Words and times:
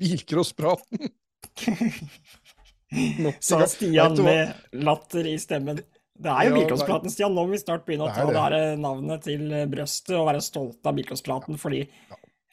bilcrosspraten. 0.00 1.10
Sa 3.44 3.60
Stian 3.68 4.16
med 4.24 4.54
latter 4.72 5.26
i 5.28 5.36
stemmen. 5.40 5.82
Det 6.18 6.30
er 6.32 6.48
jo 6.48 6.54
ja, 6.54 6.56
bilcrosspraten, 6.56 7.12
Stian. 7.12 7.34
Nå 7.36 7.44
må 7.46 7.54
vi 7.54 7.60
snart 7.62 7.84
begynne 7.86 8.08
å 8.08 8.14
ta 8.14 8.24
det, 8.26 8.56
det 8.56 8.80
navnet 8.82 9.26
til 9.26 9.52
brøstet 9.70 10.16
og 10.18 10.26
være 10.30 10.42
stolte 10.42 10.90
av 10.90 10.96
bilcrosspraten, 10.98 11.60
fordi 11.60 11.84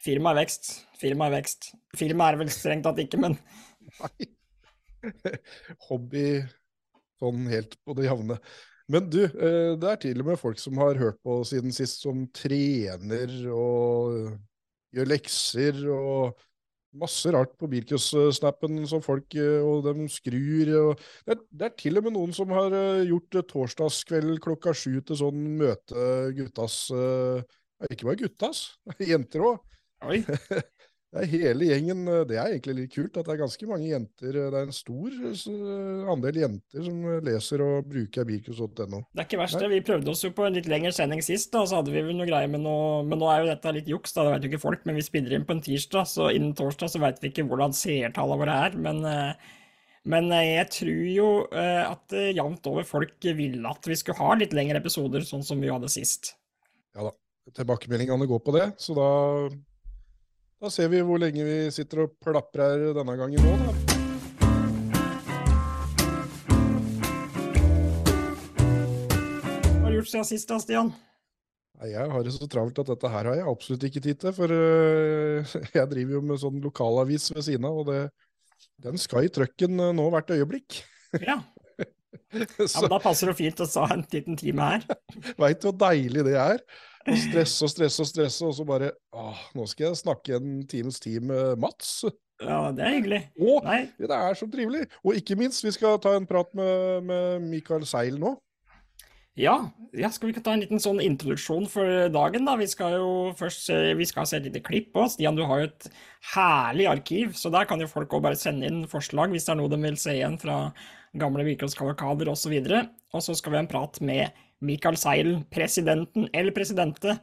firmaet 0.02 0.36
er 0.36 0.42
vekst. 0.44 0.70
Firmaet 1.00 1.32
er 1.32 1.38
vekst. 1.40 1.72
Firmaet 1.98 2.36
er 2.36 2.44
vel 2.44 2.52
strengt 2.54 2.86
tatt 2.86 3.02
ikke, 3.02 3.20
men 3.22 3.38
Nei. 4.02 4.30
Hobby 5.88 6.28
sånn 7.20 7.46
helt 7.50 7.76
på 7.86 7.94
det 7.96 8.08
jevne. 8.08 8.38
Men 8.92 9.08
du, 9.10 9.22
eh, 9.24 9.72
det 9.80 9.88
er 9.90 10.02
til 10.02 10.22
og 10.22 10.28
med 10.30 10.38
folk 10.38 10.60
som 10.62 10.78
har 10.78 10.98
hørt 11.00 11.18
på 11.26 11.40
siden 11.48 11.74
sist, 11.74 12.04
som 12.04 12.26
trener 12.34 13.32
og 13.50 14.36
gjør 14.94 15.10
lekser 15.10 15.80
og 15.90 16.44
masse 17.00 17.30
rart 17.34 17.52
på 17.60 17.68
Birkus-snappen 17.70 18.80
som 18.88 19.02
folk 19.04 19.36
eh, 19.38 19.60
og 19.64 19.86
de 19.86 20.08
skrur. 20.12 20.72
Og 20.80 20.90
det, 20.98 21.36
er, 21.36 21.42
det, 21.50 21.68
er, 21.68 21.74
til 21.82 22.00
og 22.00 22.06
med 22.06 22.16
noen 22.16 22.34
som 22.36 22.52
har 22.56 22.74
eh, 22.76 23.06
gjort 23.10 23.40
torsdagskveld 23.52 24.40
klokka 24.44 24.74
sju 24.76 25.00
til 25.06 25.20
sånn 25.22 25.42
møte 25.60 26.08
guttas 26.36 26.86
Ikke 27.90 28.08
bare 28.08 28.20
guttas, 28.24 28.66
jenter 29.12 29.44
òg. 29.52 29.62
Det 31.16 31.24
er 31.24 31.30
hele 31.32 31.68
gjengen. 31.70 32.00
Eh, 32.12 32.24
det 32.28 32.36
er 32.36 32.50
egentlig 32.50 32.74
litt 32.76 32.92
kult 32.92 33.14
at 33.16 33.24
det 33.24 33.32
er 33.32 33.40
ganske 33.40 33.68
mange 33.70 33.88
jenter. 33.88 34.36
Eh, 34.36 34.48
det 34.52 34.58
er 34.58 34.66
en 34.66 34.76
stor 34.76 35.14
eh, 35.30 36.10
andel 36.12 36.40
jenter 36.42 36.84
som 36.84 36.98
leser 37.24 37.62
og 37.64 37.88
bruker 37.88 38.26
birkus.no. 38.28 39.00
Det 39.08 39.22
er 39.22 39.28
ikke 39.28 39.40
verst. 39.40 39.58
det. 39.62 39.70
Vi 39.72 39.84
prøvde 39.86 40.12
oss 40.12 40.24
jo 40.26 40.32
på 40.36 40.44
en 40.44 40.58
litt 40.58 40.68
lengre 40.68 40.92
sending 40.92 41.22
sist, 41.24 41.48
da, 41.54 41.64
så 41.64 41.80
hadde 41.80 41.94
vi 41.94 42.04
vel 42.04 42.18
noe 42.18 42.28
greier 42.28 42.50
med 42.52 42.64
noe 42.66 43.04
Men 43.08 43.22
nå 43.22 43.30
er 43.32 43.42
jo 43.42 43.48
dette 43.48 43.72
litt 43.78 43.88
juks, 43.88 44.12
da, 44.12 44.26
det 44.26 44.34
vet 44.34 44.44
jo 44.44 44.50
ikke 44.52 44.64
folk. 44.66 44.82
Men 44.88 44.98
vi 44.98 45.06
spiller 45.06 45.36
inn 45.36 45.46
på 45.48 45.56
en 45.56 45.62
tirsdag, 45.64 46.10
så 46.10 46.28
innen 46.34 46.56
torsdag 46.58 46.92
så 46.92 47.00
vet 47.02 47.22
vi 47.22 47.32
ikke 47.32 47.46
hvordan 47.48 47.76
seertallene 47.76 48.40
våre 48.42 48.56
er. 48.66 48.76
Men, 48.86 49.00
men 50.04 50.28
jeg 50.36 50.66
tror 50.74 51.06
jo 51.14 51.28
at 51.56 52.12
jevnt 52.12 52.68
over 52.68 52.84
folk 52.88 53.30
ville 53.38 53.72
at 53.72 53.88
vi 53.88 53.96
skulle 53.96 54.20
ha 54.20 54.36
litt 54.36 54.52
lengre 54.56 54.82
episoder, 54.84 55.24
sånn 55.24 55.46
som 55.46 55.64
vi 55.64 55.72
hadde 55.72 55.92
sist. 55.92 56.34
Ja 56.96 57.08
da. 57.08 57.16
Tilbakemeldingene 57.56 58.26
går 58.26 58.40
på 58.42 58.52
det, 58.56 58.64
så 58.82 58.94
da 58.96 59.08
da 60.66 60.70
ser 60.72 60.88
vi 60.90 60.98
hvor 61.06 61.20
lenge 61.22 61.44
vi 61.46 61.56
sitter 61.70 62.00
og 62.02 62.14
plaprer 62.24 62.88
denne 62.96 63.14
gangen 63.14 63.44
nå, 63.44 63.52
da. 63.60 63.74
Hva 69.76 69.84
har 69.84 69.92
du 69.92 69.98
gjort 70.00 70.10
siden 70.10 70.26
sist 70.26 70.50
da, 70.50 70.58
Stian? 70.62 70.90
Jeg 71.86 72.08
har 72.10 72.24
det 72.24 72.32
så 72.34 72.48
travelt 72.50 72.80
at 72.82 72.90
dette 72.90 73.12
her 73.12 73.28
har 73.30 73.38
jeg 73.38 73.46
absolutt 73.52 73.86
ikke 73.86 74.02
tid 74.08 74.18
til. 74.24 74.34
For 74.34 74.50
uh, 74.50 75.54
jeg 75.76 75.90
driver 75.92 76.18
jo 76.18 76.24
med 76.32 76.42
sånn 76.42 76.58
lokalavis 76.64 77.28
ved 77.36 77.46
siden 77.46 77.68
av, 77.68 77.78
og 77.84 77.92
det, 77.92 78.02
den 78.88 78.98
skal 78.98 79.28
i 79.28 79.30
trøkken 79.30 79.78
uh, 79.78 79.92
nå 79.94 80.08
hvert 80.16 80.34
øyeblikk. 80.34 80.80
Ja. 81.20 81.38
ja, 82.34 82.80
men 82.82 82.90
Da 82.90 82.98
passer 83.04 83.30
det 83.30 83.38
fint 83.38 83.62
å 83.62 83.70
ta 83.70 83.86
en 83.94 84.02
liten 84.10 84.40
time 84.40 84.72
her. 84.72 84.90
Veit 85.44 85.62
du 85.62 85.70
hvor 85.70 85.78
deilig 85.86 86.26
det 86.26 86.38
er? 86.42 86.66
Og 87.06 87.18
stresse 87.22 87.66
og 87.66 87.72
stresse 87.72 88.02
og 88.02 88.08
stresse, 88.10 88.46
og 88.46 88.54
så 88.56 88.66
bare 88.66 88.92
åh, 89.14 89.42
nå 89.54 89.66
skal 89.70 89.90
jeg 89.90 90.00
snakke 90.02 90.38
en 90.40 90.62
times 90.68 90.98
tid 91.02 91.26
med 91.26 91.60
Mats. 91.62 92.00
Ja, 92.42 92.66
det 92.74 92.82
er 92.84 92.96
hyggelig. 92.98 93.20
Å, 93.40 93.60
Nei. 93.64 93.78
det 93.96 94.10
er 94.12 94.36
så 94.36 94.48
trivelig. 94.52 94.82
Og 95.06 95.16
ikke 95.16 95.38
minst, 95.40 95.64
vi 95.64 95.72
skal 95.72 96.00
ta 96.02 96.16
en 96.18 96.26
prat 96.28 96.50
med, 96.58 97.06
med 97.08 97.46
Mikael 97.46 97.86
Seil 97.88 98.18
nå. 98.20 98.34
Ja, 99.36 99.54
ja, 99.92 100.08
skal 100.08 100.30
vi 100.30 100.32
ikke 100.32 100.42
ta 100.46 100.54
en 100.56 100.62
liten 100.62 100.80
sånn 100.80 101.00
introduksjon 101.04 101.66
for 101.68 102.08
dagen, 102.12 102.46
da? 102.48 102.54
Vi 102.56 102.68
skal 102.72 102.94
jo 102.96 103.08
først 103.36 103.66
se, 103.68 103.76
vi 103.98 104.06
skal 104.08 104.24
se 104.28 104.38
et 104.38 104.46
lite 104.48 104.62
klipp 104.64 104.96
òg. 104.96 105.10
Stian, 105.12 105.36
du 105.36 105.44
har 105.44 105.60
jo 105.60 105.66
et 105.68 105.88
herlig 106.32 106.86
arkiv, 106.88 107.34
så 107.36 107.52
der 107.52 107.68
kan 107.68 107.82
jo 107.84 107.90
folk 107.90 108.16
òg 108.16 108.24
bare 108.24 108.40
sende 108.40 108.64
inn 108.68 108.86
forslag 108.88 109.34
hvis 109.34 109.44
det 109.44 109.52
er 109.52 109.60
noe 109.60 109.72
de 109.72 109.80
vil 109.82 110.00
se 110.00 110.16
igjen 110.16 110.38
fra 110.40 110.56
gamle 111.20 111.44
Vikelskavalkader 111.50 112.32
osv. 112.32 112.56
Og 113.12 113.24
så 113.24 113.36
skal 113.36 113.52
vi 113.52 113.60
ha 113.60 113.64
en 113.66 113.70
prat 113.70 114.00
med 114.04 114.40
Michael 114.64 114.96
Seil, 115.00 115.32
presidenten 115.52 116.28
eller 116.32 116.54
presidente. 116.56 117.18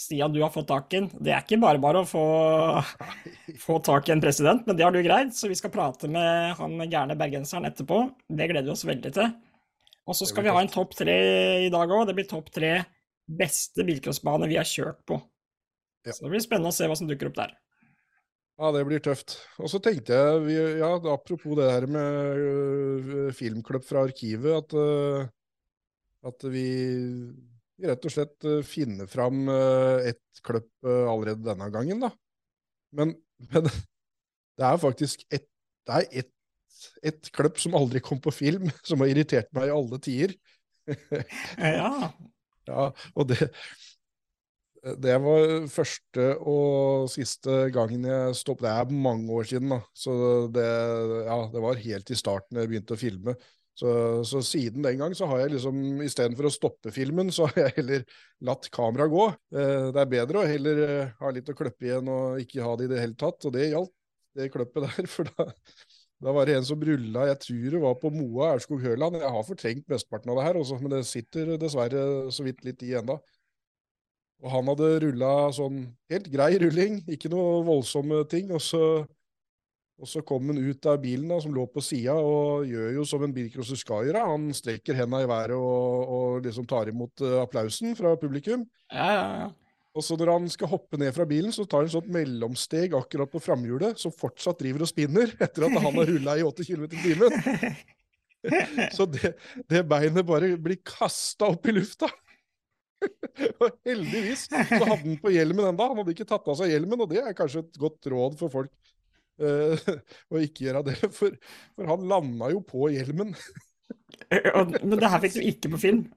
Stian, 0.00 0.32
du 0.32 0.40
har 0.40 0.52
fått 0.54 0.70
tak 0.70 0.94
i 0.94 1.02
en. 1.02 1.10
Det 1.20 1.34
er 1.34 1.42
ikke 1.44 1.58
bare 1.60 1.80
bare 1.82 2.00
å 2.00 2.08
få, 2.08 2.24
få 3.60 3.76
tak 3.84 4.08
i 4.08 4.14
en 4.14 4.22
president, 4.22 4.64
men 4.64 4.78
det 4.78 4.86
har 4.86 4.94
du 4.94 5.02
greid, 5.04 5.34
så 5.36 5.50
vi 5.50 5.58
skal 5.58 5.72
prate 5.74 6.08
med 6.08 6.54
han 6.56 6.78
gærne 6.86 7.18
bergenseren 7.20 7.68
etterpå. 7.68 8.06
Det 8.28 8.48
gleder 8.48 8.70
vi 8.70 8.72
oss 8.72 8.86
veldig 8.88 9.12
til. 9.18 9.34
Og 10.08 10.16
så 10.16 10.26
skal 10.26 10.46
vi 10.46 10.54
ha 10.54 10.62
en 10.62 10.72
topp 10.72 10.96
tre 10.98 11.18
i 11.66 11.72
dag 11.72 11.92
òg. 11.92 12.06
Det 12.08 12.16
blir 12.16 12.30
topp 12.30 12.48
tre 12.54 12.78
beste 13.30 13.84
bilcrossbane 13.86 14.48
vi 14.50 14.56
har 14.58 14.66
kjørt 14.66 15.02
på. 15.06 15.20
Ja. 16.06 16.14
Så 16.14 16.24
det 16.24 16.32
blir 16.32 16.42
spennende 16.42 16.72
å 16.72 16.74
se 16.74 16.88
hva 16.88 16.96
som 16.96 17.10
dukker 17.10 17.28
opp 17.28 17.36
der. 17.42 17.52
Ja, 18.60 18.70
det 18.74 18.82
blir 18.88 19.00
tøft. 19.04 19.38
Og 19.60 19.70
så 19.72 19.80
tenkte 19.84 20.16
jeg, 20.16 20.56
ja, 20.80 20.90
apropos 21.12 21.56
det 21.56 21.68
her 21.70 21.86
med 21.88 22.40
uh, 22.40 23.28
filmklubb 23.36 23.84
fra 23.86 24.02
arkivet, 24.08 24.64
at 24.64 24.74
uh, 24.76 25.28
at 26.26 26.44
vi 26.52 26.66
rett 27.80 28.04
og 28.04 28.12
slett 28.12 28.48
eh, 28.48 28.60
finner 28.66 29.08
fram 29.08 29.46
ett 29.48 30.20
et 30.40 30.46
kløpp 30.46 30.88
eh, 30.88 31.06
allerede 31.10 31.44
denne 31.44 31.70
gangen, 31.72 32.00
da. 32.00 32.10
Men, 32.96 33.14
men 33.52 33.68
det 33.68 34.66
er 34.66 34.80
faktisk 34.80 35.24
et, 35.30 35.48
er 35.88 36.06
et, 36.10 36.32
et 37.02 37.30
kløpp 37.34 37.60
som 37.60 37.76
aldri 37.78 38.02
kom 38.04 38.20
på 38.22 38.32
film, 38.34 38.70
som 38.88 39.00
har 39.02 39.12
irritert 39.12 39.50
meg 39.56 39.68
i 39.68 39.76
alle 39.76 40.00
tider. 40.02 40.34
ja. 41.60 42.10
ja. 42.66 42.90
Og 43.14 43.28
det, 43.30 43.50
det 45.04 45.16
var 45.22 45.68
første 45.70 46.26
og 46.40 47.10
siste 47.12 47.66
gangen 47.74 48.06
jeg 48.08 48.36
stoppet. 48.38 48.66
Det 48.66 48.72
er 48.72 49.00
mange 49.08 49.32
år 49.36 49.48
siden, 49.50 49.76
da. 49.76 49.80
Så 49.94 50.12
det, 50.54 50.66
ja, 51.28 51.40
det 51.52 51.64
var 51.66 51.84
helt 51.84 52.10
i 52.10 52.18
starten 52.18 52.60
jeg 52.60 52.72
begynte 52.72 52.96
å 52.96 53.00
filme. 53.00 53.36
Så, 53.80 53.90
så, 54.28 54.42
siden 54.44 54.84
den 54.84 54.98
gang 55.00 55.14
så 55.16 55.24
har 55.30 55.38
jeg 55.40 55.54
liksom 55.54 56.02
istedenfor 56.04 56.50
å 56.50 56.52
stoppe 56.52 56.92
filmen, 56.92 57.30
så 57.32 57.46
har 57.48 57.62
jeg 57.62 57.76
heller 57.78 58.02
latt 58.44 58.68
kameraet 58.74 59.12
gå. 59.12 59.22
Eh, 59.56 59.86
det 59.94 60.02
er 60.02 60.10
bedre 60.10 60.42
å 60.42 60.48
heller 60.50 60.82
eh, 60.84 61.14
ha 61.16 61.30
litt 61.32 61.48
å 61.48 61.56
kløppe 61.56 61.88
igjen 61.88 62.10
og 62.12 62.42
ikke 62.42 62.66
ha 62.66 62.74
det 62.76 62.90
i 62.90 62.92
det 62.92 63.00
hele 63.00 63.16
tatt. 63.22 63.46
Og 63.48 63.54
det 63.54 63.70
gjaldt, 63.70 63.94
det 64.36 64.50
kløppet 64.52 64.84
der. 64.90 65.08
For 65.08 65.30
da, 65.32 65.46
da 66.20 66.34
var 66.36 66.50
det 66.50 66.58
en 66.58 66.68
som 66.68 66.84
rulla, 66.90 67.24
jeg 67.30 67.40
tror 67.46 67.76
det 67.76 67.82
var 67.86 67.96
på 68.02 68.12
Moa 68.18 68.50
Aurskog-Høland. 68.58 69.16
Jeg 69.22 69.34
har 69.38 69.48
fortrengt 69.48 69.88
mesteparten 69.94 70.34
av 70.34 70.42
det 70.42 70.48
her, 70.50 70.60
også, 70.60 70.80
men 70.82 70.98
det 70.98 71.04
sitter 71.08 71.54
dessverre 71.62 72.04
så 72.36 72.44
vidt 72.44 72.60
litt 72.68 72.84
i 72.84 72.92
enda. 73.00 73.16
Og 74.44 74.52
han 74.52 74.68
hadde 74.72 74.92
rulla 75.06 75.32
sånn 75.56 75.86
helt 76.12 76.28
grei 76.32 76.52
rulling, 76.60 77.00
ikke 77.16 77.32
noe 77.32 77.62
voldsomme 77.64 78.26
ting. 78.28 78.52
Og 78.52 78.60
så 78.64 78.84
og 80.00 80.08
så 80.08 80.22
kom 80.24 80.48
han 80.48 80.58
ut 80.58 80.86
av 80.88 81.00
bilen 81.02 81.28
da, 81.28 81.36
som 81.44 81.52
lå 81.52 81.66
på 81.68 81.82
sida, 81.84 82.14
og 82.16 82.68
gjør 82.68 82.94
jo 82.96 83.06
som 83.08 83.24
en 83.26 83.34
bilcrosser 83.36 83.76
skal 83.76 84.06
gjøre. 84.08 84.26
Han 84.32 84.48
strekker 84.56 84.96
henda 84.96 85.20
i 85.20 85.28
været 85.28 85.56
og, 85.58 86.14
og 86.16 86.46
liksom 86.46 86.68
tar 86.68 86.88
imot 86.92 87.20
uh, 87.20 87.42
applausen 87.42 87.92
fra 87.98 88.14
publikum. 88.20 88.64
Ja, 88.88 89.10
ja, 89.12 89.26
ja. 89.42 89.50
Og 89.90 90.06
så 90.06 90.14
når 90.16 90.30
han 90.32 90.46
skal 90.48 90.70
hoppe 90.70 91.00
ned 91.02 91.10
fra 91.12 91.26
bilen, 91.28 91.52
så 91.52 91.66
tar 91.66 91.82
han 91.82 91.90
et 91.90 91.96
sånt 91.96 92.10
mellomsteg 92.14 92.94
akkurat 92.96 93.32
på 93.32 93.42
framhjulet, 93.42 93.98
som 94.00 94.14
fortsatt 94.14 94.60
driver 94.62 94.86
og 94.86 94.90
spinner 94.90 95.34
etter 95.44 95.66
at 95.66 95.76
han 95.76 95.98
har 95.98 96.12
rulla 96.14 96.38
i 96.38 96.46
80 96.46 96.70
km 96.70 96.86
i 96.86 97.04
timen. 97.04 97.76
så 98.96 99.04
det, 99.10 99.34
det, 99.68 99.84
beinet 99.84 100.24
bare 100.24 100.54
blir 100.56 100.80
kasta 100.86 101.50
opp 101.52 101.68
i 101.68 101.76
lufta. 101.76 102.08
og 103.60 103.68
heldigvis 103.84 104.46
så 104.48 104.62
hadde 104.70 104.88
han 104.94 105.20
på 105.20 105.32
hjelmen 105.34 105.72
enda. 105.72 105.90
Han 105.90 106.00
hadde 106.00 106.14
ikke 106.14 106.28
tatt 106.28 106.48
av 106.48 106.56
seg 106.56 106.72
hjelmen, 106.72 107.02
og 107.04 107.10
det 107.10 107.20
er 107.24 107.36
kanskje 107.36 107.66
et 107.66 107.80
godt 107.80 108.08
råd 108.14 108.40
for 108.40 108.52
folk 108.52 108.89
å 110.32 110.44
ikke 110.44 110.68
gjøre 110.68 110.84
det. 110.90 110.96
For, 111.16 111.34
for 111.76 111.90
han 111.90 112.08
landa 112.10 112.50
jo 112.54 112.62
på 112.66 112.90
hjelmen. 112.94 113.34
Men 114.84 114.98
det 115.00 115.10
her 115.10 115.22
fikk 115.24 115.38
du 115.38 115.44
ikke 115.48 115.74
på 115.74 115.84
film? 115.88 116.08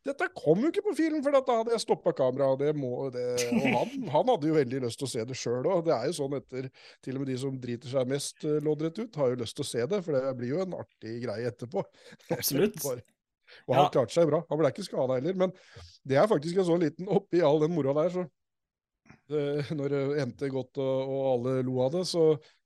Dette 0.00 0.30
kom 0.32 0.62
jo 0.64 0.70
ikke 0.70 0.84
på 0.86 0.94
film, 0.96 1.18
for 1.20 1.34
da 1.34 1.56
hadde 1.58 1.74
jeg 1.74 1.82
stoppa 1.82 2.14
kameraet. 2.16 2.62
Og 2.72 3.16
han, 3.76 3.92
han, 4.14 4.32
hadde 4.32 4.48
jo 4.48 4.56
veldig 4.56 4.82
lyst 4.86 5.00
til 5.00 5.08
å 5.08 5.12
se 5.12 5.26
det 5.28 5.36
sjøl 5.36 5.68
òg. 5.68 5.84
Det 5.86 5.94
er 5.96 6.08
jo 6.08 6.16
sånn 6.22 6.36
etter 6.38 6.70
Til 7.04 7.18
og 7.18 7.24
med 7.24 7.32
de 7.32 7.38
som 7.42 7.60
driter 7.60 7.92
seg 7.92 8.08
mest 8.08 8.46
uh, 8.48 8.56
loddrett 8.64 9.00
ut, 9.02 9.20
har 9.20 9.32
jo 9.34 9.40
lyst 9.42 9.58
til 9.58 9.66
å 9.66 9.70
se 9.70 9.86
det, 9.92 10.02
for 10.06 10.16
det 10.16 10.34
blir 10.40 10.54
jo 10.54 10.64
en 10.64 10.76
artig 10.80 11.18
greie 11.26 11.52
etterpå. 11.52 11.84
Absolutt. 12.32 12.80
og 12.80 13.74
han 13.74 13.84
ja. 13.84 13.92
klarte 13.98 14.16
seg 14.16 14.30
bra. 14.30 14.40
Han 14.48 14.62
ble 14.62 14.72
ikke 14.72 14.88
skada 14.88 15.20
heller. 15.20 15.36
Men 15.44 15.52
det 16.08 16.20
er 16.20 16.30
faktisk 16.30 16.62
en 16.62 16.70
sånn 16.72 16.86
liten 16.86 17.10
Oppi 17.12 17.44
all 17.44 17.60
den 17.60 17.76
moroa 17.76 18.06
der, 18.06 18.14
så 18.16 18.28
det, 19.30 19.44
Når 19.76 19.92
det 19.92 20.00
endte 20.24 20.48
godt 20.50 20.80
og, 20.80 21.12
og 21.12 21.28
alle 21.34 21.60
lo 21.66 21.76
av 21.84 21.92
det, 21.98 22.06
så 22.08 22.32
Eh, 22.32 22.59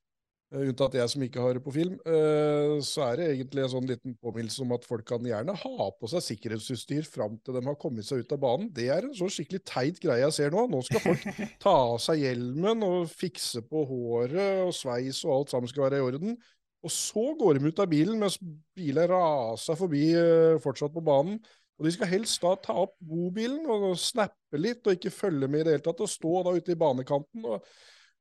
unntatt 0.62 0.94
jeg 0.98 1.10
som 1.10 1.22
ikke 1.24 1.42
har 1.42 1.56
det 1.56 1.62
på 1.64 1.72
film, 1.74 1.94
eh, 2.06 2.74
så 2.84 3.04
er 3.08 3.18
det 3.18 3.28
egentlig 3.32 3.64
en 3.64 3.72
sånn 3.72 3.88
liten 3.88 4.16
påminnelse 4.22 4.62
om 4.64 4.74
at 4.76 4.86
folk 4.86 5.06
kan 5.08 5.26
gjerne 5.26 5.54
ha 5.58 5.88
på 5.98 6.10
seg 6.10 6.24
sikkerhetsutstyr 6.26 7.08
fram 7.08 7.38
til 7.42 7.58
de 7.58 7.62
har 7.66 7.78
kommet 7.80 8.06
seg 8.06 8.22
ut 8.22 8.34
av 8.36 8.42
banen. 8.44 8.68
Det 8.74 8.88
er 8.92 9.08
en 9.08 9.16
så 9.16 9.28
skikkelig 9.32 9.62
teit 9.68 10.00
greie 10.02 10.22
jeg 10.22 10.36
ser 10.36 10.54
nå. 10.54 10.66
Nå 10.70 10.82
skal 10.86 11.02
folk 11.04 11.24
ta 11.64 11.74
av 11.94 11.96
seg 12.02 12.22
hjelmen 12.22 12.84
og 12.86 13.10
fikse 13.10 13.64
på 13.66 13.86
håret 13.90 14.64
og 14.66 14.74
sveis 14.76 15.24
og 15.26 15.38
alt 15.38 15.54
sammen 15.54 15.72
skal 15.72 15.88
være 15.88 16.02
i 16.02 16.06
orden. 16.10 16.38
Og 16.84 16.92
så 16.92 17.24
går 17.40 17.58
de 17.58 17.72
ut 17.72 17.80
av 17.80 17.88
bilen 17.88 18.20
mens 18.20 18.36
bilen 18.76 19.08
raser 19.10 19.78
forbi 19.80 20.06
eh, 20.18 20.60
fortsatt 20.62 20.94
på 20.94 21.04
banen. 21.04 21.40
Og 21.74 21.88
de 21.88 21.94
skal 21.94 22.10
helst 22.12 22.42
da 22.44 22.52
ta 22.62 22.76
opp 22.84 22.94
bobilen 23.02 23.64
og 23.66 23.96
snappe 23.98 24.60
litt 24.60 24.86
og 24.86 24.94
ikke 24.94 25.10
følge 25.10 25.48
med 25.50 25.64
i 25.64 25.66
det 25.66 25.74
hele 25.74 25.86
tatt, 25.88 26.04
og 26.04 26.10
stå 26.10 26.44
da 26.46 26.52
ute 26.54 26.74
i 26.74 26.78
banekanten. 26.78 27.48
og 27.48 27.66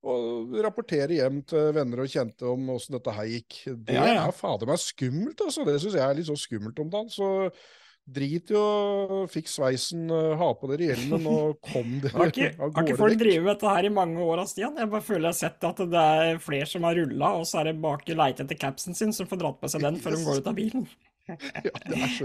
og 0.03 0.57
rapportere 0.65 1.15
hjem 1.19 1.39
til 1.47 1.69
venner 1.77 2.03
og 2.03 2.09
kjente 2.11 2.49
om 2.49 2.73
åssen 2.75 2.97
dette 2.97 3.13
her 3.15 3.29
gikk. 3.31 3.61
Det 3.87 3.95
Ja, 3.95 4.03
ja. 4.09 4.25
er 4.27 4.35
fader 4.35 4.67
meg 4.69 4.81
skummelt, 4.83 5.39
altså. 5.45 5.63
Det 5.67 5.77
syns 5.79 5.95
jeg 5.95 6.03
er 6.03 6.17
litt 6.19 6.27
så 6.27 6.35
skummelt 6.39 6.81
om 6.83 6.89
dagen. 6.91 7.09
Så 7.13 7.29
drit 8.03 8.51
i 8.51 8.55
å 8.59 9.21
fikk 9.31 9.47
sveisen, 9.47 10.09
eh, 10.11 10.33
ha 10.35 10.49
på 10.59 10.67
dere 10.73 10.89
hjelmen 10.89 11.23
og 11.31 11.55
kom 11.71 12.01
dere 12.03 12.11
av 12.19 12.33
gårde. 12.35 12.73
har 12.75 12.83
ikke 12.83 12.99
folk 12.99 13.15
drevet 13.21 13.45
med 13.45 13.53
dette 13.53 13.75
her 13.77 13.87
i 13.87 13.93
mange 13.95 14.19
år, 14.19 14.41
av 14.43 14.49
Stian? 14.51 14.75
Jeg 14.75 14.91
bare 14.91 15.05
føler 15.07 15.29
jeg 15.29 15.31
har 15.31 15.39
sett 15.39 15.63
at 15.69 15.79
det 15.93 16.03
er 16.17 16.43
flere 16.43 16.67
som 16.67 16.83
har 16.83 16.99
rulla, 16.99 17.31
og 17.39 17.47
så 17.47 17.61
er 17.61 17.71
det 17.71 17.77
bak 17.85 18.03
i 18.11 18.17
leite 18.19 18.43
etter 18.43 18.59
capsen 18.59 18.97
sin, 18.99 19.15
som 19.15 19.29
får 19.31 19.39
dratt 19.45 19.61
på 19.63 19.71
seg 19.71 19.85
den 19.87 20.01
før 20.03 20.17
de 20.17 20.27
går 20.27 20.43
ut 20.43 20.51
av 20.51 20.59
bilen. 20.59 20.85
Ja, 21.23 21.37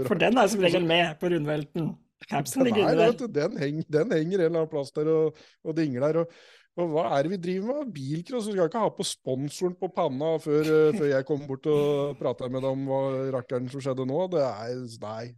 For 0.03 0.19
den 0.19 0.35
er 0.35 0.49
som 0.51 0.59
regel 0.59 0.83
med 0.83 1.13
på 1.21 1.29
rundvelten. 1.31 1.93
Capsen 2.27 2.65
ligger 2.67 2.83
er, 2.83 2.89
inni 2.97 3.05
vet 3.05 3.21
der. 3.21 3.29
du, 3.29 3.31
den, 3.37 3.53
heng, 3.61 3.77
den 3.87 4.09
henger 4.11 4.41
en 4.41 4.43
eller 4.49 4.57
annen 4.65 4.71
plass 4.73 4.91
der 4.91 5.07
og, 5.07 5.37
og 5.63 5.77
dingler. 5.77 6.19
Og, 6.25 6.33
og 6.83 6.93
hva 6.93 7.03
er 7.15 7.25
det 7.25 7.33
vi 7.33 7.41
driver 7.43 7.81
med? 7.81 7.91
Bilcross? 7.95 8.47
Vi 8.49 8.55
skal 8.55 8.69
ikke 8.69 8.83
ha 8.83 8.89
på 8.93 9.05
sponsoren 9.07 9.75
på 9.79 9.89
panna 9.93 10.33
før, 10.41 10.63
eh, 10.63 10.95
før 10.97 11.11
jeg 11.11 11.27
kommer 11.27 11.51
bort 11.51 11.69
og 11.71 12.17
prater 12.19 12.51
med 12.51 12.65
deg 12.65 12.73
om 12.73 12.87
hva 12.89 13.03
rakkeren 13.37 13.69
som 13.71 13.83
skjedde 13.83 14.07
nå. 14.09 14.25
Det 14.33 14.43
er 14.45 14.83
Nei. 15.03 15.29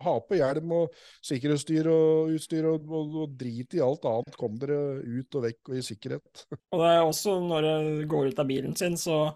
Ha 0.00 0.14
på 0.24 0.38
hjelm 0.38 0.70
og 0.72 0.94
sikkerhetsstyr 1.28 1.90
og 1.92 2.30
utstyr 2.32 2.64
og, 2.70 2.86
og, 2.88 3.16
og 3.20 3.34
drit 3.36 3.76
i 3.76 3.82
alt 3.84 4.06
annet. 4.08 4.38
Kom 4.40 4.54
dere 4.56 4.78
ut 5.04 5.36
og 5.36 5.44
vekk 5.44 5.72
og 5.72 5.76
i 5.76 5.82
sikkerhet. 5.84 6.44
Og 6.72 6.80
det 6.80 6.92
er 6.94 7.02
også 7.04 7.36
når 7.44 7.68
du 7.68 8.06
går 8.08 8.30
ut 8.30 8.40
av 8.40 8.48
bilen 8.48 8.78
sin, 8.80 8.96
så 8.96 9.26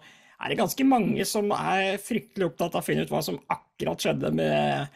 er 0.41 0.51
det 0.51 0.57
ganske 0.59 0.87
mange 0.89 1.27
som 1.29 1.53
er 1.53 2.01
fryktelig 2.01 2.49
opptatt 2.49 2.73
av 2.73 2.81
å 2.81 2.87
finne 2.87 3.05
ut 3.05 3.13
hva 3.13 3.21
som 3.23 3.37
akkurat 3.45 4.01
skjedde 4.01 4.33
med 4.35 4.89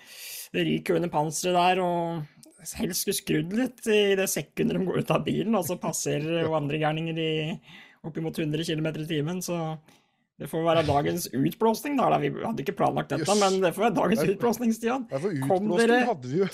det 0.56 0.66
ryket 0.66 0.98
under 0.98 1.14
panseret 1.14 1.58
der, 1.60 1.84
og 1.86 2.39
helst 2.80 3.06
skulle 3.06 3.20
skrudd 3.20 3.54
litt 3.56 3.88
i 3.88 4.16
det 4.20 4.28
sekundet 4.32 4.78
de 4.78 4.88
går 4.88 5.04
ut 5.04 5.14
av 5.16 5.24
bilen, 5.26 5.56
og 5.58 5.68
så 5.68 5.80
passerer 5.82 6.42
jo 6.46 6.58
andre 6.58 6.82
gærninger 6.82 7.22
i 7.24 7.32
oppimot 8.08 8.38
100 8.40 8.64
km 8.68 8.92
i 8.94 9.08
timen, 9.08 9.42
så 9.44 9.78
det 10.40 10.48
får 10.48 10.64
være 10.64 10.86
dagens 10.88 11.28
utblåsning, 11.36 11.98
da. 12.00 12.16
Vi 12.24 12.32
hadde 12.32 12.64
ikke 12.64 12.78
planlagt 12.80 13.12
dette, 13.12 13.28
yes. 13.28 13.42
men 13.42 13.60
det 13.60 13.74
får 13.76 13.90
være 13.90 13.98
dagens 13.98 14.22
utblåsning, 14.24 14.72
Stian. 14.76 15.08
Kom 15.50 15.68
dere 15.76 16.06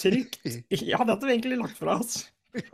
Trygt. 0.02 0.40
Ja, 0.74 1.04
det 1.04 1.12
hadde 1.12 1.28
vi 1.28 1.36
egentlig 1.36 1.60
lagt 1.62 1.78
fra 1.78 2.00
oss. 2.02 2.24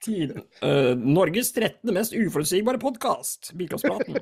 Tiden. 0.00 0.46
Uh, 0.64 0.96
Norges 0.96 1.52
13. 1.52 1.92
mest 1.92 2.16
uforutsigbare 2.16 2.80
podkast, 2.80 3.52
Bilcrosspraten. 3.60 4.16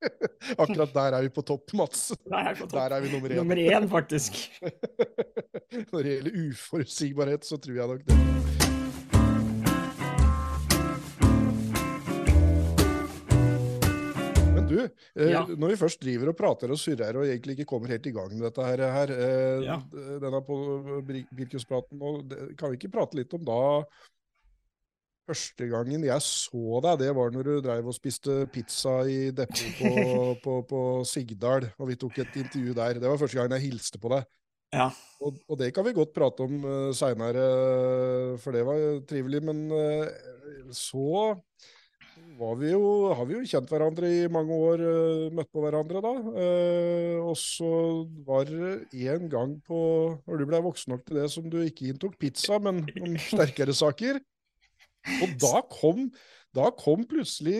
Akkurat 0.62 0.92
der 0.94 1.16
er 1.18 1.22
vi 1.26 1.30
på 1.32 1.42
topp, 1.46 1.72
Mats. 1.78 2.08
Der 2.28 2.36
er, 2.50 2.54
på 2.54 2.66
topp. 2.66 2.76
Der 2.78 2.96
er 2.96 3.00
vi 3.04 3.12
nummer 3.14 3.28
én. 3.32 3.36
Nummer 3.40 3.56
én, 3.62 3.88
faktisk. 3.90 4.40
Når 5.92 6.02
det 6.02 6.16
gjelder 6.16 6.40
uforutsigbarhet, 6.46 7.44
så 7.48 7.56
tror 7.60 7.80
jeg 7.80 7.88
nok 7.94 8.06
det. 8.06 9.26
Men 14.54 14.66
du, 14.68 14.78
eh, 15.14 15.30
Ja. 15.30 15.44
når 15.46 15.68
vi 15.74 15.76
først 15.76 16.00
driver 16.00 16.30
og 16.32 16.36
prater 16.38 16.70
og 16.72 16.78
surrer 16.80 17.16
og 17.16 17.26
egentlig 17.26 17.56
ikke 17.58 17.68
kommer 17.68 17.88
helt 17.92 18.06
i 18.06 18.12
gang 18.14 18.30
med 18.32 18.46
dette 18.48 18.64
her, 18.64 18.82
her 18.92 19.10
eh, 19.12 19.64
Ja. 19.66 19.76
denne 20.20 20.40
på 20.46 21.02
Birkuspraten, 21.36 22.00
kan 22.56 22.70
vi 22.70 22.76
ikke 22.78 22.92
prate 22.92 23.16
litt 23.16 23.34
om 23.34 23.44
da 23.44 23.84
Første 25.26 25.66
gangen 25.66 26.04
jeg 26.06 26.22
så 26.22 26.80
deg, 26.84 27.00
det 27.02 27.12
var 27.16 27.32
når 27.34 27.48
du 27.48 27.54
dreiv 27.64 27.88
og 27.90 27.96
spiste 27.96 28.44
pizza 28.54 29.00
i 29.10 29.32
depot 29.34 29.80
på, 29.80 29.92
på, 30.44 30.56
på 30.70 30.80
Sigdal, 31.08 31.66
og 31.80 31.90
vi 31.90 31.98
tok 31.98 32.20
et 32.22 32.38
intervju 32.44 32.74
der. 32.78 33.00
Det 33.02 33.10
var 33.10 33.18
første 33.18 33.40
gang 33.40 33.56
jeg 33.56 33.66
hilste 33.66 33.98
på 34.02 34.12
deg. 34.14 34.28
Ja. 34.74 34.90
Og, 35.22 35.38
og 35.48 35.58
det 35.58 35.72
kan 35.74 35.86
vi 35.86 35.94
godt 35.96 36.14
prate 36.14 36.46
om 36.46 36.62
uh, 36.62 36.92
seinere, 36.94 37.46
for 38.42 38.54
det 38.54 38.62
var 38.66 38.82
trivelig. 39.08 39.42
Men 39.46 39.66
uh, 39.72 40.70
så 40.74 41.34
var 42.36 42.56
vi 42.60 42.70
jo, 42.70 42.84
har 43.16 43.26
vi 43.28 43.36
jo 43.38 43.48
kjent 43.48 43.70
hverandre 43.72 44.10
i 44.12 44.22
mange 44.32 44.60
år, 44.68 44.82
uh, 44.84 45.34
møtt 45.34 45.50
på 45.50 45.64
hverandre 45.64 46.02
da. 46.04 46.14
Uh, 46.36 47.18
og 47.24 47.34
så 47.40 47.72
var 48.28 48.46
det 48.50 48.76
en 49.10 49.28
gang 49.32 49.58
på 49.66 49.80
Når 50.26 50.38
du 50.38 50.48
ble 50.50 50.62
voksen 50.66 50.94
nok 50.94 51.06
til 51.06 51.22
det 51.22 51.28
som 51.32 51.50
du 51.50 51.60
ikke 51.64 51.90
inntok 51.90 52.18
pizza, 52.20 52.60
men 52.62 52.84
om 53.00 53.18
sterkere 53.30 53.74
saker. 53.74 54.22
Og 55.22 55.32
da 55.40 55.62
kom, 55.70 56.06
da 56.56 56.70
kom 56.76 57.04
plutselig 57.08 57.56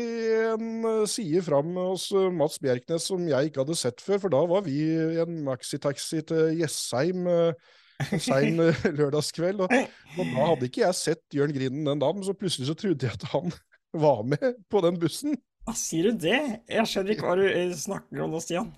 en 0.52 0.86
eh, 0.88 1.02
side 1.10 1.42
fram 1.46 1.74
hos 1.78 2.08
eh, 2.14 2.28
Mats 2.34 2.60
Bjerknes 2.62 3.08
som 3.10 3.26
jeg 3.28 3.50
ikke 3.50 3.62
hadde 3.64 3.78
sett 3.78 4.02
før, 4.02 4.22
for 4.24 4.34
da 4.34 4.42
var 4.50 4.64
vi 4.66 4.78
i 4.82 5.18
en 5.22 5.42
maxitaxi 5.46 6.22
til 6.26 6.56
Jessheim 6.60 7.26
eh, 7.30 7.74
sein 8.22 8.58
lørdagskveld. 8.98 9.66
Og, 9.66 9.76
og 10.16 10.22
da 10.22 10.48
hadde 10.52 10.70
ikke 10.70 10.84
jeg 10.84 11.00
sett 11.00 11.38
Jørn 11.38 11.54
Grinden 11.54 11.86
den 11.88 12.02
dagen, 12.02 12.24
så 12.26 12.36
plutselig 12.36 12.70
så 12.70 12.78
trodde 12.78 13.08
jeg 13.08 13.18
at 13.18 13.28
han 13.34 13.52
var 14.06 14.24
med 14.26 14.58
på 14.72 14.82
den 14.84 14.98
bussen. 15.00 15.38
Hva 15.66 15.74
sier 15.74 16.12
du 16.12 16.26
det? 16.26 16.40
Jeg 16.70 16.90
skjønner 16.90 17.16
ikke 17.16 17.26
hva 17.26 17.38
du 17.40 17.78
snakker 17.78 18.22
om 18.22 18.34
nå, 18.34 18.42
Stian. 18.42 18.68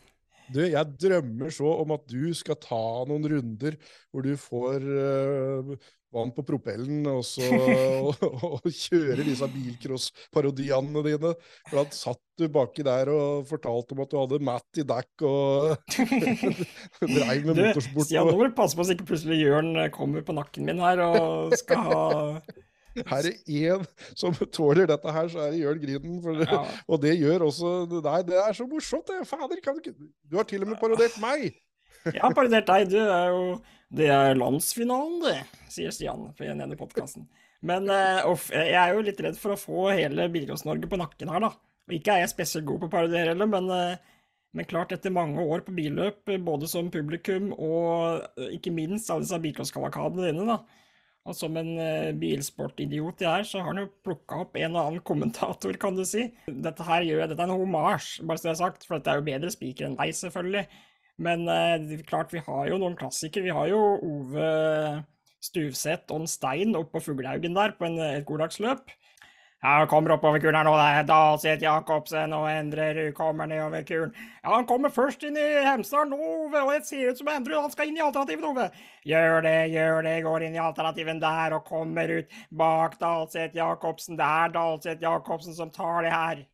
Du, 0.49 0.62
jeg 0.65 0.97
drømmer 0.97 1.53
så 1.53 1.69
om 1.82 1.93
at 1.93 2.06
du 2.09 2.31
skal 2.37 2.56
ta 2.62 2.81
noen 3.09 3.26
runder 3.29 3.75
hvor 4.09 4.25
du 4.25 4.32
får 4.41 4.87
eh, 4.88 5.75
vann 6.14 6.31
på 6.34 6.44
propellen 6.46 7.06
og, 7.10 7.20
så, 7.26 7.44
og, 8.08 8.22
og 8.49 8.69
kjøre 8.69 9.26
disse 9.26 9.49
bilcross-parodiene 9.52 11.05
dine. 11.06 11.34
For 11.69 11.81
da 11.81 11.84
satt 11.94 12.22
du 12.38 12.46
baki 12.55 12.87
der 12.87 13.10
og 13.12 13.49
fortalte 13.50 13.96
om 13.96 14.05
at 14.05 14.12
du 14.12 14.20
hadde 14.20 14.40
Matt 14.46 14.81
i 14.81 14.87
dekk 14.87 15.26
og 15.26 15.75
dreiv 17.16 17.50
med 17.50 17.58
motorsport. 17.58 18.08
Stian, 18.08 18.31
nå 18.31 18.38
må 18.38 18.49
du 18.49 18.56
passe 18.56 18.78
på 18.78 18.87
så 18.87 18.96
ikke 18.96 19.10
plutselig 19.12 19.43
Jørn 19.43 19.75
kommer 19.94 20.25
på 20.25 20.37
nakken 20.37 20.69
min 20.69 20.82
her 20.82 21.02
og 21.08 21.55
skal 21.58 21.87
ha 21.90 22.06
her 23.06 23.28
er 23.28 23.37
én 23.46 23.84
som 24.16 24.34
tåler 24.52 24.88
dette 24.90 25.12
her, 25.12 25.28
så 25.31 25.44
er 25.44 25.55
det 25.55 25.62
Jørn 25.62 25.81
Griden. 25.82 26.19
Ja. 26.43 26.64
Og 26.90 27.02
det 27.02 27.14
gjør 27.19 27.49
også 27.49 27.72
Nei, 27.93 28.20
det 28.26 28.38
er 28.40 28.52
så 28.56 28.66
morsomt, 28.66 29.06
det. 29.06 29.26
Fader, 29.28 29.60
kan 29.64 29.78
du 29.78 29.93
Du 29.93 30.37
har 30.37 30.49
til 30.49 30.62
og 30.64 30.72
med 30.72 30.81
parodiert 30.81 31.19
meg! 31.22 31.50
Jeg 32.08 32.22
har 32.22 32.34
parodiert 32.34 32.69
deg, 32.69 32.88
du 32.90 32.99
er 33.02 33.28
jo 33.34 33.43
Det 33.88 34.11
er 34.12 34.37
landsfinalen, 34.37 35.23
det, 35.25 35.38
sier 35.73 35.94
Stian 35.94 36.29
på 36.37 36.44
den 36.44 36.61
ene 36.61 36.76
podkasten. 36.76 37.25
Men 37.64 37.88
uff, 38.29 38.50
jeg 38.55 38.76
er 38.76 38.93
jo 38.94 39.06
litt 39.06 39.20
redd 39.25 39.38
for 39.40 39.55
å 39.55 39.58
få 39.58 39.88
hele 39.96 40.29
Bilcross-Norge 40.31 40.90
på 40.90 41.00
nakken 41.00 41.32
her, 41.32 41.43
da. 41.46 41.55
Og 41.88 41.96
ikke 41.96 42.14
er 42.14 42.26
jeg 42.26 42.35
spesielt 42.35 42.69
god 42.69 42.82
på 42.82 42.90
å 42.90 42.93
parodiere 42.93 43.32
heller, 43.32 43.49
men, 43.49 43.70
uh, 43.73 44.26
men 44.56 44.69
klart, 44.69 44.93
etter 44.93 45.14
mange 45.14 45.40
år 45.40 45.64
på 45.64 45.73
billøp, 45.76 46.20
eh, 46.29 46.43
både 46.44 46.69
som 46.69 46.90
publikum 46.93 47.55
og 47.55 48.26
uh, 48.37 48.50
ikke 48.52 48.75
minst 48.76 49.08
alle 49.11 49.25
disse 49.25 49.40
bilcross-kavalkadene 49.46 50.29
dine, 50.29 50.44
da. 50.50 50.61
Og 51.29 51.36
som 51.36 51.56
en 51.60 51.74
bilsportidiot 52.17 53.20
jeg 53.20 53.29
er, 53.29 53.44
så 53.44 53.60
har 53.60 53.74
han 53.74 53.82
jo 53.82 53.91
plukka 54.06 54.39
opp 54.46 54.55
en 54.56 54.77
og 54.79 54.79
annen 54.81 55.03
kommentator, 55.05 55.77
kan 55.81 55.98
du 55.98 56.01
si. 56.08 56.22
Dette 56.48 56.86
her 56.86 57.05
gjør 57.05 57.20
jeg, 57.20 57.31
dette 57.34 57.44
er 57.44 57.51
en 57.51 57.60
homasj, 57.60 58.22
bare 58.24 58.41
så 58.41 58.48
det 58.48 58.53
er 58.55 58.60
sagt, 58.62 58.86
for 58.89 58.96
dette 58.96 59.12
er 59.12 59.20
jo 59.20 59.27
bedre 59.27 59.53
spiker 59.53 59.91
enn 59.91 59.98
deg, 59.98 60.15
selvfølgelig. 60.17 60.62
Men 61.19 61.48
eh, 61.51 61.98
klart, 62.06 62.32
vi 62.32 62.43
har 62.46 62.70
jo 62.70 62.79
noen 62.79 62.96
klassikere. 62.98 63.48
Vi 63.48 63.55
har 63.55 63.70
jo 63.72 63.82
Ove 64.06 64.51
Stuvseth 65.43 66.13
og 66.13 66.22
en 66.22 66.31
Stein 66.31 66.79
oppe 66.79 66.98
på 66.98 67.10
Fuglehaugen 67.10 67.56
der 67.56 67.75
på 67.79 67.87
en, 67.89 67.98
et 68.03 68.27
goddagsløp. 68.27 68.91
Ja, 69.58 69.81
han 69.81 69.89
kommer 69.91 70.13
oppover 70.15 70.39
kuren 70.39 70.55
her 70.55 70.67
nå, 70.69 70.72
det 70.79 70.84
er 71.01 71.06
Dalseth 71.08 71.65
Jacobsen 71.65 72.34
og 72.37 72.44
Endre 72.46 73.08
kommer 73.10 73.48
nedover 73.51 73.82
kuren. 73.82 74.13
Ja, 74.44 74.53
han 74.53 74.69
kommer 74.69 74.93
først 74.94 75.25
inn 75.27 75.34
i 75.34 75.46
Hemsedal 75.67 76.06
nå, 76.13 76.19
Ove, 76.44 76.60
og 76.63 76.70
det 76.77 76.87
ser 76.87 77.10
ut 77.10 77.19
som 77.19 77.31
Endre 77.32 77.58
han 77.58 77.75
skal 77.75 77.91
inn 77.91 77.98
i 77.98 78.05
alternativen, 78.05 78.46
Ove. 78.46 78.69
Gjør 79.03 79.43
det, 79.48 79.56
gjør 79.75 80.06
det, 80.06 80.15
går 80.29 80.46
inn 80.46 80.55
i 80.55 80.63
alternativen 80.63 81.19
der 81.25 81.56
og 81.58 81.67
kommer 81.67 82.13
ut 82.20 82.39
bak 82.63 82.94
Dalseth 83.03 83.58
Jacobsen. 83.58 84.20
Det 84.20 84.31
er 84.44 84.55
Dalseth 84.55 85.03
Jacobsen 85.03 85.58
som 85.58 85.75
tar 85.75 86.06
det 86.06 86.15
her. 86.15 86.46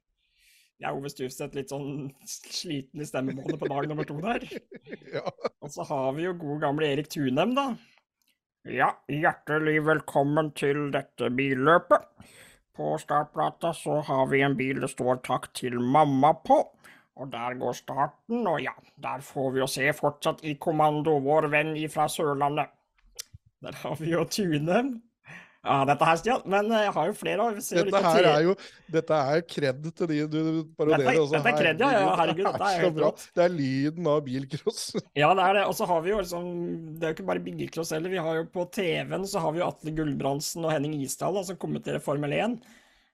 Jeg 0.85 0.91
er 0.91 0.99
Ove 0.99 1.09
Stufseth, 1.09 1.55
litt 1.57 1.71
sånn 1.73 2.11
sliten 2.29 3.01
i 3.01 3.07
stemmemålet 3.09 3.57
på 3.57 3.69
dag 3.73 3.87
nummer 3.89 4.05
to 4.05 4.19
der. 4.21 4.43
Ja. 5.15 5.23
Og 5.63 5.71
så 5.73 5.87
har 5.89 6.11
vi 6.13 6.27
jo 6.27 6.35
gode 6.37 6.59
gamle 6.61 6.91
Erik 6.93 7.07
Tunem, 7.09 7.55
da. 7.57 7.71
Ja, 8.69 8.91
hjertelig 9.09 9.79
velkommen 9.87 10.51
til 10.59 10.91
dette 10.93 11.31
billøpet. 11.33 12.05
På 12.77 12.99
startplata 13.01 13.71
så 13.79 14.03
har 14.05 14.29
vi 14.29 14.43
en 14.45 14.59
bil 14.59 14.83
det 14.83 14.91
står 14.93 15.23
'Takk 15.23 15.49
til 15.57 15.79
mamma' 15.81 16.35
på. 16.45 16.61
Og 17.17 17.33
der 17.33 17.57
går 17.57 17.81
starten, 17.81 18.45
og 18.45 18.61
ja, 18.61 18.77
der 19.01 19.25
får 19.25 19.51
vi 19.55 19.65
jo 19.65 19.71
se 19.71 19.89
fortsatt 19.97 20.45
i 20.45 20.59
kommando 20.61 21.17
vår 21.25 21.49
venn 21.49 21.77
ifra 21.81 22.11
Sørlandet. 22.13 22.69
Der 23.63 23.73
har 23.73 23.97
vi 23.97 24.13
jo 24.13 24.25
Tunem. 24.29 24.99
Ja, 25.65 25.79
dette 25.89 26.05
her, 26.05 26.19
Stian. 26.21 26.43
Men 26.51 26.69
eh, 26.69 26.83
jeg 26.85 26.93
har 26.93 27.09
jo 27.09 27.15
flere. 27.17 27.45
av 27.47 27.57
Dette 27.57 28.03
her 28.05 28.29
er 28.29 28.43
jo 28.45 28.55
Dette 28.93 29.21
er 29.35 29.45
kred 29.49 29.87
til 29.97 30.11
de 30.11 30.19
du 30.29 30.39
parodierer. 30.77 31.07
Dette 31.09 31.23
også. 31.23 31.39
dette 31.39 31.53
er 31.55 31.59
kred, 31.63 31.81
ja, 31.81 31.91
ja, 31.95 32.13
herregud, 32.21 32.45
dette 32.51 32.69
er 32.69 32.83
helt 32.83 32.97
bra. 32.99 33.09
rått. 33.09 33.27
Det 33.33 33.45
er 33.47 33.55
lyden 33.55 34.11
av 34.13 34.23
bilcross. 34.29 34.85
Ja, 35.23 35.33
det 35.33 35.49
er 35.49 35.61
det. 35.61 35.67
Og 35.71 35.77
så 35.79 35.89
har 35.89 36.05
vi 36.05 36.13
jo 36.13 36.21
liksom 36.21 36.49
Det 36.99 37.07
er 37.07 37.13
jo 37.13 37.17
ikke 37.19 37.29
bare 37.33 37.45
bilcross 37.49 37.95
heller. 37.97 38.13
Vi 38.13 38.25
har 38.29 38.41
jo 38.43 38.47
på 38.55 38.67
TV-en 38.77 39.29
så 39.31 39.41
har 39.41 39.55
vi 39.55 39.63
jo 39.63 39.69
Atle 39.71 39.95
Gulbrandsen 39.97 40.67
og 40.67 40.75
Henning 40.75 40.99
Isdal 41.01 41.39
da, 41.39 41.45
som 41.49 41.61
kommenterer 41.61 42.03
Formel 42.05 42.37
1. 42.37 42.59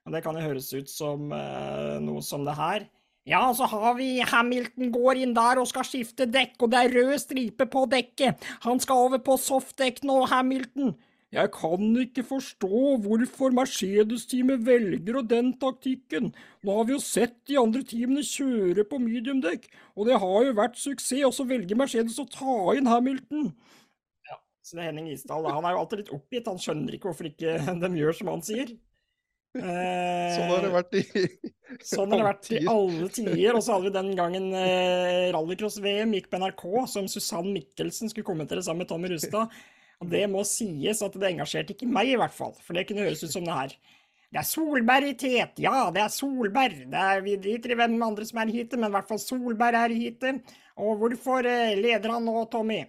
Og 0.09 0.17
det 0.17 0.25
kan 0.25 0.39
jo 0.39 0.43
høres 0.43 0.73
ut 0.75 0.91
som 0.91 1.31
uh, 1.31 2.01
noe 2.03 2.25
som 2.25 2.43
det 2.47 2.57
her. 2.59 2.89
Ja, 3.29 3.43
så 3.55 3.69
har 3.69 3.95
vi 3.99 4.15
Hamilton 4.27 4.91
går 4.91 5.21
inn 5.23 5.35
der 5.37 5.61
og 5.61 5.69
skal 5.69 5.85
skifte 5.87 6.27
dekk, 6.27 6.57
og 6.65 6.73
det 6.73 6.81
er 6.81 6.95
rød 6.97 7.19
stripe 7.21 7.67
på 7.71 7.85
dekket. 7.93 8.41
Han 8.65 8.81
skal 8.83 9.05
over 9.07 9.21
på 9.23 9.37
softdekk 9.39 10.01
nå, 10.09 10.23
Hamilton. 10.33 10.97
Jeg 11.31 11.53
kan 11.55 11.93
ikke 12.03 12.25
forstå 12.27 12.79
hvorfor 13.05 13.53
Mercedes-teamet 13.55 14.65
velger 14.67 15.21
den 15.31 15.53
taktikken. 15.63 16.33
Nå 16.67 16.75
har 16.75 16.89
vi 16.89 16.97
jo 16.97 17.03
sett 17.05 17.37
de 17.47 17.59
andre 17.61 17.85
teamene 17.87 18.25
kjøre 18.27 18.83
på 18.91 18.99
mediumdekk, 18.99 19.69
og 19.95 20.11
det 20.11 20.19
har 20.19 20.49
jo 20.49 20.57
vært 20.59 20.81
suksess, 20.83 21.23
og 21.29 21.37
så 21.37 21.47
velger 21.47 21.79
Mercedes 21.79 22.19
å 22.19 22.27
ta 22.27 22.75
inn 22.75 22.91
Hamilton. 22.91 23.53
Ja, 24.27 24.41
så 24.67 24.75
det 24.75 24.83
er 24.83 24.91
Henning 24.91 25.13
Isdal. 25.15 25.47
Han 25.55 25.71
er 25.71 25.79
jo 25.79 25.85
alltid 25.85 26.03
litt 26.03 26.15
oppgitt, 26.19 26.51
han 26.51 26.63
skjønner 26.67 26.99
ikke 26.99 27.13
hvorfor 27.13 27.31
ikke 27.31 27.59
de 27.87 27.95
gjør 28.03 28.23
som 28.25 28.35
han 28.35 28.47
sier. 28.51 28.75
Eh, 29.59 30.35
sånn 30.35 30.51
har 30.51 30.63
det 30.63 30.69
vært 30.71 30.93
i 30.95 31.01
Sånn 31.91 32.13
har 32.13 32.21
det 32.21 32.27
vært 32.29 32.53
i 32.55 32.61
alle 32.71 33.09
tider. 33.11 33.55
Og 33.55 33.63
så 33.63 33.77
hadde 33.77 33.87
vi 33.87 33.99
den 34.01 34.17
gangen 34.21 34.51
eh, 34.51 35.31
rallycross-VM 35.35 36.19
gikk 36.19 36.33
på 36.35 36.43
NRK, 36.43 36.71
som 36.91 37.07
Susann 37.11 37.55
Mikkelsen 37.55 38.11
skulle 38.11 38.27
kommentere 38.27 38.67
sammen 38.67 38.83
med 38.83 38.91
Tommy 38.91 39.15
Rustad. 39.15 39.47
Og 40.01 40.09
det 40.13 40.25
må 40.33 40.43
sies 40.49 41.03
at 41.05 41.17
det 41.21 41.33
engasjerte 41.35 41.75
ikke 41.75 41.89
meg, 41.89 42.13
i 42.13 42.21
hvert 42.21 42.35
fall. 42.35 42.55
For 42.65 42.77
det 42.77 42.87
kunne 42.89 43.05
høres 43.05 43.25
ut 43.25 43.35
som 43.35 43.45
det 43.45 43.57
her. 43.57 43.75
Det 44.31 44.39
er 44.39 44.47
Solberg 44.47 45.09
i 45.11 45.17
tet, 45.19 45.59
ja, 45.59 45.89
det 45.91 46.05
er 46.05 46.13
Solberg. 46.15 46.85
Det 46.93 47.03
er, 47.03 47.21
vi 47.27 47.35
driter 47.43 47.75
i 47.75 47.77
hvem 47.81 47.97
andre 48.07 48.25
som 48.29 48.39
er 48.39 48.53
i 48.53 48.61
heatet, 48.61 48.79
men 48.79 48.93
i 48.93 48.95
hvert 48.95 49.11
fall 49.11 49.21
Solberg 49.21 49.77
er 49.77 49.93
i 49.93 49.99
heatet. 50.05 50.55
Og 50.81 51.01
hvorfor 51.01 51.49
eh, 51.51 51.75
leder 51.77 52.15
han 52.15 52.25
nå, 52.25 52.37
Tommy? 52.53 52.85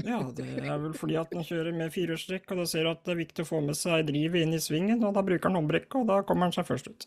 Ja, 0.00 0.22
det 0.34 0.46
er 0.62 0.78
vel 0.80 0.94
fordi 0.96 1.18
at 1.20 1.32
han 1.36 1.44
kjører 1.44 1.76
med 1.76 1.92
firehjulstrekk, 1.92 2.48
og 2.54 2.62
da 2.62 2.66
ser 2.72 2.88
at 2.88 3.02
det 3.04 3.12
er 3.12 3.20
viktig 3.20 3.44
å 3.44 3.50
få 3.50 3.60
med 3.64 3.76
seg 3.76 4.06
drivet 4.08 4.46
inn 4.46 4.56
i 4.56 4.62
svingen, 4.62 5.02
og 5.04 5.12
da 5.18 5.24
bruker 5.26 5.50
han 5.50 5.60
håndbrekket, 5.60 5.98
og 6.00 6.08
da 6.08 6.20
kommer 6.26 6.48
han 6.48 6.56
seg 6.56 6.68
først 6.70 6.88
ut. 6.88 7.06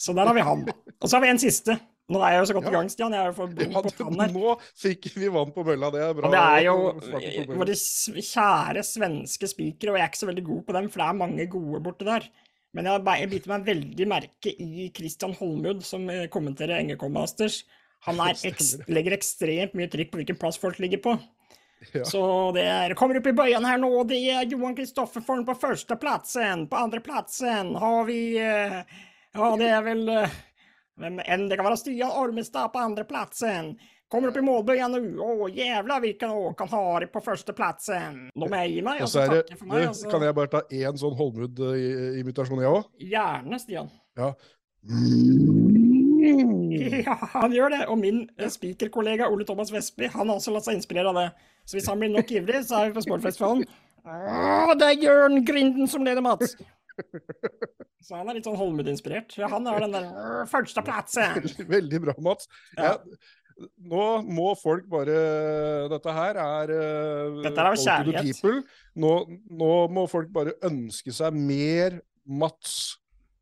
Så 0.00 0.14
der 0.16 0.28
har 0.28 0.36
vi 0.36 0.44
han. 0.46 0.64
Og 0.96 1.08
så 1.08 1.18
har 1.18 1.24
vi 1.26 1.32
en 1.34 1.42
siste. 1.42 1.76
Nå 2.06 2.20
er 2.22 2.36
jeg 2.36 2.38
jo 2.38 2.46
så 2.46 2.54
godt 2.54 2.68
i 2.70 2.72
gang, 2.76 2.88
Stian. 2.92 3.14
Jeg 3.16 3.28
er 3.28 3.32
for 3.34 3.50
ja, 3.58 3.80
på 3.82 3.90
tann 3.98 4.20
her. 4.20 4.34
Nå 4.34 4.52
fikk 4.78 5.08
vi 5.16 5.30
vann 5.34 5.50
på 5.54 5.64
mølla, 5.66 5.90
det 5.90 6.02
er 6.06 6.12
bra. 6.14 6.28
Og 6.28 6.34
det 6.36 6.42
er 6.42 6.60
jo 6.68 7.54
våre 7.58 7.74
kjære 7.74 8.84
svenske 8.86 9.50
spikere, 9.50 9.90
og 9.90 9.98
jeg 9.98 10.04
er 10.04 10.12
ikke 10.12 10.22
så 10.22 10.28
veldig 10.30 10.44
god 10.46 10.60
på 10.68 10.76
dem, 10.76 10.90
for 10.92 11.02
det 11.02 11.08
er 11.08 11.18
mange 11.24 11.48
gode 11.50 11.80
borte 11.82 12.06
der. 12.06 12.28
Men 12.76 12.90
jeg, 12.90 13.02
jeg 13.22 13.30
biter 13.32 13.52
meg 13.54 13.66
veldig 13.66 14.08
merke 14.12 14.52
i 14.52 14.86
Christian 14.94 15.34
Holmud, 15.34 15.82
som 15.86 16.06
eh, 16.12 16.28
kommenterer 16.30 16.78
Engekommasters. 16.78 17.64
Han 18.06 18.20
ekst, 18.52 18.86
legger 18.92 19.16
ekstremt 19.16 19.74
mye 19.74 19.90
trykk 19.90 20.12
på 20.12 20.22
hvilken 20.22 20.38
plass 20.38 20.60
folk 20.62 20.78
ligger 20.82 21.02
på. 21.02 21.16
Ja. 21.90 22.04
Så 22.08 22.22
det 22.54 22.64
er, 22.70 22.94
kommer 22.98 23.18
opp 23.18 23.26
i 23.28 23.34
bøyene 23.36 23.68
her 23.68 23.80
nå, 23.82 23.90
og 24.00 24.10
det 24.12 24.20
er 24.30 24.46
Johan 24.46 24.76
Kristoffersson 24.78 25.42
på 25.48 25.58
førsteplassen. 25.58 26.68
På 26.70 26.84
andreplassen 26.86 27.74
har 27.82 28.06
vi, 28.06 28.20
eh, 28.38 28.82
ja 29.36 29.50
det 29.58 29.72
er 29.74 29.82
väl, 29.90 30.04
eh, 31.02 31.20
vem 31.26 31.48
det 31.48 31.58
kan 31.58 31.66
vara 31.68 31.78
Stian 31.80 32.10
Ormestad 32.10 32.72
på 32.72 32.82
andra 32.82 33.04
platsen. 33.08 33.74
Kommer 34.08 34.30
opp 34.30 34.38
i 34.38 34.44
målbøya 34.46 34.86
nå. 34.90 35.00
Å, 35.18 35.48
jævla 35.50 35.98
hvilken 36.02 36.30
Håkan 36.30 36.70
Hari 36.70 37.08
har 37.08 37.12
på 37.12 37.22
førsteplatsen. 37.26 38.20
De 38.38 38.50
jeg 38.52 38.76
gi 38.76 38.84
meg, 38.86 39.02
og 39.02 39.10
så 39.10 39.24
takker 39.26 39.58
for 39.58 39.70
meg. 39.72 39.88
Altså. 39.88 40.10
Kan 40.12 40.22
jeg 40.22 40.36
bare 40.38 40.52
ta 40.52 40.62
én 40.70 41.00
sånn 41.00 41.16
Holmud-imitasjon, 41.18 42.62
jeg 42.62 42.76
òg? 42.78 42.86
Gjerne, 43.02 43.58
Stian. 43.62 43.90
Ja. 44.18 44.30
Ja, 46.26 47.14
han 47.32 47.52
gjør 47.54 47.70
det. 47.70 47.82
Og 47.92 47.98
min 48.00 48.24
eh, 48.38 48.48
spikerkollega 48.50 49.28
Ole 49.30 49.46
Thomas 49.46 49.70
Vestby 49.72 50.08
han 50.12 50.30
har 50.30 50.40
også 50.40 50.54
latt 50.54 50.66
seg 50.66 50.78
inspirere 50.78 51.12
av 51.12 51.18
det. 51.20 51.26
Så 51.66 51.78
hvis 51.78 51.86
han 51.90 52.00
blir 52.00 52.12
nok 52.14 52.30
ivrig, 52.34 52.62
så 52.66 52.80
er 52.80 52.90
vi 52.90 52.96
på 52.96 53.04
Sportfestivalen. 53.06 53.66
Det 54.78 54.86
er 54.86 55.02
Jørn 55.02 55.40
Grinden 55.46 55.90
som 55.90 56.04
leder, 56.06 56.22
Mats. 56.22 56.54
Så 58.06 58.18
han 58.18 58.28
er 58.30 58.38
litt 58.38 58.46
sånn 58.46 58.58
Holmud-inspirert. 58.58 59.34
Ja, 59.40 59.50
han 59.52 59.66
har 59.68 59.82
den 59.84 59.96
der 59.96 60.44
førsteplassen. 60.50 61.48
Veldig 61.76 62.02
bra, 62.04 62.16
Mats. 62.22 62.50
Ja. 62.76 62.96
nå 63.88 64.04
må 64.26 64.50
folk 64.60 64.84
bare 64.92 65.16
Dette 65.88 66.12
her 66.12 66.40
er 66.42 66.74
uh, 66.76 67.40
Dette 67.46 67.64
er 67.64 67.80
kjærlighet. 67.80 68.44
Nå, 69.00 69.14
nå, 69.48 69.72
må 69.92 70.06
folk 70.12 70.30
bare 70.34 70.56
ønske 70.66 71.14
seg 71.14 71.36
mer 71.36 72.00
Mats 72.26 72.96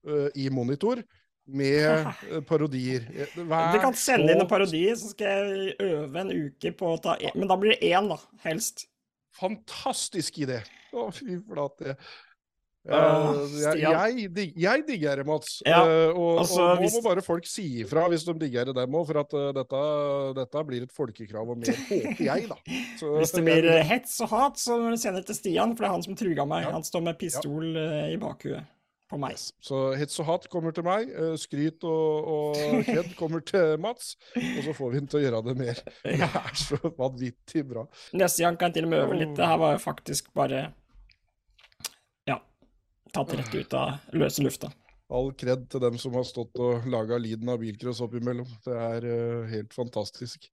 uh, 0.09 0.31
i 0.39 0.49
monitor 0.53 1.03
med 1.45 2.07
eh, 2.31 2.41
parodier. 2.49 3.05
Hver, 3.35 3.75
du 3.75 3.81
kan 3.83 3.97
sende 3.99 4.33
inn 4.33 4.41
en 4.41 4.49
parodi, 4.49 4.87
så 4.97 5.11
skal 5.13 5.51
jeg 5.51 5.75
øve 5.85 6.23
en 6.23 6.33
uke 6.33 6.73
på 6.77 6.95
å 6.95 7.01
ta 7.05 7.19
én. 7.21 7.35
Men 7.37 7.51
da 7.51 7.59
blir 7.61 7.75
det 7.75 7.91
én, 7.93 8.09
da. 8.09 8.19
Helst. 8.47 8.87
Fantastisk 9.37 10.39
idé! 10.45 10.63
Å, 10.95 11.09
fy 11.15 11.37
flate. 11.43 11.97
Uh, 12.85 13.47
jeg, 13.62 13.79
jeg, 13.81 14.50
jeg, 14.61 14.83
digger 14.85 15.23
det, 15.23 15.25
Mats. 15.25 15.55
Ja, 15.64 15.79
uh, 15.81 16.19
og, 16.21 16.43
altså, 16.43 16.61
og, 16.61 16.75
nå 16.75 16.83
hvis... 16.83 16.97
må 16.99 17.00
bare 17.07 17.23
folk 17.25 17.47
si 17.49 17.64
ifra 17.81 18.05
hvis 18.12 18.26
de 18.29 18.35
digger 18.43 18.69
det, 18.69 18.75
dem 18.76 18.99
òg. 18.99 19.07
For 19.09 19.21
at 19.23 19.33
uh, 19.33 19.47
dette, 19.57 19.81
dette, 20.37 20.64
blir 20.69 20.85
et 20.85 20.93
folkekrav 20.93 21.55
og 21.55 21.62
mer, 21.62 21.81
håper 21.88 22.21
jeg, 22.26 22.50
da. 22.50 22.59
Så, 23.00 23.14
hvis 23.17 23.33
det 23.38 23.47
blir 23.47 23.71
hets 23.88 24.19
og 24.26 24.35
hat, 24.35 24.61
så 24.61 24.76
må 24.83 24.93
du 24.93 25.00
sende 25.00 25.23
det 25.23 25.31
til 25.33 25.41
Stian, 25.41 25.73
for 25.73 25.87
det 25.87 25.91
er 25.91 25.97
han 25.97 26.05
som 26.05 26.21
truga 26.21 26.47
meg. 26.49 26.69
Ja. 26.69 26.76
Han 26.76 26.85
står 26.85 27.09
med 27.09 27.19
pistol 27.21 27.73
ja. 27.73 28.05
i 28.12 28.21
bakhuet 28.21 28.69
på 29.09 29.21
meg. 29.21 29.38
Yes. 29.38 29.49
Så 29.64 29.81
hets 29.97 30.21
og 30.21 30.29
hat 30.29 30.47
kommer 30.53 30.76
til 30.76 30.85
meg, 30.85 31.09
skryt 31.41 31.88
og, 31.88 32.31
og 32.37 32.62
kred 32.88 33.12
kommer 33.17 33.45
til 33.49 33.79
Mats, 33.81 34.14
og 34.37 34.62
så 34.69 34.76
får 34.76 34.93
vi 34.93 35.00
ham 35.00 35.09
til 35.09 35.23
å 35.23 35.25
gjøre 35.25 35.45
det 35.49 35.59
mer. 35.64 35.85
Det 36.05 36.29
er 36.29 36.57
så 36.61 36.81
vanvittig 36.85 37.64
bra. 37.73 37.88
Neste 38.12 38.45
gang 38.45 38.61
kan 38.61 38.73
jeg 38.73 38.83
til 38.83 38.91
og 38.91 38.97
med 38.97 39.07
øve 39.07 39.21
litt. 39.25 39.37
Det 39.41 39.53
her 39.55 39.61
var 39.64 39.79
jo 39.79 39.87
faktisk 39.88 40.35
bare 40.37 40.67
tatt 43.14 43.37
rett 43.38 43.54
ut 43.54 43.76
av 43.78 44.16
løse 44.16 44.44
lufta. 44.44 44.71
All 45.14 45.30
kred 45.38 45.68
til 45.71 45.83
dem 45.85 45.97
som 46.00 46.16
har 46.16 46.26
stått 46.26 46.59
og 46.64 46.87
laga 46.90 47.18
lyden 47.21 47.50
av 47.52 47.61
bilcross 47.61 48.00
oppimellom. 48.04 48.49
Det 48.64 48.75
er 48.75 49.06
uh, 49.06 49.47
helt 49.50 49.75
fantastisk. 49.76 50.49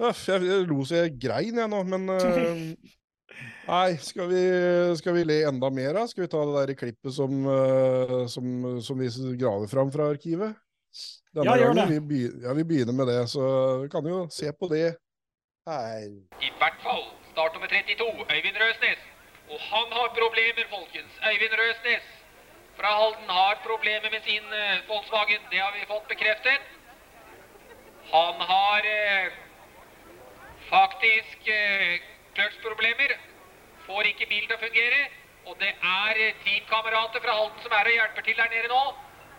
Ja, 0.00 0.12
jeg, 0.12 0.46
jeg 0.46 0.66
lo 0.68 0.84
så 0.86 1.02
jeg 1.02 1.18
grein, 1.20 1.58
jeg 1.60 1.72
nå, 1.72 1.82
men 1.88 2.08
uh, 2.12 2.64
Nei, 3.70 3.94
skal 4.02 4.26
vi, 4.26 4.40
skal 4.98 5.14
vi, 5.14 5.22
le 5.28 5.36
enda 5.48 5.70
mer, 5.72 5.94
da? 5.96 6.02
Skal 6.10 6.24
vi 6.26 6.30
ta 6.32 6.40
det 6.44 6.56
der 6.56 6.78
klippet 6.78 7.14
som, 7.14 7.44
uh, 7.46 8.26
som, 8.28 8.66
som 8.84 9.00
vi 9.00 9.10
graver 9.40 9.70
fram 9.70 9.92
fra 9.94 10.10
arkivet? 10.12 10.58
Denne 11.36 11.54
ja, 11.54 11.62
gjør 11.62 11.76
det. 11.78 11.86
Vi, 11.92 12.00
begynner, 12.10 12.42
ja, 12.48 12.56
vi 12.58 12.66
begynner 12.66 12.96
med 12.96 13.08
det, 13.12 13.20
så 13.30 13.44
vi 13.84 13.88
kan 13.92 14.06
jo 14.10 14.24
se 14.34 14.50
på 14.52 14.68
det 14.72 14.88
her. 15.70 16.10
I 16.42 16.52
hvert 16.58 16.82
fall 16.82 17.06
start 17.30 17.54
nummer 17.54 17.70
32, 17.70 18.10
Øyvind 18.34 18.58
Røsnes. 18.64 19.06
Og 19.50 19.60
han 19.60 19.92
har 19.92 20.08
problemer, 20.18 20.66
folkens. 20.70 21.12
Øyvind 21.30 21.54
Røsnes 21.60 22.06
fra 22.76 22.90
Halden 23.00 23.30
har 23.38 23.54
problemer 23.64 24.10
med 24.10 24.22
sin 24.28 24.46
uh, 24.52 24.88
Volkswagen. 24.88 25.42
Det 25.50 25.58
har 25.58 25.72
vi 25.78 25.86
fått 25.86 26.08
bekreftet. 26.08 26.60
Han 28.12 28.34
har 28.52 28.86
uh, 28.86 29.32
faktisk 30.70 31.50
kløtsjproblemer 32.34 33.18
får 33.90 34.10
ikke 34.12 34.28
bilen 34.30 34.48
til 34.48 34.58
å 34.58 34.62
fungere. 34.64 35.00
Og 35.48 35.56
det 35.60 35.70
er 35.72 36.18
teamkamerater 36.44 37.22
fra 37.24 37.36
Halden 37.38 37.64
som 37.64 37.74
er 37.74 37.90
og 37.90 37.96
hjelper 37.96 38.26
til 38.26 38.38
der 38.38 38.52
nede 38.54 38.70
nå. 38.70 38.82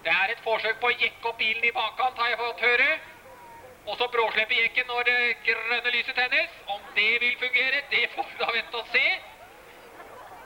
Det 0.05 0.11
er 0.11 0.33
et 0.33 0.43
forsøk 0.45 0.79
på 0.81 0.89
å 0.89 0.97
jekke 0.97 1.29
opp 1.29 1.37
bilen 1.39 1.67
i 1.67 1.73
bakkant, 1.75 2.17
har 2.19 2.31
jeg 2.31 2.39
fått 2.41 2.63
høre. 2.65 2.89
Og 3.85 3.97
så 3.97 4.07
bråslippe 4.13 4.57
jekken 4.57 4.89
når 4.89 5.07
det 5.09 5.19
grønne 5.45 5.93
lyset 5.95 6.17
tennes. 6.17 6.57
Om 6.75 6.81
det 6.97 7.11
vil 7.23 7.37
fungere, 7.43 7.83
det 7.93 8.07
får 8.15 8.27
vi 8.31 8.41
da 8.41 8.49
vente 8.57 8.81
og 8.81 8.91
se. 8.95 9.05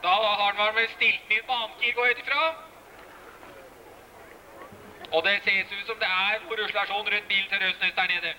Da 0.06 0.12
har 0.12 0.54
han 0.54 0.76
vel 0.76 0.90
stilt 0.90 1.22
den 1.30 1.38
inn 1.38 1.46
på 1.50 1.56
Amkir, 1.66 1.94
går 1.98 2.06
jeg 2.06 2.16
ut 2.16 2.22
ifra. 2.24 2.42
Og 5.16 5.24
det 5.26 5.34
ses 5.46 5.72
ut 5.78 5.88
som 5.90 5.98
det 6.04 6.10
er 6.26 6.44
noe 6.44 6.58
ruslasjon 6.60 7.10
rundt 7.14 7.32
bilen 7.32 7.50
til 7.50 7.64
Røsnes 7.64 7.96
der 7.98 8.12
nede. 8.14 8.36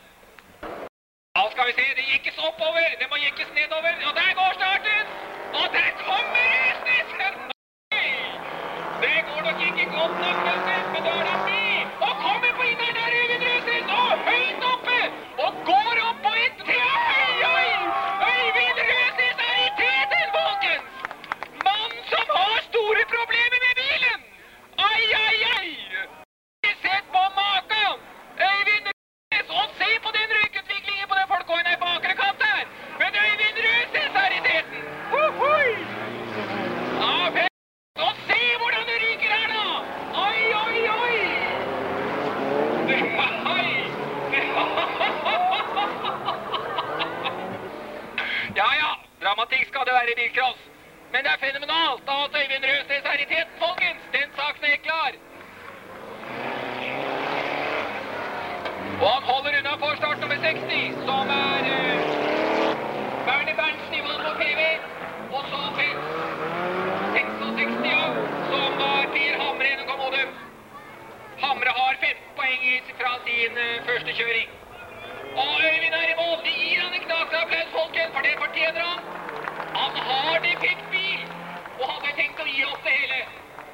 Da 1.36 1.42
skal 1.54 1.66
vi 1.68 1.74
se, 1.78 1.86
det 1.98 2.06
jekkes 2.12 2.38
oppover, 2.48 2.88
det 3.00 3.10
må 3.10 3.18
jekkes 3.26 3.50
nedover. 3.58 3.92
Og 4.08 4.14
der 4.20 4.30
går 4.38 4.56
starten! 4.60 5.12
Og 5.60 5.66
der 5.76 5.90
kommer 6.04 6.48
Røsnes! 6.86 7.36
Nei! 7.92 8.08
Det 9.04 9.16
går 9.28 9.40
nok 9.48 9.68
ikke 9.68 9.86
godt 9.98 10.16
nok, 10.24 10.36
men 10.92 11.02
da 11.08 11.18
er 11.20 11.24
det 11.30 11.38
med. 11.50 11.65
det 51.26 51.34
er 51.34 51.46
fenomenalt 51.48 52.06
at 52.16 52.34
Øyvind 52.40 52.64
Røsnes 52.70 53.06
er 53.12 53.18
i 53.24 53.26
teten, 53.32 53.54
folkens! 53.64 54.02
Den 54.16 54.28
saken 54.38 54.64
er 54.74 54.80
klar. 54.88 55.12
Og 59.02 59.08
han 59.14 59.24
holder 59.30 59.52
unna 59.58 59.72
for 59.82 59.92
start 60.00 60.18
nummer 60.22 60.38
60, 60.44 60.94
som 61.08 61.26
er 61.46 61.62
uh, 61.76 61.98
Bernie 63.26 63.56
Berntsen 63.60 63.94
i 63.98 64.02
Volvo 64.06 64.32
PV. 64.40 64.60
Og 65.36 65.42
så 65.50 65.60
Fritz 65.76 66.04
66, 67.16 67.74
ja, 67.94 68.04
som 68.50 68.70
var 68.82 69.02
Per 69.14 69.34
Hamre 69.42 69.68
i 69.74 69.86
Kommode. 69.90 70.22
Hamre 71.44 71.70
har 71.80 71.94
15 72.06 72.34
poeng 72.38 72.64
fra 73.00 73.12
sin 73.26 73.62
uh, 73.66 73.84
første 73.88 74.10
kjøring. 74.18 74.48
Og 75.42 75.54
Øyvind 75.70 75.94
er 76.02 76.08
i 76.12 76.18
mål. 76.22 76.38
De 76.46 76.52
gir 76.62 76.78
han 76.84 76.92
en 76.98 77.04
knakende 77.06 77.38
applaus, 77.44 77.70
folkens, 77.78 78.12
for 78.14 78.22
det 78.26 78.34
fortjener 78.44 78.82
han. 78.90 79.00
Han 79.80 79.92
har 80.08 80.38
det 80.46 80.58
fint. 80.66 80.85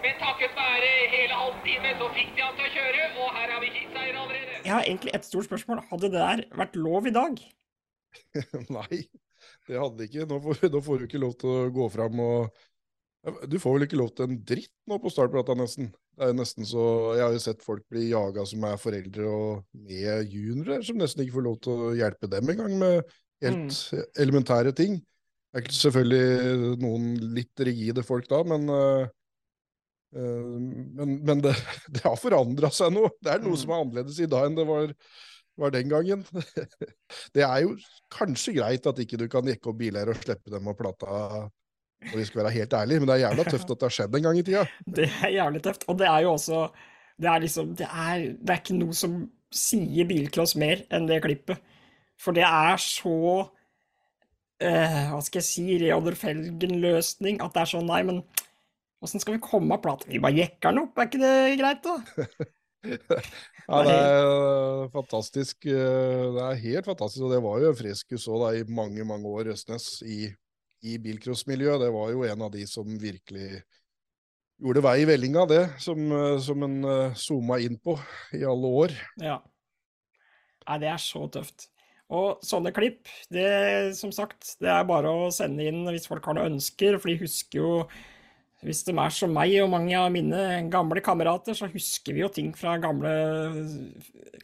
Men 0.02 0.16
takket 0.18 0.54
være 0.58 0.90
hele 1.12 1.36
halvtimen 1.38 2.00
så 2.00 2.06
fikk 2.16 2.30
de 2.34 2.42
han 2.42 2.56
til 2.58 2.66
å 2.66 2.70
kjøre, 2.74 3.04
og 3.22 3.28
her 3.36 3.52
har 3.54 3.60
vi 3.62 3.68
hitseier 3.70 4.16
allerede. 4.18 4.56
Jeg 4.64 4.74
har 4.74 4.88
egentlig 4.88 5.12
et 5.14 5.28
stort 5.28 5.46
spørsmål. 5.46 5.82
Hadde 5.92 6.10
det 6.10 6.22
der 6.24 6.42
vært 6.58 6.78
lov 6.78 7.06
i 7.06 7.14
dag? 7.14 7.38
Nei, 8.78 8.98
det 9.68 9.78
hadde 9.78 10.00
det 10.00 10.08
ikke. 10.10 10.26
Nå 10.32 10.40
får, 10.42 10.66
nå 10.74 10.82
får 10.88 10.98
du 10.98 11.06
ikke 11.06 11.22
lov 11.22 11.36
til 11.38 11.54
å 11.54 11.70
gå 11.78 11.88
fram 11.94 12.22
og 12.26 12.62
Du 13.46 13.54
får 13.62 13.76
vel 13.76 13.86
ikke 13.86 14.00
lov 14.00 14.10
til 14.18 14.26
en 14.26 14.40
dritt 14.50 14.72
nå 14.90 14.98
på 14.98 15.14
startplata, 15.14 15.54
nesten. 15.54 15.92
Det 16.18 16.26
er 16.26 16.32
jo 16.32 16.38
nesten 16.40 16.66
så 16.66 16.84
Jeg 17.14 17.22
har 17.22 17.36
jo 17.36 17.46
sett 17.46 17.62
folk 17.62 17.86
bli 17.92 18.08
jaga 18.08 18.42
som 18.48 18.66
er 18.66 18.82
foreldre 18.82 19.30
og 19.30 19.62
med 19.86 20.34
juniorer, 20.34 20.82
som 20.82 20.98
nesten 20.98 21.22
ikke 21.22 21.38
får 21.38 21.46
lov 21.46 21.62
til 21.62 21.86
å 21.86 21.94
hjelpe 21.96 22.30
dem 22.32 22.50
engang 22.50 22.74
med 22.82 23.14
helt 23.46 23.78
elementære 24.18 24.74
ting. 24.74 24.98
Det 25.52 25.62
er 25.62 25.74
selvfølgelig 25.78 26.76
noen 26.82 27.10
litt 27.36 27.62
rigide 27.62 28.02
folk 28.06 28.26
da, 28.30 28.42
men 28.48 28.66
uh, 28.72 29.06
men, 30.12 31.16
men 31.24 31.42
det, 31.44 31.54
det, 31.94 32.02
har 32.04 32.18
forandra 32.20 32.72
seg 32.74 32.92
noe. 32.94 33.12
Det 33.22 33.32
er 33.32 33.44
noe 33.44 33.58
som 33.60 33.72
er 33.72 33.84
annerledes 33.84 34.20
i 34.20 34.28
dag 34.30 34.48
enn 34.48 34.58
det 34.58 34.66
var, 34.68 34.92
var 35.60 35.74
den 35.74 35.88
gangen. 35.92 36.26
det 37.36 37.46
er 37.46 37.64
jo 37.64 37.74
kanskje 38.12 38.56
greit 38.60 38.86
at 38.88 39.02
ikke 39.04 39.20
du 39.20 39.26
kan 39.32 39.48
jekke 39.48 39.72
opp 39.72 39.80
biler 39.80 40.12
og 40.12 40.20
slippe 40.20 40.52
dem 40.52 40.68
av 40.68 40.78
plata 40.78 41.18
og 42.10 42.16
vi 42.18 42.24
skal 42.26 42.42
være 42.42 42.54
helt 42.56 42.74
ærlige, 42.74 43.00
men 43.00 43.08
det 43.08 43.14
er 43.14 43.24
jævla 43.28 43.44
tøft 43.46 43.70
at 43.70 43.78
det 43.78 43.86
har 43.86 43.94
skjedd 43.96 44.16
en 44.18 44.26
gang 44.26 44.38
i 44.38 44.44
tida. 44.46 44.64
Det 44.98 45.08
er 45.22 45.34
jævlig 45.36 45.62
tøft, 45.62 45.84
og 45.86 45.98
det 46.00 46.08
er 46.08 46.24
jo 46.24 46.32
også 46.32 46.62
Det 47.22 47.28
er 47.30 47.42
liksom 47.44 47.74
Det 47.78 47.86
er, 47.86 48.18
det 48.42 48.50
er 48.50 48.62
ikke 48.62 48.78
noe 48.78 48.96
som 48.96 49.18
sier 49.52 50.08
bilcross 50.08 50.56
mer 50.58 50.82
enn 50.90 51.06
det 51.06 51.20
klippet. 51.22 51.60
For 52.18 52.34
det 52.34 52.44
er 52.46 52.80
så 52.82 53.16
eh, 54.62 55.12
Hva 55.12 55.20
skal 55.22 55.42
jeg 55.42 55.48
si 55.48 55.78
Reodor 55.84 56.16
Felgen-løsning 56.18 57.42
at 57.44 57.54
det 57.54 57.62
er 57.62 57.72
sånn 57.74 57.86
Nei, 57.90 58.02
men 58.08 58.22
åssen 59.02 59.22
skal 59.22 59.36
vi 59.36 59.44
komme 59.44 59.76
av 59.76 59.82
plata? 59.84 60.08
Vi 60.10 60.22
bare 60.22 60.38
jekker 60.38 60.72
den 60.72 60.84
opp, 60.86 60.98
er 60.98 61.10
ikke 61.10 61.22
det 61.22 61.36
greit, 61.60 61.86
da? 61.86 61.96
ja, 63.68 63.80
det 63.86 63.96
er 63.96 64.92
fantastisk. 64.94 65.66
Det 65.66 66.46
er 66.46 66.62
helt 66.62 66.88
fantastisk, 66.88 67.26
og 67.26 67.34
det 67.34 67.42
var 67.44 67.60
jo 67.62 67.74
freskus 67.78 68.28
òg 68.30 68.46
i 68.60 68.64
mange, 68.70 69.06
mange 69.08 69.34
år, 69.34 69.52
Østnes, 69.56 69.98
i 70.06 70.30
i 70.82 70.98
bilcrossmiljøet. 71.02 71.80
Det 71.82 71.90
var 71.94 72.12
jo 72.12 72.24
en 72.26 72.44
av 72.46 72.52
de 72.54 72.64
som 72.68 72.98
virkelig 73.00 73.62
gjorde 74.62 74.84
vei 74.84 74.96
i 75.02 75.08
vellinga, 75.08 75.46
det, 75.50 75.62
som, 75.82 76.00
eh, 76.12 76.38
som 76.42 76.62
en 76.66 76.78
uh, 76.86 77.18
zooma 77.18 77.58
inn 77.62 77.78
på 77.82 77.96
i 78.36 78.44
alle 78.46 78.72
år. 78.82 78.96
Ja. 79.22 79.40
Nei, 80.68 80.78
det 80.82 80.90
er 80.92 81.02
så 81.02 81.26
tøft. 81.32 81.68
Og 82.12 82.42
sånne 82.44 82.74
klipp, 82.76 83.08
det 83.32 83.96
som 83.96 84.12
sagt, 84.14 84.54
det 84.62 84.70
er 84.70 84.84
bare 84.86 85.10
å 85.10 85.30
sende 85.34 85.64
inn 85.66 85.86
hvis 85.88 86.06
folk 86.10 86.26
har 86.28 86.36
noen 86.36 86.58
ønsker, 86.58 86.98
for 87.00 87.10
de 87.10 87.22
husker 87.22 87.62
jo 87.62 87.70
hvis 88.62 88.84
de 88.86 88.94
er 88.94 89.14
som 89.14 89.32
meg 89.34 89.52
og 89.58 89.70
mange 89.72 89.94
av 89.98 90.10
mine 90.14 90.40
gamle 90.70 91.02
kamerater, 91.02 91.56
så 91.58 91.66
husker 91.72 92.14
vi 92.14 92.22
jo 92.22 92.28
ting 92.30 92.52
fra 92.54 92.76
gamle 92.82 93.10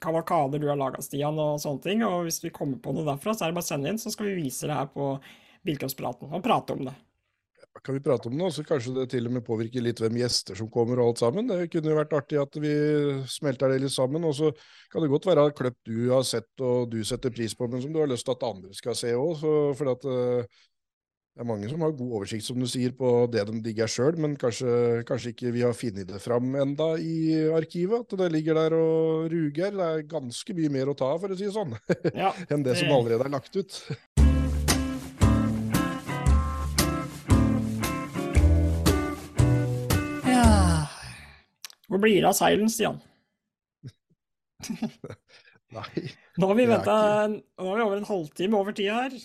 kavalkader 0.02 0.58
du 0.58 0.66
har 0.70 0.78
laga, 0.78 1.02
Stian, 1.04 1.38
og 1.38 1.60
sånne 1.62 1.84
ting. 1.84 2.02
Og 2.06 2.26
hvis 2.26 2.40
vi 2.42 2.54
kommer 2.54 2.80
på 2.82 2.94
noe 2.96 3.06
derfra, 3.06 3.34
så 3.34 3.46
er 3.46 3.52
det 3.52 3.60
bare 3.60 3.68
å 3.68 3.70
sende 3.70 3.92
inn, 3.92 4.00
så 4.02 4.10
skal 4.14 4.30
vi 4.30 4.40
vise 4.40 4.66
det 4.66 4.75
her 4.75 4.90
på 4.90 5.12
Bilcrosspraten 5.66 6.34
og 6.34 6.42
prate 6.42 6.75
om 6.75 6.88
det. 6.88 6.96
Kan 7.84 7.94
vi 7.94 8.02
prate 8.02 8.26
om 8.26 8.34
det, 8.34 8.48
så 8.56 8.64
kanskje 8.66 8.94
det 8.96 9.04
til 9.12 9.28
og 9.28 9.37
med 9.37 9.44
påvirker 9.46 9.84
litt 9.84 10.00
hvem 10.02 10.16
gjester 10.18 10.59
som 10.59 10.70
kommer 10.72 10.98
og 10.98 11.12
alt 11.12 11.20
sammen. 11.22 11.46
Det 11.46 11.68
kunne 11.70 11.92
jo 11.92 11.98
vært 12.00 12.16
artig 12.16 12.40
at 12.42 12.59
vi 12.59 12.72
smelter 13.31 13.70
det 13.70 13.85
litt 13.85 13.94
sammen. 13.94 14.24
Og 14.26 14.35
så 14.35 14.50
kan 14.90 15.04
det 15.04 15.12
godt 15.12 15.28
være 15.28 15.44
kløpp 15.54 15.78
du 15.87 16.09
har 16.11 16.26
sett 16.26 16.64
og 16.64 16.90
du 16.90 16.98
setter 17.07 17.31
pris 17.35 17.54
på, 17.54 17.68
men 17.70 17.85
som 17.85 17.94
du 17.94 18.00
har 18.02 18.11
lyst 18.11 18.26
til 18.26 18.35
at 18.35 18.48
andre 18.48 18.74
skal 18.74 18.98
se 18.98 19.14
òg. 19.14 19.46
For 19.78 19.92
at 19.94 20.09
uh, 20.11 20.64
det 21.38 21.44
er 21.44 21.46
mange 21.46 21.68
som 21.70 21.83
har 21.87 21.92
god 21.94 22.14
oversikt, 22.18 22.42
som 22.42 22.57
du 22.59 22.66
sier, 22.66 22.90
på 22.98 23.09
det 23.31 23.44
de 23.46 23.61
digger 23.62 23.87
sjøl, 23.87 24.16
men 24.18 24.33
kanskje, 24.35 25.05
kanskje, 25.07 25.31
ikke 25.31 25.53
vi 25.55 25.61
har 25.62 25.77
funnet 25.79 26.09
det 26.11 26.18
fram 26.18 26.51
enda 26.59 26.88
i 26.98 27.46
arkivet. 27.55 28.09
At 28.09 28.18
det 28.18 28.27
ligger 28.35 28.59
der 28.59 28.74
og 28.74 29.29
ruger. 29.31 29.70
Det 29.70 29.87
er 29.87 30.03
ganske 30.11 30.57
mye 30.59 30.72
mer 30.74 30.90
å 30.90 30.96
ta 30.98 31.12
av, 31.14 31.22
for 31.22 31.31
å 31.31 31.38
si 31.38 31.46
det 31.46 31.55
sånn, 31.55 31.77
ja, 32.11 32.33
enn 32.51 32.66
det 32.66 32.74
som 32.81 32.90
allerede 32.90 33.29
er 33.29 33.37
lagt 33.37 33.55
ut. 33.55 33.79
Hvor 41.87 42.03
blir 42.03 42.18
det 42.18 42.27
av 42.35 42.35
seilen, 42.42 42.66
Stian? 42.66 42.98
Nei. 45.79 46.09
Nå 46.35 46.51
har 46.51 46.59
vi 46.59 46.70
venta 46.74 47.01
over 47.62 48.01
en 48.03 48.11
halvtime 48.11 48.59
over 48.59 48.74
tida 48.74 49.05
her. 49.05 49.20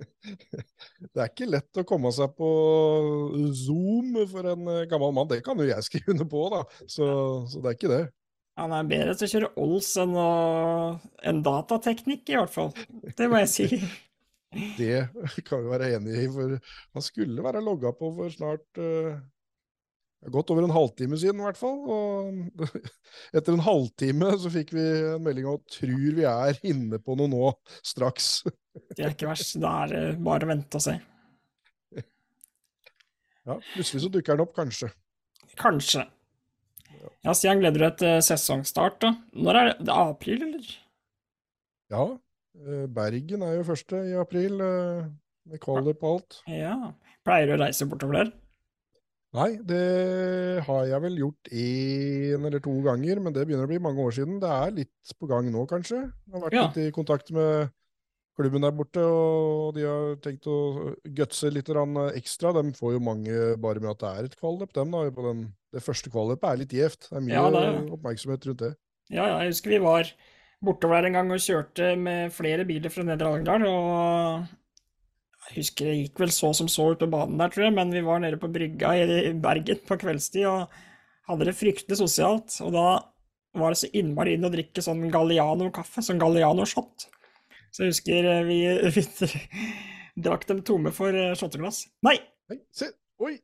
Det 1.12 1.20
er 1.20 1.28
ikke 1.28 1.48
lett 1.50 1.80
å 1.80 1.86
komme 1.88 2.12
seg 2.14 2.32
på 2.38 2.50
Zoom 3.56 4.18
for 4.30 4.50
en 4.52 4.68
eh, 4.72 4.86
gammel 4.90 5.14
mann. 5.16 5.30
Det 5.30 5.40
kan 5.46 5.58
jo 5.60 5.68
jeg 5.68 5.86
skrive 5.88 6.14
under 6.14 6.28
på, 6.30 6.44
da. 6.54 6.62
Så, 6.84 7.06
så, 7.50 7.62
det 7.62 7.72
er 7.72 7.78
ikke 7.78 7.92
det. 7.92 8.04
Han 8.60 8.74
er 8.76 8.88
bedre 8.90 9.16
til 9.16 9.26
å 9.26 9.32
kjøre 9.32 9.50
Ols 9.62 9.90
enn 10.02 10.14
en 10.18 11.42
datateknikk, 11.46 12.26
i 12.28 12.36
hvert 12.36 12.52
fall. 12.52 12.72
Det 13.16 13.28
må 13.30 13.40
jeg 13.44 13.52
si. 13.54 13.68
Det 14.50 15.04
kan 15.46 15.62
vi 15.62 15.70
være 15.70 15.92
enig 15.94 16.24
i, 16.24 16.30
for 16.34 16.56
han 16.58 17.04
skulle 17.06 17.44
være 17.44 17.62
logga 17.62 17.92
på 17.94 18.08
for 18.16 18.32
snart 18.34 18.80
uh, 18.82 19.14
Godt 20.28 20.50
over 20.52 20.66
en 20.66 20.74
halvtime 20.74 21.16
siden, 21.16 21.38
i 21.40 21.46
hvert 21.46 21.56
fall. 21.56 21.78
Og 21.88 22.66
etter 23.36 23.54
en 23.54 23.62
halvtime 23.64 24.34
så 24.42 24.50
fikk 24.52 24.74
vi 24.76 24.82
en 25.14 25.22
melding 25.24 25.46
om 25.48 25.56
at 25.56 25.78
tror 25.78 26.18
vi 26.18 26.26
er 26.28 26.58
inne 26.68 27.00
på 27.00 27.16
noe 27.16 27.30
nå, 27.32 27.52
straks. 27.80 28.42
Det 28.74 29.02
er 29.02 29.14
ikke 29.14 29.30
verst. 29.30 29.56
Da 29.62 29.72
er 29.84 29.92
det 29.92 30.02
bare 30.24 30.46
å 30.46 30.50
vente 30.52 30.78
og 30.78 30.84
se. 30.84 30.96
Ja, 33.48 33.56
plutselig 33.72 34.04
så 34.04 34.10
dukker 34.12 34.36
den 34.36 34.44
opp, 34.44 34.52
kanskje. 34.54 34.90
Kanskje. 35.58 36.04
Ja, 37.24 37.32
Stian, 37.34 37.60
gleder 37.62 37.80
du 37.80 37.84
deg 37.86 37.96
til 38.00 38.18
sesongstart, 38.24 39.00
da? 39.02 39.14
Når 39.32 39.58
er 39.58 39.70
det? 39.70 39.86
Det 39.88 39.94
er 39.94 40.12
april, 40.12 40.44
eller? 40.46 40.68
Ja. 41.90 42.04
Eh, 42.60 42.84
Bergen 42.92 43.46
er 43.46 43.56
jo 43.56 43.66
første 43.70 44.02
i 44.10 44.12
april, 44.20 44.60
eh, 44.60 45.08
med 45.48 45.62
kvaler 45.64 45.96
på 45.98 46.14
alt. 46.14 46.42
Ja. 46.50 46.76
Pleier 47.26 47.48
du 47.50 47.56
å 47.56 47.60
reise 47.64 47.88
bortover 47.88 48.20
der? 48.20 48.32
Nei, 49.36 49.50
det 49.62 50.64
har 50.66 50.86
jeg 50.90 51.02
vel 51.04 51.18
gjort 51.20 51.50
én 51.54 52.46
eller 52.48 52.62
to 52.62 52.72
ganger, 52.82 53.20
men 53.22 53.34
det 53.34 53.44
begynner 53.46 53.68
å 53.68 53.70
bli 53.70 53.82
mange 53.82 54.02
år 54.02 54.16
siden. 54.16 54.40
Det 54.42 54.50
er 54.50 54.72
litt 54.74 55.12
på 55.16 55.28
gang 55.30 55.46
nå, 55.54 55.66
kanskje. 55.70 56.00
Jeg 56.10 56.34
har 56.34 56.44
vært 56.44 56.56
ja. 56.56 56.64
litt 56.66 56.80
i 56.82 56.94
kontakt 56.94 57.30
med 57.34 57.70
klubben 58.38 58.64
der 58.64 58.74
borte, 58.74 59.02
og 59.04 59.74
de 59.76 59.84
har 59.84 60.18
tenkt 60.24 60.46
å 60.48 60.94
gutse 61.16 61.50
litt 61.52 61.70
ekstra. 62.14 62.52
De 62.56 62.74
får 62.76 62.94
jo 62.96 63.02
mange 63.04 63.56
bare 63.60 63.82
med 63.82 63.92
at 63.92 64.02
det 64.02 64.10
er 64.10 64.28
et 64.28 64.36
kvalløp, 64.38 64.72
dem 64.76 64.94
da. 64.94 65.02
På 65.14 65.26
den, 65.28 65.46
det 65.74 65.84
første 65.84 66.12
kvalløpet 66.12 66.48
er 66.48 66.60
litt 66.62 66.76
gjevt. 66.76 67.08
Det 67.10 67.18
er 67.18 67.26
mye 67.26 67.36
ja, 67.36 67.48
det 67.50 67.64
er... 67.66 67.80
oppmerksomhet 67.96 68.46
rundt 68.48 68.64
det. 68.64 68.74
Ja, 69.10 69.24
ja, 69.26 69.40
jeg 69.42 69.54
husker 69.54 69.74
vi 69.74 69.82
var 69.82 70.12
bortover 70.64 71.00
der 71.00 71.10
en 71.10 71.18
gang 71.18 71.34
og 71.34 71.42
kjørte 71.42 71.94
med 71.98 72.34
flere 72.36 72.66
biler 72.68 72.92
fra 72.92 73.04
Nedre 73.06 73.30
Hallingdal, 73.30 73.64
og 73.66 74.58
jeg 75.48 75.56
husker 75.56 75.88
det 75.88 75.96
gikk 75.96 76.20
vel 76.22 76.32
så 76.34 76.52
som 76.54 76.68
så 76.70 76.90
ut 76.92 77.00
på 77.00 77.08
banen 77.10 77.40
der, 77.40 77.50
tror 77.50 77.66
jeg, 77.66 77.74
men 77.74 77.94
vi 77.94 78.04
var 78.06 78.20
nede 78.22 78.38
på 78.40 78.50
brygga 78.52 78.92
i 79.00 79.32
Bergen 79.40 79.80
på 79.88 79.98
kveldstid 79.98 80.46
og 80.50 80.82
hadde 81.30 81.48
det 81.48 81.56
fryktelig 81.58 81.98
sosialt. 81.98 82.58
Og 82.62 82.74
da 82.76 82.86
var 83.58 83.72
det 83.72 83.80
så 83.80 83.90
innmari 83.96 84.36
inn 84.36 84.46
å 84.46 84.52
drikke 84.52 84.84
sånn 84.84 85.08
Galliano-kaffe, 85.10 86.04
sånn 86.06 86.20
Galliano-shot. 86.22 87.08
Så 87.70 87.84
jeg 87.86 87.94
husker 87.94 88.26
eh, 88.30 88.42
vi, 88.48 88.58
vi 90.16 90.24
drakk 90.24 90.46
dem 90.48 90.64
tomme 90.66 90.92
for 90.94 91.14
eh, 91.14 91.36
shotteglass. 91.38 91.84
Nei! 92.06 92.16
Nei, 92.50 92.58
se, 92.74 92.90
oi! 93.22 93.36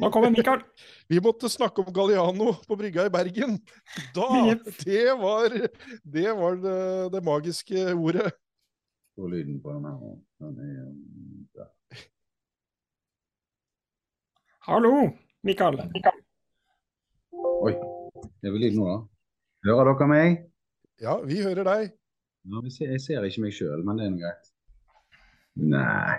Nå 0.00 0.08
kommer 0.10 0.32
Mikael. 0.32 0.62
Vi 1.12 1.18
måtte 1.22 1.50
snakke 1.52 1.82
om 1.82 1.92
Galliano 1.94 2.54
på 2.66 2.76
brygga 2.80 3.04
i 3.06 3.10
Bergen. 3.12 3.58
Da! 4.16 4.28
Det 4.86 5.04
var 5.20 5.52
det, 5.52 6.32
var 6.38 6.56
det, 6.58 6.78
det 7.12 7.20
magiske 7.22 7.92
ordet. 7.92 8.32
Og 9.20 9.28
lyden 9.30 9.60
på 9.62 9.76
den 9.76 9.84
her. 9.84 10.16
Den 10.40 10.58
er 10.64 10.88
der. 11.60 11.70
Hallo, 14.66 15.10
Mikael. 15.44 15.78
Oi. 17.68 17.74
Det 18.40 18.48
er 18.48 18.54
vel 18.54 18.64
lyd 18.64 18.78
nå, 18.80 18.88
da? 18.88 18.98
Hører 19.68 19.92
dere 19.92 20.08
meg? 20.10 20.38
Ja, 21.02 21.20
vi 21.26 21.42
hører 21.44 21.68
deg. 21.68 21.92
Ja, 22.42 22.60
jeg 22.66 23.00
ser 23.00 23.24
ikke 23.26 23.44
meg 23.44 23.54
sjøl, 23.54 23.82
men 23.86 23.98
det 23.98 24.06
er 24.06 24.12
nå 24.12 24.20
greit. 24.22 24.48
Nei. 25.72 26.18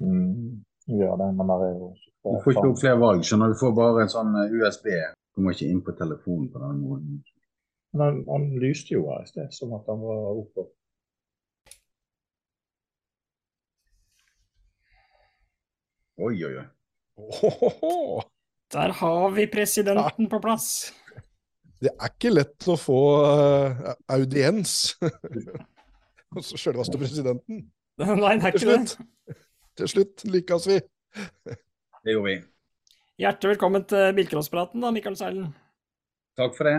Mm, 0.00 0.62
gjør 0.86 1.18
det, 1.20 1.26
men 1.36 1.50
det 1.50 1.56
er 1.66 1.72
jo 1.74 1.88
Du 2.22 2.36
får 2.44 2.54
ikke 2.54 2.68
opp 2.70 2.80
flere 2.80 3.00
valg, 3.02 3.24
skjønner 3.26 3.52
du. 3.52 3.58
får 3.60 3.74
bare 3.76 4.04
en 4.04 4.12
sånn 4.12 4.32
eh, 4.38 4.54
USB. 4.54 4.88
Du 5.34 5.42
må 5.44 5.52
ikke 5.52 5.68
inn 5.68 5.82
på 5.84 5.94
telefonen 5.98 6.48
på 6.52 6.62
den 6.62 6.80
måten. 6.84 7.20
Men 7.92 8.04
han, 8.04 8.18
han 8.30 8.48
lyste 8.62 8.94
jo 8.94 9.04
her 9.10 9.26
i 9.26 9.30
sted, 9.30 9.52
som 9.56 9.74
at 9.76 9.88
han 9.90 10.00
var 10.02 10.40
oppe. 10.40 10.68
Oi, 16.18 16.34
oi, 16.34 16.54
oi. 16.62 16.66
Ohoho. 17.18 18.22
Der 18.72 18.92
har 19.00 19.30
vi 19.30 19.46
presidenten 19.46 20.26
ja. 20.26 20.30
på 20.30 20.40
plass. 20.42 20.92
Det 21.78 21.92
er 21.94 22.10
ikke 22.10 22.32
lett 22.34 22.66
å 22.66 22.74
få 22.80 23.00
uh, 23.22 23.92
audiens. 24.10 24.96
hos 26.36 26.52
sjølveste 26.60 27.00
presidenten. 27.00 27.66
Nei, 27.98 28.34
det 28.38 28.50
er 28.50 28.56
Til 28.56 28.70
ikke 28.70 28.76
det. 28.84 29.38
til 29.78 29.90
slutt 29.94 30.24
likas 30.28 30.68
vi. 30.70 30.78
Det 32.04 32.14
gjorde 32.14 32.28
vi. 32.28 32.36
Hjertelig 33.18 33.56
velkommen 33.56 33.86
til 33.90 34.12
bilcrosspraten, 34.14 34.82
da, 34.84 34.92
Mikael 34.94 35.16
Seilen. 35.18 35.48
Takk 36.38 36.54
for 36.54 36.68
det. 36.68 36.76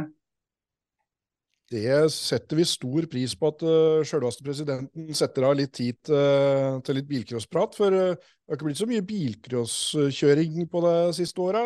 Det 1.69 2.09
setter 2.09 2.57
vi 2.57 2.63
stor 2.65 3.05
pris 3.11 3.35
på 3.37 3.49
at 3.51 3.61
uh, 3.61 4.01
sjølveste 4.07 4.41
presidenten 4.41 5.11
setter 5.13 5.45
av 5.45 5.53
litt 5.59 5.69
tid 5.77 5.99
til- 6.09 6.79
til 6.81 6.97
litt 6.97 7.07
bilcrossprat. 7.11 7.75
For 7.77 7.93
uh, 7.93 8.15
det 8.17 8.49
har 8.49 8.57
ikke 8.57 8.65
blitt 8.71 8.79
så 8.81 8.87
mye 8.89 9.05
bilcrosskjøring 9.05 10.63
på 10.71 10.81
det 10.81 10.95
siste 11.19 11.43
åra. 11.45 11.61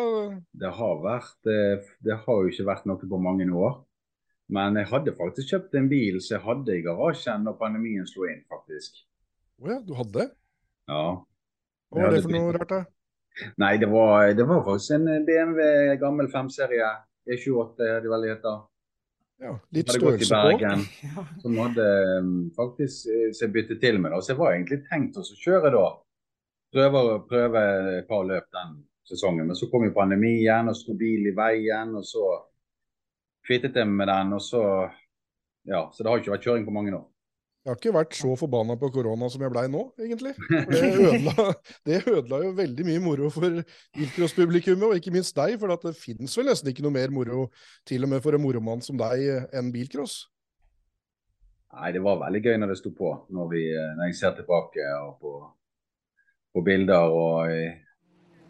Det 0.52 0.72
har 0.76 0.98
vært 1.00 1.48
eh, 1.48 1.86
Det 2.04 2.18
har 2.26 2.42
jo 2.42 2.50
ikke 2.52 2.66
vært 2.68 2.84
noe 2.90 3.00
på 3.00 3.20
mange 3.20 3.46
år. 3.48 3.78
Men 4.52 4.76
jeg 4.76 4.90
hadde 4.90 5.14
faktisk 5.16 5.54
kjøpt 5.54 5.78
en 5.80 5.88
bil 5.88 6.20
som 6.20 6.34
jeg 6.36 6.44
hadde 6.44 6.76
i 6.76 6.82
garasjen 6.84 7.46
når 7.46 7.56
pandemien 7.62 8.04
slo 8.06 8.26
inn, 8.28 8.42
faktisk. 8.52 9.00
Å 9.64 9.70
ja, 9.72 9.78
du 9.80 9.94
hadde? 9.96 10.28
Ja. 10.90 11.00
Hva 11.88 12.02
var 12.04 12.12
det 12.12 12.20
for 12.26 12.34
noe 12.36 12.52
rart, 12.52 12.68
da? 12.68 12.82
Nei, 13.64 13.72
det 13.80 13.88
var, 13.88 14.28
det 14.36 14.44
var 14.46 14.60
faktisk 14.68 14.98
en 14.98 15.24
BMW 15.24 15.96
gammel 16.04 16.28
5-serie. 16.28 16.92
E28 17.24 17.80
det 18.04 18.12
vel 18.12 18.26
det 18.28 18.34
heter. 18.34 18.60
Ja, 19.42 19.58
litt 19.74 19.90
Hadde 19.90 20.00
gått 20.00 20.22
i 20.22 20.26
størrelse 20.28 20.34
på. 20.34 20.58
Bergen. 20.58 20.84
Som 21.42 21.58
hadde 21.58 21.86
um, 22.20 22.32
faktisk 22.56 23.08
eh, 23.10 23.30
jeg 23.34 23.52
byttet 23.54 23.80
til 23.82 24.00
med. 24.00 24.12
det. 24.12 24.22
Så 24.22 24.32
jeg 24.32 24.40
var 24.40 24.54
egentlig 24.54 24.80
tenkt 24.88 25.18
å 25.18 25.24
kjøre 25.26 25.72
da. 25.74 25.86
Prøve, 26.74 27.04
prøve 27.28 27.62
et 27.98 28.08
par 28.08 28.26
løp 28.26 28.46
den 28.54 28.76
sesongen. 29.06 29.48
Men 29.50 29.58
så 29.58 29.68
kom 29.70 29.86
jo 29.86 29.94
pandemien, 29.96 30.70
og 30.70 30.78
sto 30.78 30.94
bil 30.98 31.30
i 31.30 31.34
veien. 31.36 31.96
Og 31.98 32.06
så 32.06 32.24
kvittet 33.46 33.80
jeg 33.80 33.90
med 33.90 34.10
den. 34.12 34.36
Og 34.38 34.44
så 34.44 34.62
Ja, 35.64 35.86
så 35.92 36.04
det 36.04 36.10
har 36.10 36.20
ikke 36.20 36.34
vært 36.34 36.44
kjøring 36.44 36.64
på 36.66 36.72
mange 36.76 36.92
år. 36.92 37.04
Jeg 37.64 37.72
har 37.72 37.78
ikke 37.78 37.94
vært 37.96 38.16
så 38.18 38.34
forbanna 38.36 38.74
på 38.76 38.90
korona 38.92 39.24
som 39.32 39.40
jeg 39.40 39.52
blei 39.54 39.62
nå, 39.72 39.86
egentlig. 39.96 40.34
Det 40.74 40.82
ødela, 40.84 41.46
det 41.88 42.00
ødela 42.02 42.40
jo 42.42 42.50
veldig 42.58 42.84
mye 42.84 43.00
moro 43.00 43.30
for 43.32 43.56
bilcrosspublikummet, 43.96 44.84
og 44.84 45.00
ikke 45.00 45.14
minst 45.14 45.32
deg. 45.38 45.54
For 45.62 45.72
det 45.72 45.94
finnes 45.96 46.36
vel 46.36 46.50
nesten 46.50 46.68
ikke 46.68 46.84
noe 46.84 46.92
mer 46.92 47.14
moro, 47.14 47.46
til 47.88 48.04
og 48.04 48.12
med 48.12 48.20
for 48.20 48.36
en 48.36 48.44
moromann 48.44 48.84
som 48.84 49.00
deg, 49.00 49.48
enn 49.56 49.72
bilcross. 49.72 50.26
Nei, 51.72 51.94
det 51.96 52.04
var 52.04 52.20
veldig 52.20 52.44
gøy 52.44 52.60
når 52.60 52.74
det 52.74 52.78
sto 52.82 52.92
på. 53.00 53.16
Når, 53.32 53.50
vi, 53.56 53.64
eh, 53.72 53.90
når 53.96 54.10
jeg 54.10 54.20
ser 54.20 54.36
tilbake 54.36 54.92
og 55.00 55.16
på, 55.24 55.34
på 56.52 56.68
bilder 56.68 57.16
og 57.16 57.48
i 57.48 57.64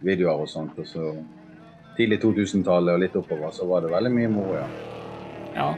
videoer 0.02 0.42
og 0.42 0.50
sånt. 0.50 0.74
Og 0.82 0.90
så 0.90 1.12
tidlig 1.94 2.18
2000-tallet 2.26 2.98
og 2.98 3.04
litt 3.06 3.22
oppover, 3.22 3.54
så 3.54 3.70
var 3.70 3.86
det 3.86 3.94
veldig 3.94 4.12
mye 4.18 4.34
moro, 4.40 4.58
ja. 4.58 4.66
Ja, 5.54 5.70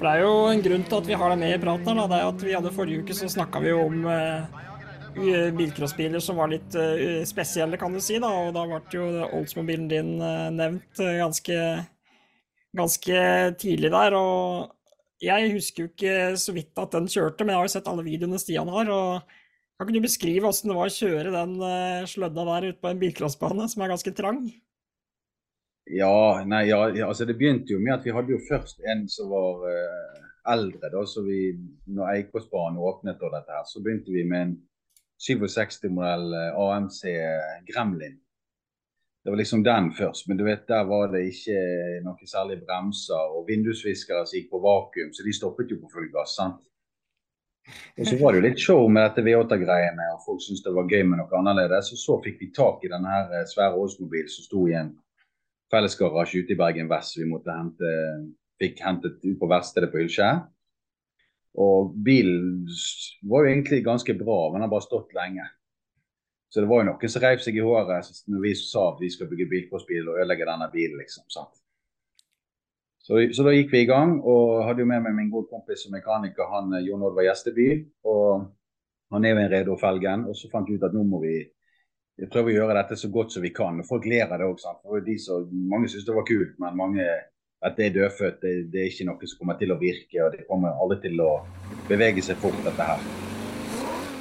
for 0.00 0.08
det 0.08 0.12
er 0.16 0.22
jo 0.24 0.36
en 0.48 0.62
grunn 0.64 0.84
til 0.88 0.96
at 0.96 1.08
vi 1.10 1.16
har 1.20 1.28
deg 1.34 1.40
med 1.42 1.50
i 1.52 1.60
praten 1.60 1.98
da. 2.00 2.06
Det 2.08 2.16
er 2.16 2.28
at 2.30 2.42
vi 2.46 2.52
hadde 2.56 2.70
Forrige 2.72 3.02
uke 3.04 3.12
så 3.12 3.26
snakka 3.28 3.60
vi 3.60 3.74
om 3.76 4.06
eh, 4.08 5.50
bilcrossbiler 5.58 6.22
som 6.24 6.38
var 6.40 6.48
litt 6.48 6.72
eh, 6.72 7.20
spesielle, 7.28 7.76
kan 7.76 7.92
du 7.92 8.00
si. 8.00 8.16
da, 8.16 8.30
Og 8.46 8.54
da 8.56 8.62
ble 8.64 8.80
jo 8.96 9.08
Oldsmobilen 9.28 9.90
din 9.90 10.14
eh, 10.24 10.46
nevnt 10.56 11.02
eh, 11.04 11.18
ganske, 11.20 11.58
ganske 12.80 13.20
tidlig 13.60 13.92
der. 13.92 14.16
og 14.16 14.72
jeg 15.20 15.52
husker 15.52 15.84
jo 15.84 15.90
ikke 15.90 16.16
så 16.40 16.56
vidt 16.56 16.80
at 16.80 16.96
den 16.96 17.10
kjørte, 17.12 17.44
men 17.44 17.52
jeg 17.52 17.60
har 17.60 17.68
jo 17.68 17.74
sett 17.74 17.92
alle 17.92 18.06
videoene 18.06 18.40
Stian 18.40 18.72
har. 18.72 18.88
og 18.88 19.36
Kan 19.76 19.90
ikke 19.90 19.98
du 20.00 20.08
beskrive 20.08 20.48
åssen 20.48 20.72
det 20.72 20.80
var 20.80 20.88
å 20.88 20.96
kjøre 20.96 21.36
den 21.36 21.54
eh, 21.60 22.08
slødda 22.08 22.48
der 22.54 22.70
ute 22.70 22.80
på 22.80 22.88
en 22.94 23.04
bilcrossbane 23.04 23.68
som 23.68 23.84
er 23.84 23.92
ganske 23.92 24.16
trang? 24.16 24.46
Ja, 25.90 26.42
nei, 26.46 26.64
ja, 26.68 26.84
altså 27.06 27.26
det 27.26 27.34
begynte 27.38 27.74
jo 27.74 27.80
med 27.82 27.96
at 27.96 28.04
vi 28.06 28.14
hadde 28.14 28.34
jo 28.34 28.40
først 28.46 28.82
en 28.92 29.06
som 29.10 29.30
var 29.32 29.64
eh, 29.70 30.18
eldre. 30.52 30.90
da, 30.92 31.04
så 31.06 31.24
vi, 31.26 31.50
når 31.90 32.14
Eikåsbanen 32.14 32.78
åpnet 32.78 33.22
og 33.26 33.34
dette 33.34 33.56
her, 33.56 33.66
så 33.66 33.82
begynte 33.82 34.14
vi 34.14 34.24
med 34.28 34.46
en 34.46 34.56
67-modell 35.20 36.34
AMC 36.56 37.00
Gremlin. 37.68 38.16
Det 39.24 39.30
var 39.30 39.36
liksom 39.36 39.64
den 39.64 39.90
først, 39.92 40.28
men 40.28 40.38
du 40.38 40.46
vet, 40.46 40.62
der 40.68 40.86
var 40.88 41.10
det 41.12 41.26
ikke 41.28 41.58
noe 42.06 42.28
særlig 42.28 42.62
bremser 42.62 43.34
og 43.36 43.44
vindusviskere 43.50 44.24
som 44.24 44.38
gikk 44.38 44.48
på 44.54 44.62
vakuum, 44.64 45.10
så 45.12 45.26
de 45.26 45.34
stoppet 45.36 45.74
jo 45.74 45.76
på 45.82 45.90
full 45.92 46.08
gass. 46.14 46.38
sant? 46.38 46.62
Og 48.00 48.06
så 48.08 48.16
var 48.20 48.32
det 48.32 48.40
jo 48.40 48.46
litt 48.46 48.62
show 48.62 48.86
med 48.88 49.04
dette 49.04 49.26
V8-greiene, 49.26 50.06
og 50.14 50.24
folk 50.24 50.40
syntes 50.40 50.64
det 50.64 50.72
var 50.72 50.88
gøy 50.88 51.04
med 51.04 51.20
noe 51.20 51.36
annerledes. 51.36 51.92
Og 51.92 52.00
så 52.00 52.16
fikk 52.24 52.40
vi 52.40 52.48
tak 52.56 52.80
i 52.84 52.90
denne 52.92 53.12
her 53.12 53.34
eh, 53.36 53.46
svære 53.50 53.76
Oldsmobilen 53.76 54.32
som 54.32 54.46
sto 54.46 54.64
i 54.70 54.76
en 54.80 54.94
fellesgarasje 55.70 56.44
ute 56.44 56.54
i 56.54 56.58
Bergen 56.58 56.90
vest. 56.90 57.18
Vi 57.18 57.28
måtte 57.28 57.54
hente, 57.54 57.92
fikk 58.60 58.82
hentet 58.84 59.22
ut 59.24 59.38
på 59.40 59.48
verkstedet 59.50 59.90
på 59.92 60.02
Ylskjær. 60.04 60.42
Og 61.60 61.94
bilen 62.04 62.68
var 63.26 63.44
jo 63.44 63.50
egentlig 63.50 63.80
ganske 63.86 64.14
bra, 64.18 64.42
men 64.48 64.60
den 64.60 64.68
har 64.68 64.74
bare 64.74 64.86
stått 64.86 65.16
lenge. 65.16 65.46
Så 66.50 66.62
det 66.62 66.70
var 66.70 66.82
jo 66.82 66.90
noen 66.90 67.10
som 67.10 67.22
reiv 67.22 67.42
seg 67.42 67.58
i 67.58 67.62
håret 67.62 68.22
når 68.30 68.42
vi 68.42 68.54
sa 68.58 68.88
at 68.90 69.02
vi 69.02 69.10
skal 69.14 69.28
bygge 69.30 69.48
bilcrossbil 69.50 70.08
og 70.08 70.18
ødelegge 70.18 70.48
denne 70.48 70.66
bilen, 70.72 70.98
liksom. 70.98 71.26
sant? 71.30 71.60
Så, 73.00 73.18
så 73.34 73.44
da 73.46 73.54
gikk 73.54 73.72
vi 73.72 73.84
i 73.84 73.88
gang, 73.88 74.18
og 74.22 74.64
hadde 74.66 74.84
jo 74.84 74.88
med 74.90 75.02
meg 75.02 75.14
min 75.16 75.30
gode 75.32 75.48
kompis 75.50 75.86
som 75.86 75.94
mekaniker, 75.94 76.50
han 76.52 76.74
eh, 76.76 76.84
Jon 76.86 77.02
Oddvar 77.06 77.26
Gjesteby. 77.26 77.68
Og 78.06 78.44
han 79.14 79.24
er 79.26 79.34
jo 79.34 79.40
en 79.40 79.50
Redo 79.50 79.76
Felgen. 79.80 80.26
Og 80.30 80.36
så 80.38 80.50
fant 80.52 80.68
vi 80.68 80.76
ut 80.78 80.86
at 80.86 80.94
nå 80.94 81.02
må 81.06 81.22
vi 81.24 81.38
prøve 82.28 82.50
å 82.50 82.54
gjøre 82.54 82.76
dette 82.76 82.98
så 83.00 83.08
godt 83.12 83.32
som 83.32 83.44
vi 83.44 83.52
kan. 83.54 83.80
Og 83.80 83.88
folk 83.88 84.04
ler 84.10 84.28
av 84.28 84.42
det 84.42 84.48
òg. 84.50 85.50
Mange 85.70 85.88
syns 85.88 86.04
det 86.04 86.16
var 86.16 86.26
kult, 86.28 86.56
men 86.60 86.76
mange 86.76 87.06
at 87.60 87.76
det 87.76 87.86
er 87.86 87.96
dødfødt. 87.96 88.40
Det, 88.42 88.52
det 88.72 88.82
er 88.82 88.90
ikke 88.90 89.06
noe 89.08 89.30
som 89.30 89.40
kommer 89.40 89.58
til 89.60 89.72
å 89.72 89.78
virke, 89.80 90.20
og 90.24 90.36
det 90.36 90.46
kommer 90.48 90.76
alle 90.80 91.00
til 91.00 91.20
å 91.24 91.32
bevege 91.88 92.24
seg 92.24 92.40
fort, 92.42 92.60
dette 92.66 92.88
her. 92.90 93.04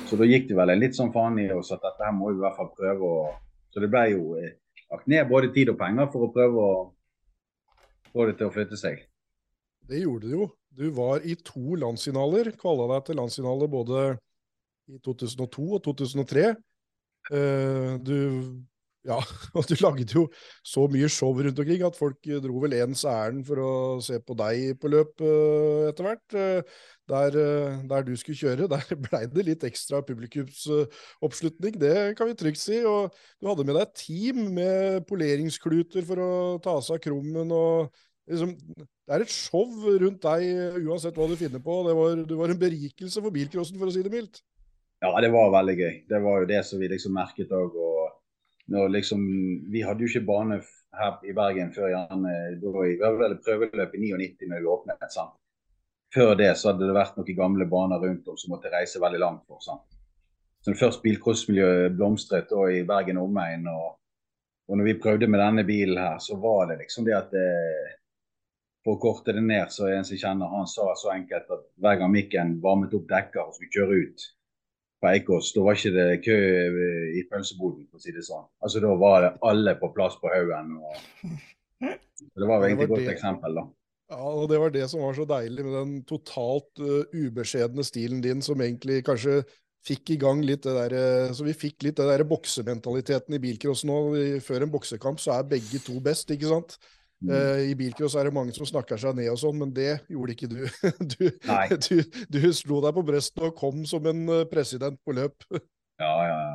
Så 0.10 0.18
da 0.18 0.26
gikk 0.26 0.48
det 0.50 0.58
vel 0.58 0.74
en 0.74 0.82
litt 0.82 0.98
sånn 0.98 1.12
faen 1.14 1.38
i 1.42 1.52
oss 1.54 1.70
at 1.76 1.84
dette 1.86 2.02
her 2.02 2.16
må 2.16 2.32
vi 2.32 2.40
i 2.40 2.44
hvert 2.44 2.58
fall 2.58 2.72
prøve 2.78 3.14
å 3.20 3.22
Så 3.70 3.84
det 3.84 3.92
ble 3.94 4.02
jo 4.10 4.32
eh, 4.42 4.56
lagt 4.90 5.06
ned 5.06 5.28
både 5.30 5.52
tid 5.54 5.70
og 5.70 5.76
penger 5.78 6.08
for 6.10 6.26
å 6.26 6.32
prøve 6.34 6.64
å 6.64 6.78
få 8.10 8.26
det 8.26 8.40
til 8.40 8.48
å 8.48 8.54
flytte 8.56 8.80
seg. 8.82 9.04
Det 9.86 10.00
gjorde 10.02 10.26
du 10.26 10.32
jo. 10.34 10.48
Du 10.74 10.88
var 10.98 11.22
i 11.22 11.36
to 11.46 11.78
landsfinaler, 11.78 12.50
kvala 12.58 12.88
deg 12.96 13.06
til 13.06 13.20
landsfinale 13.22 13.68
både 13.70 14.02
i 14.90 14.98
2002 15.06 15.68
og 15.78 15.84
2003. 15.86 16.48
Eh, 17.30 17.98
du 18.02 18.16
ja, 19.08 19.16
og 19.56 19.66
du 19.70 19.76
lagde 19.80 20.06
jo 20.12 20.26
så 20.66 20.84
mye 20.92 21.08
show 21.12 21.32
rundt 21.32 21.60
omkring 21.62 21.84
at 21.88 21.98
folk 21.98 22.20
dro 22.44 22.62
vel 22.64 22.76
ens 22.82 23.06
ærend 23.08 23.46
for 23.48 23.62
å 23.64 23.72
se 24.04 24.20
på 24.22 24.36
deg 24.38 24.74
på 24.82 24.92
løp 24.92 25.24
eh, 25.24 25.86
etter 25.92 26.08
hvert. 26.08 26.36
Eh, 26.36 26.82
der, 27.10 27.38
der 27.90 28.04
du 28.06 28.12
skulle 28.20 28.38
kjøre, 28.38 28.68
der 28.74 29.00
blei 29.02 29.24
det 29.32 29.46
litt 29.48 29.64
ekstra 29.66 30.02
publikumsoppslutning, 30.06 31.80
det 31.82 31.96
kan 32.20 32.30
vi 32.30 32.38
trygt 32.38 32.62
si. 32.62 32.82
Og 32.86 33.16
du 33.40 33.50
hadde 33.50 33.66
med 33.66 33.80
deg 33.80 33.88
et 33.88 33.98
team 34.04 34.44
med 34.58 35.02
poleringskluter 35.10 36.06
for 36.06 36.22
å 36.26 36.32
ta 36.64 36.78
seg 36.86 37.00
av 37.00 37.04
krummen 37.08 37.56
og 37.56 37.90
liksom, 38.30 38.54
Det 39.10 39.16
er 39.16 39.26
et 39.26 39.34
show 39.34 39.66
rundt 40.04 40.22
deg 40.22 40.84
uansett 40.86 41.18
hva 41.18 41.26
du 41.32 41.40
finner 41.40 41.64
på. 41.64 41.82
Var, 41.88 42.26
du 42.30 42.36
var 42.38 42.54
en 42.54 42.62
berikelse 42.62 43.24
for 43.24 43.34
bilcrossen, 43.34 43.80
for 43.82 43.90
å 43.90 43.96
si 43.96 44.06
det 44.06 44.14
mildt. 44.14 44.44
Ja, 45.00 45.22
det 45.22 45.30
var 45.32 45.52
veldig 45.54 45.76
gøy. 45.80 45.94
Det 46.10 46.20
var 46.20 46.42
jo 46.42 46.48
det 46.50 46.64
som 46.68 46.80
vi 46.82 46.90
liksom 46.92 47.14
merket 47.16 47.52
òg. 47.56 47.76
Og 47.80 48.90
liksom, 48.92 49.22
vi 49.72 49.84
hadde 49.86 50.04
jo 50.04 50.10
ikke 50.12 50.28
bane 50.28 50.60
her 51.00 51.22
i 51.24 51.36
Bergen 51.36 51.72
før 51.74 51.94
gjerne 51.94 52.34
da 52.60 53.12
vel 53.22 53.38
prøveløp 53.46 53.94
i 53.96 54.02
99 54.04 54.50
når 54.50 54.60
vi 54.60 54.74
åpnet. 54.74 55.06
sant? 55.14 55.38
Før 56.14 56.34
det 56.36 56.52
så 56.58 56.72
hadde 56.72 56.90
det 56.90 56.98
vært 56.98 57.18
noen 57.18 57.38
gamle 57.38 57.68
baner 57.70 58.02
rundt 58.02 58.28
om 58.28 58.38
som 58.38 58.52
måtte 58.54 58.72
reise 58.74 59.02
veldig 59.02 59.22
langt 59.22 59.46
for. 59.48 59.62
sant? 59.64 59.86
Så 60.66 60.76
først 60.76 61.02
bilcrossmiljøet 61.06 61.96
blomstret 61.96 62.50
da 62.52 62.66
i 62.68 62.84
Bergen 62.84 63.22
og 63.22 63.30
omegn. 63.30 63.70
Og, 63.72 63.94
og 64.68 64.78
når 64.78 64.90
vi 64.90 64.98
prøvde 65.00 65.30
med 65.32 65.40
denne 65.40 65.64
bilen 65.64 66.02
her, 66.02 66.20
så 66.20 66.36
var 66.42 66.68
det 66.68 66.82
liksom 66.84 67.08
det 67.08 67.16
at 67.16 67.32
det, 67.32 67.48
For 68.84 68.96
å 68.96 69.00
korte 69.00 69.34
det 69.36 69.42
ned, 69.44 69.72
så 69.76 69.90
er 69.90 69.98
en 69.98 70.06
som 70.08 70.18
kjenner, 70.18 70.52
han 70.56 70.68
sa 70.68 70.86
så 70.96 71.10
enkelt 71.12 71.50
at 71.52 71.64
hver 71.84 71.98
gang 72.00 72.12
Mikken 72.14 72.54
varmet 72.64 72.94
opp 72.96 73.10
dekker 73.10 73.42
og 73.42 73.56
skulle 73.58 73.74
kjøre 73.76 73.98
ut 74.06 74.28
på 75.00 75.08
Eikås, 75.14 75.54
da 75.56 75.64
var 75.64 75.78
ikke 75.78 75.94
det 75.96 76.08
kø 76.26 76.38
i 77.16 77.24
pølseboden, 77.32 77.86
for 77.88 78.00
å 78.00 78.04
si 78.04 78.12
det 78.16 78.26
sånn. 78.28 78.46
Altså 78.64 78.82
Da 78.84 78.94
var 79.00 79.22
det 79.24 79.32
alle 79.48 79.76
på 79.80 79.94
plass 79.96 80.18
på 80.20 80.32
haugen. 80.34 80.78
og- 80.84 81.40
Det 82.36 82.48
var 82.48 82.60
jo 82.60 82.68
egentlig 82.68 82.84
et 82.84 82.90
godt 82.92 83.06
det. 83.08 83.14
eksempel, 83.16 83.56
da. 83.56 83.64
Ja, 84.12 84.18
og 84.42 84.50
det 84.50 84.58
var 84.60 84.72
det 84.74 84.90
som 84.90 85.00
var 85.06 85.14
så 85.16 85.24
deilig 85.30 85.64
med 85.64 85.74
den 85.78 85.92
totalt 86.04 86.82
uh, 86.82 87.06
ubeskjedne 87.14 87.84
stilen 87.86 88.20
din, 88.26 88.42
som 88.42 88.60
egentlig 88.60 89.04
kanskje 89.08 89.44
fikk 89.88 90.10
i 90.12 90.18
gang 90.20 90.42
litt 90.44 90.66
det 90.66 90.74
der, 90.76 90.94
eh, 90.98 91.32
så 91.32 91.46
vi 91.46 91.54
fikk 91.56 91.86
litt 91.86 91.96
det 91.96 92.08
der 92.10 92.26
boksementaliteten 92.28 93.38
i 93.38 93.40
bilcross 93.40 93.86
nå. 93.88 94.00
Før 94.44 94.66
en 94.66 94.74
boksekamp 94.74 95.22
så 95.24 95.38
er 95.38 95.48
begge 95.48 95.80
to 95.86 95.96
best, 96.04 96.28
ikke 96.36 96.50
sant? 96.50 96.76
Mm. 97.20 97.32
Eh, 97.36 97.62
I 97.72 97.76
bilcross 97.76 98.16
er 98.16 98.30
det 98.30 98.36
mange 98.36 98.54
som 98.56 98.68
snakker 98.68 99.00
seg 99.00 99.18
ned 99.18 99.28
og 99.34 99.40
sånn, 99.42 99.58
men 99.60 99.74
det 99.76 100.06
gjorde 100.08 100.36
ikke 100.36 100.50
du. 100.52 100.62
Du, 101.14 101.26
du, 101.90 101.98
du 102.32 102.40
slo 102.56 102.80
deg 102.86 102.96
på 102.96 103.04
brystet 103.10 103.44
og 103.50 103.58
kom 103.60 103.84
som 103.90 104.08
en 104.08 104.24
eh, 104.38 104.48
president 104.52 105.00
på 105.04 105.18
løp. 105.20 105.46
Ja, 106.00 106.14
ja, 106.24 106.36
ja. 106.40 106.52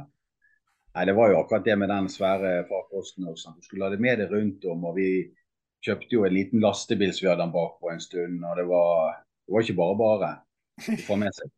Nei, 0.96 1.02
Det 1.04 1.12
var 1.18 1.28
jo 1.28 1.40
akkurat 1.42 1.66
det 1.66 1.74
med 1.76 1.90
den 1.92 2.06
svære 2.08 2.62
farkosten 2.64 3.26
også. 3.28 3.50
Du 3.58 3.66
skulle 3.66 3.84
ha 3.84 3.92
det 3.92 4.00
med 4.00 4.22
deg 4.22 4.30
rundt 4.32 4.64
om. 4.72 4.86
og 4.88 4.94
Vi 4.96 5.08
kjøpte 5.84 6.16
jo 6.16 6.22
en 6.24 6.32
liten 6.32 6.62
lastebil 6.64 7.12
som 7.12 7.26
vi 7.26 7.28
hadde 7.28 7.42
den 7.42 7.52
bakpå 7.52 7.90
en 7.92 8.00
stund. 8.00 8.38
og 8.40 8.56
Det 8.56 8.64
var, 8.70 9.18
det 9.44 9.52
var 9.52 9.66
ikke 9.66 9.76
bare 9.82 9.98
bare 10.00 10.30
å 10.80 10.96
få 11.04 11.18
med 11.20 11.36
seg. 11.36 11.52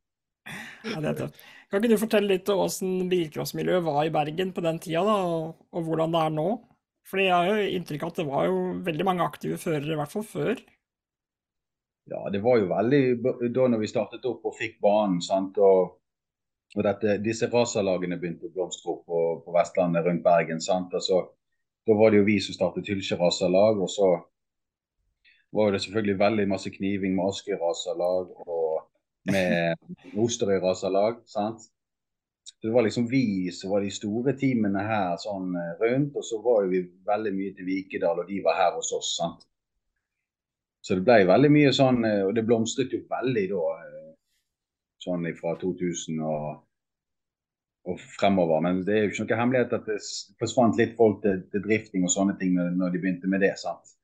Ja, 0.83 0.99
det 0.99 1.13
er 1.13 1.21
tøft. 1.21 1.39
Kan 1.71 1.83
ikke 1.83 1.93
du 1.95 2.03
fortelle 2.03 2.33
litt 2.33 2.51
om 2.51 2.65
hvordan 2.65 3.13
bilcrossmiljøet 3.13 3.87
var 3.87 4.03
i 4.03 4.13
Bergen 4.19 4.51
på 4.57 4.67
den 4.67 4.83
tida, 4.83 5.05
da, 5.07 5.17
og, 5.31 5.63
og 5.71 5.87
hvordan 5.87 6.15
det 6.15 6.25
er 6.25 6.35
nå? 6.41 6.49
Fordi 7.07 7.29
jeg 7.29 7.35
har 7.35 7.61
jo 7.61 7.75
inntrykk 7.77 8.03
av 8.03 8.13
at 8.13 8.19
det 8.19 8.27
var 8.27 8.49
jo 8.49 8.57
veldig 8.87 9.07
mange 9.07 9.27
aktive 9.27 9.59
førere, 9.63 9.93
i 9.95 9.99
hvert 10.01 10.15
fall 10.15 10.27
før. 10.27 10.63
Ja, 12.11 12.23
det 12.31 12.41
var 12.43 12.59
jo 12.61 12.69
veldig 12.71 13.03
da 13.55 13.67
når 13.71 13.83
vi 13.83 13.91
startet 13.91 14.27
opp 14.31 14.45
og 14.47 14.55
fikk 14.59 14.79
banen. 14.83 15.21
sant, 15.23 15.59
og, 15.59 15.97
og 16.75 16.87
dette, 16.87 17.19
disse 17.23 17.49
racerlagene 17.51 18.19
begynte 18.19 18.47
å 18.47 18.55
blomstre 18.55 18.93
opp 18.93 19.05
på, 19.11 19.23
på 19.45 19.55
Vestlandet 19.55 20.07
rundt 20.07 20.25
Bergen. 20.27 20.63
sant, 20.63 20.95
altså, 20.95 21.25
Da 21.87 21.95
var 21.95 22.11
det 22.11 22.19
jo 22.19 22.27
vi 22.27 22.41
som 22.43 22.55
startet 22.55 22.89
Hylsje 22.91 23.19
racerlag, 23.19 23.79
og 23.79 23.91
så 23.91 24.09
var 25.55 25.71
det 25.71 25.83
selvfølgelig 25.83 26.19
veldig 26.19 26.49
masse 26.51 26.71
kniving 26.75 27.15
med 27.15 27.29
Askøy 27.31 27.55
racerlag 27.61 28.33
og 28.47 28.83
med 29.31 29.77
Osterøy 30.19 30.59
racerlag. 30.63 31.23
sant, 31.27 31.71
så 32.67 32.71
Det 32.71 32.75
var 32.75 32.83
liksom 32.83 33.07
vi 33.07 33.53
som 33.53 33.71
var 33.71 33.81
de 33.81 33.91
store 33.95 34.33
teamene 34.35 34.81
her 34.83 35.13
sånn 35.23 35.53
rundt, 35.81 36.17
og 36.17 36.25
så 36.25 36.41
var 36.43 36.65
jo 36.65 36.73
vi 36.73 36.81
veldig 37.07 37.33
mye 37.37 37.53
til 37.55 37.69
Vikedal, 37.69 38.19
og 38.19 38.27
de 38.27 38.41
var 38.43 38.57
her 38.59 38.73
hos 38.75 38.91
oss. 38.97 39.13
sant? 39.21 39.45
Så 40.83 40.97
det 40.99 41.05
ble 41.07 41.21
veldig 41.29 41.51
mye 41.55 41.71
sånn, 41.75 42.03
og 42.27 42.33
det 42.35 42.43
blomstret 42.47 42.91
jo 42.91 43.05
veldig 43.11 43.45
da, 43.53 43.63
sånn 45.07 45.29
fra 45.39 45.55
2000 45.63 46.19
og, 46.27 46.49
og 47.87 48.03
fremover. 48.19 48.67
Men 48.67 48.83
det 48.87 48.97
er 48.97 49.07
jo 49.07 49.13
ikke 49.13 49.29
noe 49.29 49.41
hemmelighet 49.45 49.79
at 49.79 49.87
det 49.87 50.01
forsvant 50.43 50.83
litt 50.83 50.97
folk 50.99 51.23
til, 51.23 51.45
til 51.53 51.63
drifting 51.69 52.07
og 52.07 52.15
sånne 52.15 52.35
ting 52.41 52.59
når, 52.59 52.75
når 52.83 52.95
de 52.95 53.03
begynte 53.05 53.31
med 53.31 53.47
det. 53.47 53.55
sant? 53.63 53.96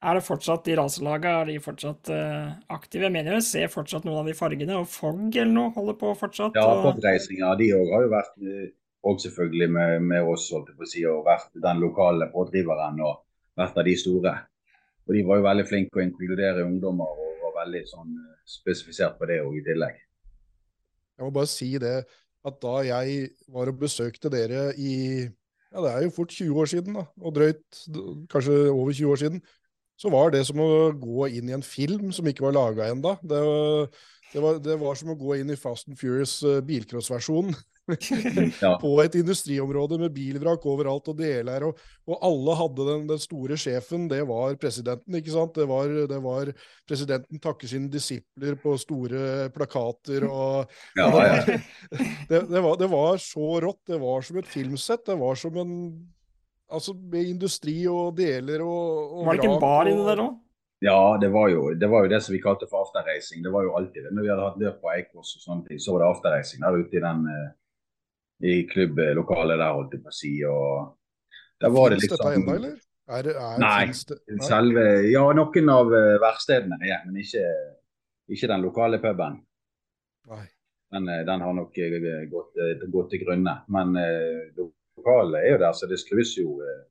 Er 0.00 0.16
det 0.16 0.24
fortsatt 0.24 0.64
de 0.64 0.74
raselagene, 0.78 1.32
er 1.42 1.48
de 1.50 1.60
fortsatt 1.60 2.08
uh, 2.08 2.52
aktive? 2.72 3.04
Jeg 3.04 3.12
mener 3.12 3.36
jeg 3.36 3.44
ser 3.44 3.72
fortsatt 3.72 4.06
noen 4.08 4.22
av 4.22 4.30
de 4.30 4.36
fargene, 4.36 4.78
og 4.80 4.88
Fogg 4.88 5.34
eller 5.34 5.52
noe 5.52 5.74
holder 5.74 5.98
på 6.00 6.14
fortsatt? 6.16 6.56
Ja, 6.56 6.64
og... 6.72 7.02
Racing, 7.04 7.42
de 7.60 7.72
òg 7.76 7.92
har 7.92 8.06
jo 8.06 8.12
vært 8.14 8.38
og 9.02 9.20
selvfølgelig 9.20 9.70
med, 9.72 10.00
med 10.00 10.28
oss, 10.28 10.50
holdt 10.52 10.70
jeg 10.72 10.76
på 10.76 10.84
å 10.84 10.90
si, 10.92 11.02
og 11.08 11.24
vært 11.28 11.52
den 11.64 11.80
lokale 11.80 12.28
pådriveren 12.32 13.00
og 13.04 13.22
vært 13.60 13.78
av 13.80 13.86
de 13.88 13.94
store. 13.96 14.34
Og 15.08 15.16
de 15.16 15.24
var 15.26 15.40
jo 15.40 15.46
veldig 15.48 15.66
flinke 15.68 16.00
å 16.00 16.04
inkludere 16.04 16.66
ungdommer 16.66 17.20
og 17.24 17.44
var 17.46 17.62
veldig 17.62 17.82
sånn 17.88 18.18
spesifisert 18.48 19.16
på 19.18 19.28
det 19.30 19.40
òg 19.44 19.56
i 19.60 19.64
tillegg. 19.66 19.96
Jeg 21.16 21.26
må 21.26 21.32
bare 21.34 21.50
si 21.50 21.70
det 21.80 21.96
at 22.48 22.60
da 22.60 22.76
jeg 22.86 23.30
var 23.52 23.72
og 23.72 23.80
besøkte 23.80 24.32
dere 24.32 24.70
i 24.80 24.94
ja, 25.70 25.82
det 25.84 25.90
er 25.90 26.04
jo 26.04 26.12
fort 26.14 26.32
20 26.34 26.60
år 26.60 26.68
siden, 26.70 26.96
da, 26.98 27.04
og 27.20 27.34
drøyt 27.36 27.82
kanskje 28.32 28.54
over 28.72 28.90
20 28.90 29.12
år 29.12 29.20
siden, 29.20 29.42
så 30.00 30.12
var 30.12 30.32
det 30.32 30.46
som 30.48 30.60
å 30.64 30.70
gå 30.96 31.28
inn 31.28 31.50
i 31.50 31.56
en 31.56 31.66
film 31.66 32.08
som 32.16 32.28
ikke 32.28 32.46
var 32.46 32.56
laga 32.56 32.88
ennå. 32.88 33.16
Det, 33.20 33.40
det, 34.32 34.54
det, 34.64 34.78
var 34.80 34.96
som 34.96 35.12
å 35.12 35.18
gå 35.18 35.36
inn 35.40 35.52
i 35.52 35.58
Fast 35.60 35.90
and 35.90 36.00
Furious 36.00 36.38
bilcross-versjonen. 36.66 37.56
Ja. 38.60 38.76
på 38.78 38.92
et 39.02 39.16
industriområde 39.18 39.98
med 39.98 40.12
bilvrak 40.14 40.62
overalt 40.68 41.08
og 41.10 41.16
deler, 41.18 41.64
og, 41.66 41.80
og 42.06 42.20
alle 42.26 42.56
hadde 42.58 42.86
den, 42.86 43.06
den, 43.10 43.22
store 43.22 43.56
sjefen, 43.58 44.04
det 44.10 44.20
var 44.28 44.54
presidenten, 44.60 45.16
ikke 45.18 45.34
sant? 45.34 45.56
Det 45.56 45.66
var, 45.66 45.90
det 46.10 46.20
var 46.22 46.52
presidenten 46.88 47.42
takker 47.42 47.70
sine 47.70 47.90
disipler 47.90 48.54
på 48.60 48.76
store 48.80 49.50
plakater 49.54 50.28
og 50.28 50.70
Ja, 50.98 51.08
ja. 51.10 51.58
det, 52.30 52.44
det, 52.50 52.62
var, 52.62 52.78
det 52.80 52.90
var 52.92 53.20
så 53.22 53.52
rått. 53.64 53.82
Det 53.90 54.00
var 54.02 54.22
som 54.26 54.38
et 54.40 54.50
filmsett. 54.50 55.04
Det 55.08 55.18
var 55.18 55.38
som 55.40 55.56
en 55.60 55.74
Altså 56.70 56.94
med 56.94 57.26
industri 57.26 57.74
og 57.90 58.14
deler 58.18 58.62
og, 58.62 59.12
og 59.18 59.26
Var 59.26 59.34
det 59.36 59.42
ikke 59.44 59.54
en 59.54 59.60
bar 59.60 59.84
og- 59.84 59.90
inni 59.92 60.04
der 60.06 60.22
òg? 60.26 60.38
Ja, 60.82 61.16
det 61.20 61.28
var, 61.32 61.48
jo, 61.52 61.74
det 61.76 61.88
var 61.92 62.04
jo 62.06 62.08
det 62.08 62.22
som 62.24 62.32
vi 62.32 62.38
kalte 62.40 62.64
for 62.70 62.80
afterreising. 62.86 63.42
Det 63.44 63.50
var 63.52 63.66
jo 63.66 63.74
alltid 63.76 64.06
det. 64.06 64.12
Når 64.16 64.22
vi 64.24 64.28
hadde 64.32 64.44
hatt 64.46 64.60
løp 64.62 64.78
på 64.80 64.88
Eikås 64.94 65.34
og 65.36 65.42
sånne 65.44 65.66
ting, 65.68 65.78
så 65.82 65.92
var 65.92 66.00
det 66.00 66.06
afterreising 66.14 66.62
der 66.62 66.78
ute 66.80 66.96
i 66.96 67.02
den 67.04 67.26
eh, 67.28 67.50
i 68.48 68.54
klubblokalet 68.70 69.58
der, 69.60 69.74
holdt 69.76 69.92
jeg 69.92 70.00
på 70.06 70.08
å 70.08 70.16
si. 70.16 70.30
Og 70.48 70.96
der 71.60 71.74
var 71.74 71.90
det 71.92 71.98
Finnes 72.00 72.14
dette 72.14 72.30
liksom 72.30 72.46
ennå, 72.48 72.54
eller? 72.62 72.78
Er, 73.10 73.28
er, 73.34 73.58
Nei, 73.60 73.86
det, 74.08 74.16
nei. 74.30 74.46
selve 74.46 74.86
Ja, 75.10 75.26
noen 75.36 75.68
av 75.74 75.92
eh, 75.98 76.16
verkstedene 76.22 76.78
er, 76.88 77.02
men 77.04 77.20
ikke, 77.26 77.44
ikke 78.32 78.48
den 78.54 78.64
lokale 78.64 79.02
puben. 79.04 79.36
Nei. 80.32 80.44
Den, 80.96 81.08
eh, 81.12 81.24
den 81.28 81.44
har 81.44 81.52
nok 81.60 81.76
gått, 82.32 82.56
gått 82.88 83.10
til 83.12 83.26
grunne. 83.26 83.58
Men 83.68 83.92
det 84.00 84.70
lokale 85.00 85.42
er 85.42 85.56
jo 85.56 85.64
der, 85.64 85.74
så 85.74 85.88
det 85.90 85.98
skrus 86.00 86.36
jo 86.38 86.60
eh, 86.62 86.84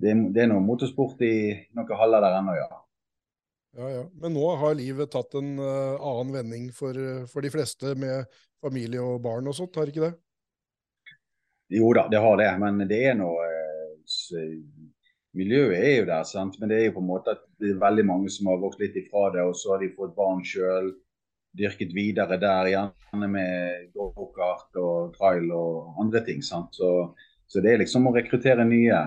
det, 0.00 0.14
det 0.34 0.44
er 0.44 0.52
noe 0.52 0.64
motorsport 0.64 1.20
i 1.26 1.34
noen 1.76 1.98
haller 1.98 2.24
der 2.24 2.38
ennå, 2.38 2.54
ja. 2.56 2.68
Ja, 3.78 3.90
ja. 3.90 4.06
Men 4.18 4.34
nå 4.34 4.46
har 4.58 4.74
livet 4.74 5.12
tatt 5.12 5.36
en 5.38 5.52
uh, 5.62 5.94
annen 5.94 6.32
vending 6.34 6.70
for, 6.74 6.96
eh, 6.96 7.26
for 7.30 7.44
de 7.44 7.52
fleste 7.54 7.94
med 7.98 8.26
familie 8.60 9.02
og 9.02 9.20
barn 9.22 9.46
og 9.46 9.56
sånt, 9.56 9.78
har 9.78 9.90
ikke 9.90 10.08
det? 10.08 10.14
Jo 11.70 11.92
da, 11.94 12.08
det 12.10 12.18
har 12.18 12.40
det, 12.40 12.50
men 12.58 12.82
det 12.90 13.04
er 13.12 13.14
noe 13.18 13.46
Miljøet 15.38 15.76
er 15.78 15.92
jo 16.00 16.06
der, 16.08 16.24
sant? 16.26 16.56
men 16.58 16.72
det 16.72 16.80
er 16.80 16.88
jo 16.88 16.96
på 16.96 17.02
en 17.04 17.10
måte 17.12 17.36
at 17.36 17.44
det 17.62 17.68
er 17.70 17.78
veldig 17.78 18.04
mange 18.08 18.32
som 18.34 18.48
har 18.50 18.58
vokst 18.58 18.80
litt 18.82 18.96
ifra 18.98 19.28
det, 19.30 19.44
og 19.46 19.54
så 19.54 19.76
har 19.76 19.84
de 19.84 19.92
fått 19.94 20.16
barn 20.16 20.42
sjøl. 20.42 20.90
Dyrket 21.54 21.92
videre 21.94 22.38
der, 22.42 22.70
gjerne 22.72 23.28
med 23.30 23.92
gokart 23.94 24.74
og 24.78 25.14
trail 25.14 25.46
og 25.54 26.00
andre 26.02 26.24
ting. 26.26 26.42
sant? 26.42 26.74
Så, 26.74 26.90
så 27.50 27.62
det 27.64 27.72
er 27.72 27.82
liksom 27.82 28.06
å 28.06 28.14
rekruttere 28.14 28.62
nye. 28.66 29.00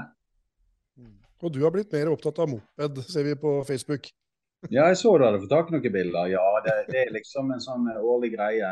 Og 1.43 1.51
du 1.51 1.61
har 1.63 1.71
blitt 1.75 1.91
mer 1.95 2.11
opptatt 2.11 2.39
av 2.43 2.49
moped, 2.51 2.99
ser 3.07 3.27
vi 3.27 3.35
på 3.39 3.55
Facebook. 3.67 4.09
Ja, 4.71 4.85
jeg 4.87 4.97
så 4.99 5.11
du 5.17 5.25
hadde 5.25 5.41
fått 5.41 5.51
tak 5.51 5.71
i 5.71 5.75
noen 5.75 5.91
bilder. 5.91 6.27
Ja, 6.31 6.43
det, 6.63 6.73
det 6.91 7.01
er 7.01 7.15
liksom 7.15 7.51
en 7.51 7.63
sånn 7.63 7.89
årlig 7.99 8.33
greie. 8.37 8.69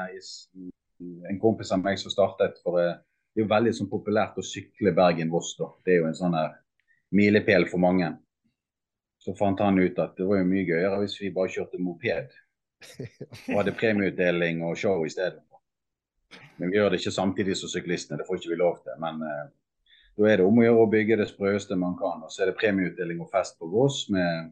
En 1.27 1.39
kompis 1.41 1.71
av 1.75 1.81
meg 1.83 1.99
som 1.99 2.13
startet 2.13 2.59
for 2.63 2.79
eh, 2.79 2.99
Det 3.31 3.39
er 3.39 3.45
jo 3.45 3.51
veldig 3.51 3.71
sånn 3.75 3.89
populært 3.91 4.39
å 4.39 4.43
sykle 4.43 4.91
Bergen-Voss. 4.95 5.53
da. 5.59 5.69
Det 5.85 5.93
er 5.93 6.01
jo 6.01 6.07
en 6.09 6.17
sånn 6.19 6.35
her 6.35 6.49
milepæl 7.15 7.67
for 7.71 7.79
mange. 7.79 8.09
Så 9.23 9.35
fant 9.39 9.59
han 9.63 9.79
ut 9.79 9.99
at 10.03 10.17
det 10.17 10.27
var 10.27 10.41
jo 10.41 10.49
mye 10.49 10.65
gøyere 10.67 10.99
hvis 10.99 11.15
vi 11.21 11.31
bare 11.31 11.51
kjørte 11.53 11.79
moped. 11.79 12.35
Og 13.47 13.55
hadde 13.55 13.75
premieutdeling 13.79 14.63
og 14.67 14.75
show 14.83 15.05
i 15.07 15.13
stedet. 15.13 15.39
Men 16.59 16.71
vi 16.71 16.79
gjør 16.79 16.91
det 16.91 16.99
ikke 16.99 17.15
samtidig 17.15 17.55
som 17.59 17.71
syklistene, 17.71 18.19
det 18.19 18.27
får 18.27 18.39
ikke 18.39 18.51
vi 18.51 18.59
lov 18.59 18.81
til. 18.83 18.99
Men 19.03 19.23
eh, 19.27 19.47
da 20.17 20.27
er 20.27 20.41
det 20.41 20.47
om 20.47 20.59
å 20.59 20.65
gjøre 20.65 20.85
å 20.85 20.89
bygge 20.91 21.19
det 21.21 21.27
sprøeste 21.29 21.77
man 21.79 21.93
kan. 21.99 22.23
Og 22.25 22.31
så 22.31 22.43
er 22.43 22.51
det 22.51 22.59
premieutdeling 22.59 23.21
og 23.23 23.31
fest 23.31 23.57
på 23.59 23.69
Voss 23.71 24.03
med 24.11 24.51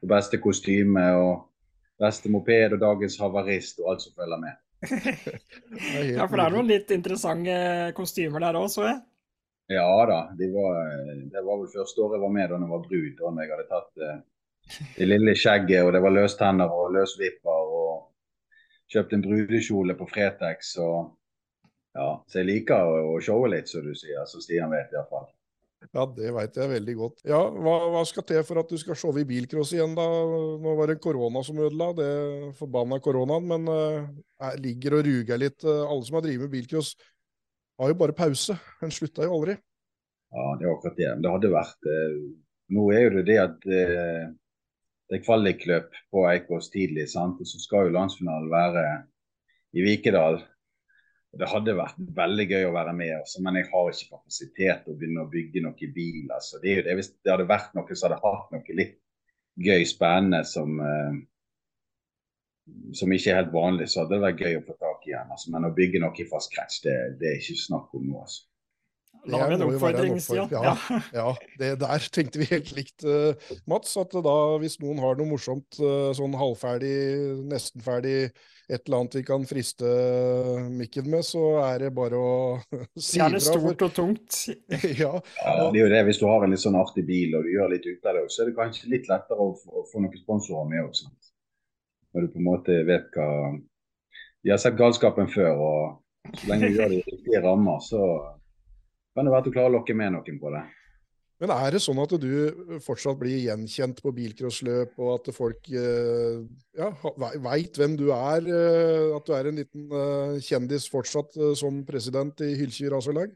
det 0.00 0.08
beste 0.10 0.40
kostyme 0.40 1.04
og 1.20 1.46
beste 2.00 2.32
moped 2.32 2.76
og 2.76 2.82
dagens 2.82 3.18
havarist 3.20 3.80
og 3.82 3.92
alt 3.92 4.04
som 4.06 4.16
følger 4.16 4.42
med. 4.42 4.58
Ja, 6.14 6.24
for 6.24 6.38
det 6.38 6.44
er 6.44 6.54
noen 6.54 6.68
litt 6.70 6.92
interessante 6.94 7.54
kostymer 7.96 8.40
der 8.44 8.58
òg, 8.60 8.70
så 8.72 8.86
jeg. 8.86 9.00
Ja 9.70 9.86
da, 10.08 10.22
de 10.34 10.48
var, 10.50 10.78
det 11.30 11.42
var 11.46 11.60
vel 11.60 11.68
første 11.70 12.02
året 12.02 12.16
jeg 12.16 12.24
var 12.24 12.32
med 12.34 12.48
da 12.50 12.56
jeg 12.58 12.70
var 12.72 12.86
brud. 12.86 13.10
Da 13.20 13.32
jeg 13.44 13.52
hadde 13.52 13.66
tatt 13.70 14.02
eh, 14.06 14.22
det 14.96 15.06
lille 15.06 15.34
skjegget, 15.38 15.84
og 15.84 15.92
det 15.94 16.00
var 16.02 16.16
løstenner 16.16 16.72
og 16.74 16.94
løsvipper. 16.96 17.74
Og 17.80 18.90
kjøpt 18.90 19.14
en 19.14 19.22
brudekjole 19.22 19.94
på 19.98 20.08
Fretex. 20.10 20.74
Og, 20.82 21.12
ja, 21.96 22.08
så 22.28 22.40
jeg 22.40 22.48
liker 22.48 22.86
å, 22.86 23.18
showe 23.24 23.50
litt, 23.50 23.70
som 23.70 23.84
du 23.84 23.94
sier. 23.98 24.22
Så 24.30 24.42
Stian 24.42 24.70
vet 24.72 24.92
iallfall. 24.94 25.28
Ja, 25.96 26.04
det 26.04 26.32
veit 26.36 26.58
jeg 26.60 26.70
veldig 26.70 26.94
godt. 26.98 27.22
Ja, 27.24 27.40
hva, 27.50 27.76
hva 27.94 28.02
skal 28.06 28.26
til 28.28 28.42
for 28.44 28.60
at 28.60 28.68
du 28.68 28.76
skal 28.78 28.98
showe 29.00 29.22
i 29.22 29.26
bilcross 29.26 29.72
igjen, 29.72 29.94
da? 29.96 30.04
Nå 30.60 30.74
var 30.76 30.92
det 30.92 31.00
korona 31.02 31.40
som 31.46 31.58
ødela, 31.62 31.88
det 31.96 32.10
forbanna 32.58 33.00
koronaen, 33.02 33.48
men 33.48 33.70
jeg 33.72 34.60
ligger 34.66 34.98
og 34.98 35.08
ruger 35.08 35.40
litt. 35.40 35.64
Eh, 35.64 35.80
Alle 35.86 36.06
som 36.06 36.18
har 36.18 36.26
drevet 36.26 36.46
med 36.46 36.52
bilcross, 36.52 36.92
har 37.80 37.90
jo 37.90 37.98
bare 38.02 38.16
pause. 38.16 38.58
En 38.84 38.92
slutta 38.92 39.24
jo 39.24 39.40
aldri. 39.40 39.56
Ja, 40.30 40.46
det 40.60 40.68
er 40.68 40.74
akkurat 40.76 41.00
det. 41.00 41.10
Det 41.24 41.34
hadde 41.34 41.54
vært 41.56 41.90
eh, 41.90 42.20
Nå 42.70 42.84
er 42.94 43.08
jo 43.08 43.14
det 43.16 43.24
det 43.26 43.38
at 43.42 43.64
det 45.10 45.16
er 45.16 45.22
kvalikløp 45.24 45.96
på 46.14 46.22
Eikås 46.30 46.68
tidlig, 46.70 47.08
sant? 47.10 47.40
og 47.42 47.48
så 47.50 47.58
skal 47.58 47.88
jo 47.88 47.96
landsfinalen 47.96 48.46
være 48.52 48.84
i 49.74 49.82
Vikedal. 49.82 50.38
Det 51.38 51.46
hadde 51.46 51.76
vært 51.78 51.98
veldig 52.16 52.46
gøy 52.50 52.64
å 52.66 52.72
være 52.74 52.92
med, 52.96 53.12
også, 53.20 53.42
men 53.46 53.60
jeg 53.60 53.68
har 53.70 53.90
ikke 53.92 54.16
kapasitet 54.16 54.80
til 54.82 54.92
å 54.92 54.98
begynne 54.98 55.22
å 55.22 55.30
bygge 55.30 55.62
noe 55.62 55.86
i 55.86 55.90
bil. 55.94 56.24
Altså. 56.34 56.58
Det, 56.58 56.72
er 56.72 56.80
jo 56.80 56.86
det. 56.88 56.96
Hvis 56.98 57.12
det 57.14 57.32
hadde 57.32 57.46
vært 57.50 57.76
noe 57.78 57.94
som 57.94 58.08
hadde 58.08 58.18
hatt 58.24 58.54
noe 58.56 58.78
litt 58.80 58.96
gøy, 59.60 59.84
spennende 59.86 60.40
som, 60.48 60.74
eh, 60.82 61.20
som 62.98 63.14
ikke 63.14 63.30
er 63.30 63.40
helt 63.44 63.54
vanlig, 63.54 63.86
så 63.92 64.02
hadde 64.02 64.16
det 64.16 64.24
vært 64.26 64.42
gøy 64.42 64.58
å 64.58 64.66
få 64.66 64.76
tak 64.82 65.06
i 65.06 65.12
igjen. 65.12 65.30
Altså. 65.36 65.54
Men 65.54 65.68
å 65.70 65.74
bygge 65.76 66.02
noe 66.02 66.18
i 66.18 66.28
fast 66.32 66.50
krets, 66.54 66.82
det, 66.86 66.96
det 67.22 67.30
er 67.30 67.38
ikke 67.38 67.62
snakk 67.62 67.94
om 67.94 68.10
nå. 68.10 68.24
Altså. 68.26 68.49
Da 69.26 69.40
meg 69.44 69.56
en 69.56 69.64
oppfordring, 69.66 70.16
Stian. 70.22 70.48
Ja. 70.52 70.72
Ja, 71.12 71.26
det 71.60 71.74
der 71.82 72.06
tenkte 72.12 72.40
vi 72.40 72.48
helt 72.50 72.70
likt, 72.76 73.04
uh, 73.04 73.36
Mats. 73.70 73.92
At 74.00 74.14
da, 74.14 74.36
hvis 74.62 74.78
noen 74.80 75.00
har 75.02 75.18
noe 75.18 75.28
morsomt, 75.28 75.76
uh, 75.82 76.10
sånn 76.16 76.36
halvferdig, 76.38 76.94
nesten 77.50 77.84
ferdig, 77.84 78.30
et 78.70 78.84
eller 78.86 79.00
annet 79.00 79.16
vi 79.18 79.24
kan 79.26 79.44
friste 79.50 79.90
mikken 80.70 81.10
med, 81.10 81.26
så 81.26 81.44
er 81.64 81.86
det 81.86 81.92
bare 81.96 82.18
å 82.18 82.34
si 82.96 83.18
Gjerne 83.18 83.42
stort 83.42 83.86
og 83.88 83.96
tungt. 83.96 84.42
ja, 85.02 85.12
Ja, 85.18 85.56
det 85.70 85.80
er 85.80 85.82
jo 85.82 85.90
det. 85.92 86.04
Hvis 86.08 86.22
du 86.22 86.28
har 86.30 86.46
en 86.46 86.54
litt 86.54 86.64
sånn 86.64 86.78
artig 86.80 87.04
bil 87.08 87.34
og 87.36 87.44
du 87.44 87.54
gjør 87.56 87.74
litt 87.74 87.88
ut 87.88 88.06
av 88.06 88.16
det, 88.16 88.28
så 88.32 88.44
er 88.44 88.52
det 88.52 88.58
kanskje 88.60 88.92
litt 88.94 89.10
lettere 89.10 89.42
å 89.42 89.52
få, 89.58 89.82
å 89.82 89.88
få 89.90 90.04
noen 90.04 90.22
sponsorer 90.22 90.70
med 90.70 90.86
òg. 90.86 91.02
Når 92.10 92.24
du 92.24 92.32
på 92.32 92.40
en 92.40 92.46
måte 92.46 92.78
vet 92.88 93.12
hva 93.14 93.30
de 94.40 94.50
har 94.52 94.60
sett 94.60 94.78
galskapen 94.78 95.28
før. 95.30 95.60
Og 95.60 96.36
så 96.38 96.50
lenge 96.50 96.70
du 96.70 96.78
gjør 96.78 96.92
det 96.92 97.00
i 97.00 97.06
riktige 97.06 97.42
rammer, 97.44 97.80
så 97.84 98.00
kan 99.14 99.26
det 99.26 99.32
være 99.32 99.42
at 99.44 99.48
du 99.48 99.54
klarer 99.54 99.72
å 99.72 99.76
lokke 99.78 99.96
med 99.96 100.14
noen 100.14 100.38
på 100.40 100.52
det. 100.54 100.62
Men 101.40 101.52
er 101.54 101.72
det 101.72 101.80
sånn 101.80 101.98
at 102.02 102.12
du 102.20 102.78
fortsatt 102.84 103.16
blir 103.16 103.38
gjenkjent 103.40 104.02
på 104.04 104.12
bilcrossløp, 104.12 104.92
og 105.00 105.12
at 105.14 105.30
folk 105.32 105.70
eh, 105.72 106.42
ja, 106.76 106.90
veit 107.46 107.80
hvem 107.80 107.94
du 107.96 108.10
er? 108.12 108.44
eh, 108.44 109.06
At 109.16 109.24
du 109.24 109.32
er 109.32 109.48
en 109.48 109.62
liten 109.62 109.86
eh, 109.88 110.34
kjendis 110.44 110.84
fortsatt 110.92 111.38
som 111.56 111.80
president 111.88 112.44
i 112.44 112.52
Hylkje 112.60 112.92
racerlag? 112.92 113.32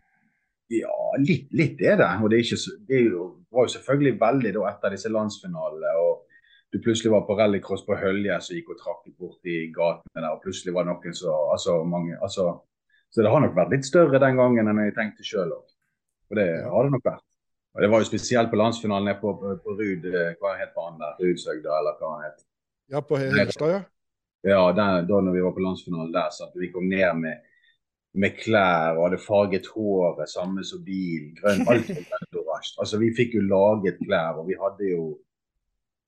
Ja, 0.73 0.93
litt, 1.21 1.49
litt 1.57 1.81
er 1.81 1.97
det. 2.01 2.11
Og 2.21 2.29
det, 2.29 2.43
er 2.43 2.45
ikke, 2.45 2.77
det 2.91 2.99
er 2.99 3.09
jo, 3.09 3.25
var 3.53 3.67
jo 3.67 3.75
selvfølgelig 3.79 4.15
veldig 4.21 4.53
da 4.59 4.69
etter 4.75 4.95
disse 4.99 5.13
landsfinalene. 5.13 5.97
og 6.05 6.25
du 6.75 6.81
plutselig 6.83 7.13
var 7.13 7.25
på 7.25 7.37
rallycross 7.39 7.85
på 7.87 7.97
Hølje 8.01 8.37
som 8.43 8.57
gikk 8.57 8.73
og 8.75 8.81
trakk 8.81 9.05
bort 9.17 9.49
i 9.49 9.69
gatene 9.73 10.21
der. 10.21 10.33
og 10.33 10.45
Plutselig 10.45 10.75
var 10.75 10.85
det 10.85 10.93
noen 10.93 11.17
som 11.17 11.53
altså, 11.55 11.77
mange, 11.87 12.17
altså, 12.21 12.49
Så 13.14 13.22
det 13.22 13.31
har 13.31 13.40
nok 13.44 13.55
vært 13.55 13.70
litt 13.77 13.87
større 13.87 14.18
den 14.22 14.37
gangen 14.40 14.68
enn 14.72 14.81
jeg 14.83 14.94
tenkte 14.96 15.22
sjøl 15.27 15.53
òg. 15.55 15.64
Og 16.33 16.38
det 16.40 16.48
har 16.66 16.87
det 16.88 16.94
nok 16.96 17.05
vært. 17.07 17.22
Og 17.74 17.83
Det 17.83 17.88
var 17.90 18.03
jo 18.03 18.07
spesielt 18.09 18.50
på 18.50 18.59
landsfinalen 18.59 19.09
nede 19.11 19.20
på, 19.20 19.33
på, 19.38 19.53
på 19.62 19.74
Rud, 19.79 20.05
eh, 20.11 20.35
hva 20.42 20.53
het 20.59 20.74
banen 20.77 21.00
der? 21.03 21.16
Rudsøgda, 21.22 21.79
eller 21.81 21.96
hva 21.98 22.11
han 22.14 22.24
het. 22.29 22.44
Ja, 22.90 23.00
på 23.03 23.18
He- 23.18 23.33
Helstad, 23.35 23.72
ja. 23.72 23.81
Ja, 24.44 24.61
der, 24.77 25.07
da 25.09 25.20
når 25.24 25.33
vi 25.38 25.42
var 25.46 25.55
på 25.57 25.62
landsfinalen 25.64 26.12
der, 26.14 26.31
så 26.35 26.50
vi 26.59 26.68
kom 26.74 26.87
ned 26.90 27.16
med, 27.22 27.40
med 28.14 28.37
klær 28.38 28.98
og 28.98 29.07
hadde 29.09 29.22
farget 29.24 29.66
håret 29.74 30.31
samme 30.31 30.62
som 30.68 30.83
bilen. 30.87 31.33
Grønn, 31.38 31.64
alt 31.70 31.88
var 31.90 32.03
grønt 32.11 32.38
og 32.38 32.42
oransje. 32.44 32.74
Altså, 32.85 33.00
vi 33.03 33.11
fikk 33.16 33.38
jo 33.38 33.46
laget 33.48 33.98
klær, 34.05 34.38
og 34.42 34.46
vi 34.50 34.59
hadde 34.61 34.90
jo 34.92 35.07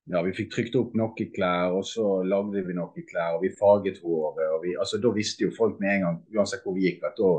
ja, 0.07 0.23
vi 0.23 0.35
fikk 0.37 0.53
trykt 0.55 0.77
opp 0.79 0.95
noen 0.99 1.31
klær, 1.35 1.75
og 1.75 1.87
så 1.87 2.21
lagde 2.23 2.63
vi 2.67 2.75
noen 2.77 3.07
klær, 3.09 3.37
og 3.37 3.43
vi 3.43 3.55
farget 3.59 3.99
håret. 4.05 4.45
og 4.55 4.61
vi, 4.63 4.77
altså 4.79 5.01
Da 5.03 5.11
visste 5.15 5.47
jo 5.47 5.55
folk 5.57 5.81
med 5.83 5.95
en 5.97 6.05
gang, 6.05 6.19
uansett 6.37 6.63
hvor 6.63 6.77
vi 6.77 6.87
gikk, 6.87 7.03
at 7.09 7.19
da 7.19 7.33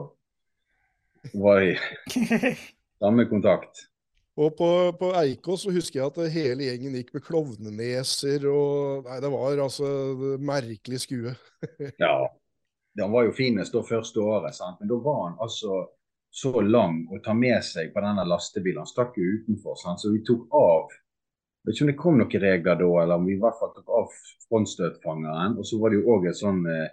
var 1.39 1.61
vi 1.63 1.77
samme 3.03 3.27
kontakt. 3.29 3.87
Og 4.37 4.53
på, 4.53 4.69
på 4.99 5.13
Eikås 5.17 5.63
så 5.65 5.71
husker 5.73 5.99
jeg 5.99 6.11
at 6.11 6.33
hele 6.33 6.67
gjengen 6.67 6.97
gikk 6.99 7.15
med 7.15 7.23
klovneneser 7.25 8.43
og 8.51 9.07
Nei, 9.07 9.17
det 9.23 9.31
var 9.33 9.63
altså 9.63 9.87
det 10.19 10.35
merkelig 10.45 11.01
skue. 11.07 11.33
Ja, 12.03 12.27
han 12.99 13.13
var 13.13 13.25
jo 13.25 13.33
finest 13.37 13.73
da 13.73 13.81
første 13.85 14.21
året, 14.21 14.53
sant? 14.57 14.77
men 14.81 14.91
da 14.91 14.99
var 15.01 15.23
han 15.23 15.39
altså 15.41 15.85
så 16.33 16.51
lang 16.61 17.05
å 17.13 17.17
ta 17.23 17.33
med 17.33 17.63
seg 17.65 17.89
på 17.93 18.01
denne 18.03 18.25
lastebilen. 18.27 18.83
Han 18.83 18.89
stakk 18.89 19.17
jo 19.17 19.25
utenfor, 19.39 19.77
sant? 19.79 20.03
så 20.03 20.11
vi 20.13 20.21
tok 20.27 20.45
av 20.53 20.93
vet 21.67 21.75
ikke 21.75 21.85
om 21.85 21.91
det 21.91 21.97
kom 21.99 22.17
noen 22.21 22.41
regler 22.43 22.79
da, 22.79 22.87
eller 23.03 23.15
om 23.19 23.25
vi 23.27 23.35
i 23.35 23.41
hvert 23.41 23.57
fall 23.59 23.73
tok 23.75 23.89
av 24.01 24.11
frontstøtfangeren. 24.47 25.57
Og 25.59 25.67
så 25.67 25.79
var 25.81 25.91
det 25.93 25.99
jo 26.01 26.13
òg 26.15 26.27
en 26.31 26.37
sånn 26.41 26.61
eh, 26.71 26.87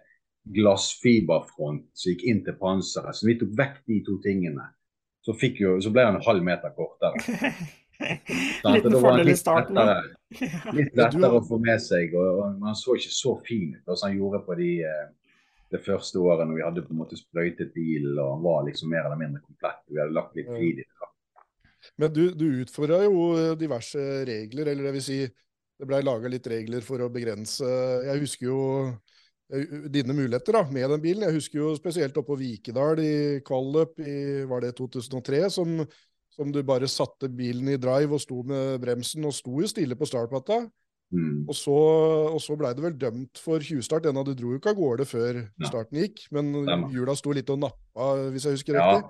glassfiberfront 0.56 1.86
som 1.96 2.10
gikk 2.12 2.24
inn 2.28 2.42
til 2.46 2.56
panseret. 2.60 3.16
Så 3.16 3.28
vi 3.28 3.36
tok 3.40 3.54
vekk 3.58 3.80
de 3.88 4.00
to 4.06 4.18
tingene. 4.24 4.66
Så, 5.24 5.32
fikk 5.40 5.62
jo, 5.62 5.78
så 5.80 5.88
ble 5.94 6.04
han 6.04 6.18
en 6.18 6.26
halv 6.26 6.44
meter 6.44 6.74
kortere. 6.76 7.16
Liten 8.74 8.92
fordel 9.00 9.30
i 9.30 9.36
starten. 9.38 9.78
lettere- 9.78 10.72
Litt 10.74 10.96
lettere 10.98 11.30
å 11.38 11.44
få 11.46 11.60
med 11.62 11.80
seg, 11.80 12.12
og, 12.18 12.40
og 12.42 12.64
han 12.66 12.74
så 12.76 12.96
ikke 12.98 13.12
så 13.14 13.36
fin 13.46 13.76
ut 13.78 13.92
som 13.96 14.08
han 14.10 14.18
gjorde 14.18 14.40
på 14.48 14.56
de, 14.58 14.70
eh, 14.84 15.04
det 15.72 15.80
første 15.86 16.18
året 16.20 16.46
når 16.50 16.58
vi 16.58 16.64
hadde 16.66 16.82
på 16.84 16.92
en 16.92 17.00
måte 17.00 17.16
sprøytet 17.18 17.70
bilen 17.74 18.18
og 18.18 18.32
han 18.34 18.42
var 18.44 18.66
liksom 18.66 18.90
mer 18.92 19.06
eller 19.06 19.20
mindre 19.22 19.40
komplett. 19.46 19.80
Vi 19.88 20.00
hadde 20.02 20.14
lagt 20.18 20.36
litt 20.36 20.50
tid 20.58 20.82
i 20.82 20.84
det. 20.84 21.08
Men 22.00 22.12
du, 22.12 22.22
du 22.34 22.46
utfordra 22.64 23.02
jo 23.04 23.54
diverse 23.58 24.00
regler, 24.28 24.70
eller 24.72 24.88
det 24.88 24.94
vil 24.98 25.04
si 25.04 25.18
det 25.24 25.88
blei 25.90 26.00
laga 26.06 26.30
litt 26.30 26.46
regler 26.46 26.84
for 26.86 27.02
å 27.02 27.10
begrense 27.10 27.66
Jeg 28.06 28.22
husker 28.22 28.46
jo 28.46 28.60
dine 29.92 30.14
muligheter 30.16 30.56
da, 30.56 30.62
med 30.72 30.88
den 30.90 31.02
bilen. 31.02 31.26
Jeg 31.28 31.36
husker 31.36 31.60
jo 31.60 31.74
spesielt 31.76 32.16
oppe 32.16 32.32
på 32.32 32.38
Vikedal 32.40 33.00
i 33.02 33.14
kvalløp 33.44 34.00
i 34.00 34.16
var 34.48 34.64
det 34.64 34.72
2003, 34.78 35.42
som, 35.52 35.74
som 36.32 36.54
du 36.54 36.62
bare 36.66 36.88
satte 36.90 37.28
bilen 37.28 37.68
i 37.74 37.80
drive 37.80 38.16
og 38.16 38.22
sto 38.24 38.40
med 38.48 38.80
bremsen 38.82 39.26
og 39.28 39.36
sto 39.36 39.60
jo 39.60 39.68
stille 39.70 39.98
på 39.98 40.08
startplata. 40.08 40.62
Mm. 41.14 41.44
Og 41.46 41.54
så, 41.54 41.74
og 42.32 42.40
så 42.42 42.56
blei 42.58 42.72
du 42.74 42.80
vel 42.82 42.96
dømt 42.98 43.38
for 43.38 43.62
tjuvstart. 43.62 44.08
Ennå 44.10 44.24
du 44.26 44.32
dro 44.34 44.54
jo 44.54 44.58
ikke 44.58 44.72
av 44.72 44.80
gårde 44.80 45.06
før 45.06 45.42
Ja. 45.44 45.68
starten 45.68 46.00
gikk, 46.00 46.24
men 46.34 46.50
hjula 46.90 47.14
sto 47.14 47.34
litt 47.36 47.52
og 47.52 47.60
nappa, 47.66 48.08
hvis 48.32 48.48
jeg 48.48 48.58
husker 48.58 48.80
Ja. 48.80 49.02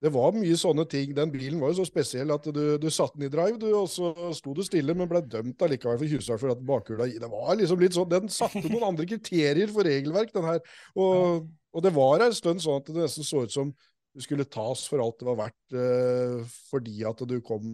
Det 0.00 0.08
var 0.14 0.32
mye 0.32 0.56
sånne 0.56 0.86
ting. 0.88 1.10
Den 1.16 1.32
bilen 1.32 1.60
var 1.60 1.74
jo 1.74 1.82
så 1.82 1.88
spesiell 1.88 2.32
at 2.32 2.46
du, 2.48 2.62
du 2.80 2.86
satte 2.88 3.18
den 3.20 3.28
i 3.28 3.32
drive, 3.32 3.58
du, 3.60 3.68
og 3.76 3.88
så 3.92 4.32
sto 4.36 4.54
du 4.56 4.62
stille, 4.64 4.94
men 4.96 5.10
ble 5.10 5.20
dømt 5.20 5.60
allikevel 5.66 5.98
for 6.00 6.08
tjuvstart 6.08 6.40
for 6.40 6.54
at 6.54 6.62
bakhjula 6.70 7.08
Det 7.20 7.28
var 7.28 7.52
liksom 7.60 7.82
litt 7.82 7.96
sånn 7.96 8.08
Den 8.08 8.32
satte 8.32 8.64
noen 8.64 8.86
andre 8.94 9.04
kriterier 9.10 9.68
for 9.72 9.84
regelverk, 9.84 10.32
den 10.32 10.48
her. 10.48 10.64
Og, 10.96 11.50
og 11.76 11.84
det 11.84 11.92
var 11.96 12.24
en 12.24 12.36
stund 12.36 12.64
sånn 12.64 12.80
at 12.80 12.88
det 12.88 13.04
nesten 13.04 13.28
så 13.28 13.44
ut 13.44 13.52
som 13.52 13.74
du 14.16 14.24
skulle 14.24 14.48
tas 14.48 14.86
for 14.90 15.04
alt 15.04 15.20
det 15.20 15.28
var 15.28 15.38
verdt, 15.44 15.76
eh, 15.78 16.56
fordi 16.72 17.04
at 17.06 17.20
du 17.28 17.36
kom 17.46 17.68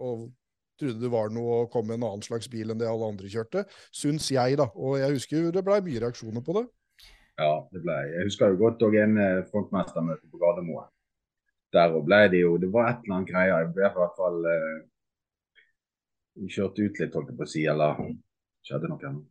og 0.00 0.30
trodde 0.80 1.02
du 1.02 1.10
var 1.12 1.28
noe 1.34 1.64
og 1.64 1.68
kom 1.74 1.86
med 1.86 1.98
en 1.98 2.08
annen 2.08 2.24
slags 2.24 2.48
bil 2.50 2.72
enn 2.72 2.80
det 2.80 2.88
alle 2.88 3.10
andre 3.12 3.30
kjørte. 3.30 3.66
Syns 3.94 4.30
jeg, 4.32 4.56
da. 4.58 4.70
Og 4.74 4.98
jeg 5.02 5.18
husker 5.18 5.52
det 5.54 5.62
blei 5.66 5.82
mye 5.84 6.02
reaksjoner 6.06 6.42
på 6.44 6.56
det. 6.58 6.64
Ja, 7.38 7.52
det 7.74 7.82
ble 7.82 7.94
Jeg 8.12 8.28
husker 8.30 8.52
jo 8.52 8.60
godt 8.62 8.82
òg 8.86 8.96
en 8.98 9.18
eh, 9.18 9.44
frontmestermøte 9.50 10.30
på 10.30 10.40
Gardermoen. 10.42 10.90
Der 11.74 11.94
og 11.94 12.04
ble 12.06 12.20
det 12.30 12.40
jo 12.44 12.56
Det 12.62 12.70
var 12.72 12.90
et 12.90 13.04
eller 13.04 13.16
annet 13.18 13.30
greier. 13.30 13.62
Jeg 13.64 13.72
ble 13.74 13.88
i 13.88 13.94
hvert 13.98 14.18
fall 14.18 14.50
eh, 14.50 14.82
kjørt 16.54 16.78
ut 16.78 17.00
litt, 17.00 17.14
holdt 17.14 17.32
jeg 17.32 17.38
på 17.38 17.46
å 17.46 17.50
si, 17.50 17.64
eller 17.70 18.02
skjedde 18.64 18.90
noe 18.90 19.08
annet. 19.10 19.30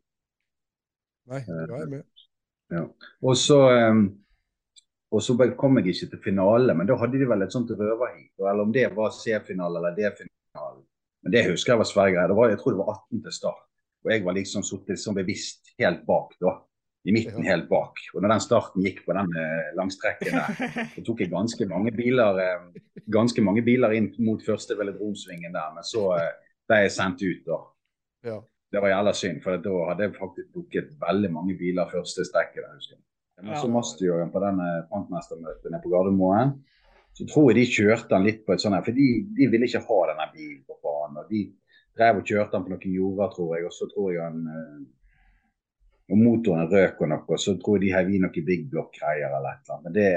Nei, 1.31 1.39
Eh, 1.39 1.63
jeg 1.63 1.81
er 1.81 1.91
med. 1.91 2.03
Og 3.23 3.37
så, 3.37 3.59
eh, 3.71 4.01
og 5.13 5.21
så 5.21 5.35
kom 5.59 5.77
jeg 5.77 5.93
ikke 5.93 6.09
til 6.11 6.23
finale, 6.23 6.73
men 6.75 6.89
da 6.89 6.97
hadde 6.99 7.19
de 7.21 7.27
vel 7.29 7.45
et 7.45 7.53
sånt 7.53 7.71
røverheat. 7.71 8.33
Eller 8.39 8.63
om 8.65 8.73
det 8.73 8.89
var 8.95 9.13
C-finale 9.15 9.79
eller 9.79 9.95
D-finale. 9.95 10.81
Men 11.23 11.31
det 11.31 11.45
husker 11.47 11.73
jeg 11.73 11.79
var 11.79 11.87
svære 11.87 12.15
greier. 12.15 12.49
Jeg 12.51 12.59
tror 12.59 12.75
det 12.75 12.81
var 12.81 12.95
18 12.97 13.23
til 13.23 13.35
start. 13.39 13.63
Og 14.03 14.11
jeg 14.11 14.23
var 14.25 14.35
liksom 14.35 14.65
sittet 14.67 14.99
sånn 14.99 15.15
bevisst 15.15 15.71
helt 15.79 16.03
bak, 16.07 16.33
da. 16.41 16.57
I 17.03 17.11
midten 17.11 17.43
helt 17.43 17.65
bak. 17.67 17.99
Og 18.13 18.21
når 18.23 18.31
den 18.31 18.43
starten 18.45 18.85
gikk 18.85 19.01
på 19.03 19.15
den 19.17 19.27
langstrekken 19.75 20.37
der, 20.39 20.85
så 20.93 21.01
tok 21.03 21.19
jeg 21.19 21.33
ganske 21.33 21.67
mange 21.67 21.91
biler 21.91 22.39
eh, 22.39 22.83
ganske 23.11 23.43
mange 23.43 23.63
biler 23.65 23.93
inn 23.97 24.09
mot 24.23 24.43
første 24.43 24.77
velodromsvingen 24.79 25.53
der. 25.53 25.71
Men 25.75 25.87
så 25.87 26.09
eh, 26.17 26.33
ble 26.69 26.83
jeg 26.83 26.93
sendt 26.95 27.23
ut, 27.23 27.47
da. 27.47 27.61
Ja. 28.29 28.37
Det 28.73 28.81
var 28.81 28.89
jævla 28.89 29.13
synd, 29.13 29.41
for 29.43 29.61
da 29.61 29.73
hadde 29.91 30.05
jeg 30.07 30.15
faktisk 30.17 30.53
dukket 30.55 30.93
veldig 31.01 31.31
mange 31.33 31.57
biler 31.59 31.89
første 31.91 32.25
strekket. 32.25 32.63
der, 32.63 32.77
husker 32.77 32.95
jeg. 32.95 33.03
Men 33.43 33.57
så. 33.59 33.69
Mastjørgen 33.69 34.31
på 34.33 34.41
denne 34.41 34.69
frontmestermøtet 34.89 35.69
nede 35.69 35.81
på 35.83 35.91
Gardermoen, 35.91 36.55
så 37.13 37.27
tror 37.29 37.51
jeg 37.51 37.59
de 37.59 37.65
kjørte 37.69 38.15
han 38.15 38.25
litt 38.25 38.41
på 38.45 38.55
et 38.55 38.63
sånt 38.63 38.77
her, 38.77 38.85
for 38.85 38.95
de, 38.97 39.07
de 39.37 39.49
ville 39.51 39.67
ikke 39.67 39.83
ha 39.85 39.99
denne 40.09 40.27
bilen 40.33 40.63
på 40.65 40.77
banen. 40.81 41.19
og 41.21 41.29
De 41.29 41.43
drev 41.97 42.21
og 42.21 42.29
kjørte 42.31 42.57
han 42.57 42.65
på 42.65 42.73
noen 42.73 42.95
jorder, 42.97 43.33
tror 43.35 43.51
jeg, 43.57 43.67
og 43.67 43.75
så 43.75 43.89
tror 43.91 44.09
jeg 44.15 44.23
han 44.23 44.39
eh, 44.49 44.79
og 46.13 46.19
motoren 46.21 46.69
røk 46.69 47.01
og 47.01 47.09
noe, 47.09 47.37
så 47.41 47.55
tror 47.57 47.79
jeg 47.79 47.87
de 47.87 47.93
heiv 47.95 48.11
i 48.13 48.21
noe 48.21 48.45
big 48.45 48.67
block-greier 48.69 49.33
eller 49.33 49.55
et 49.55 49.63
eller 49.65 49.77
annet. 49.79 49.87
Men 49.87 49.95
det, 49.97 50.11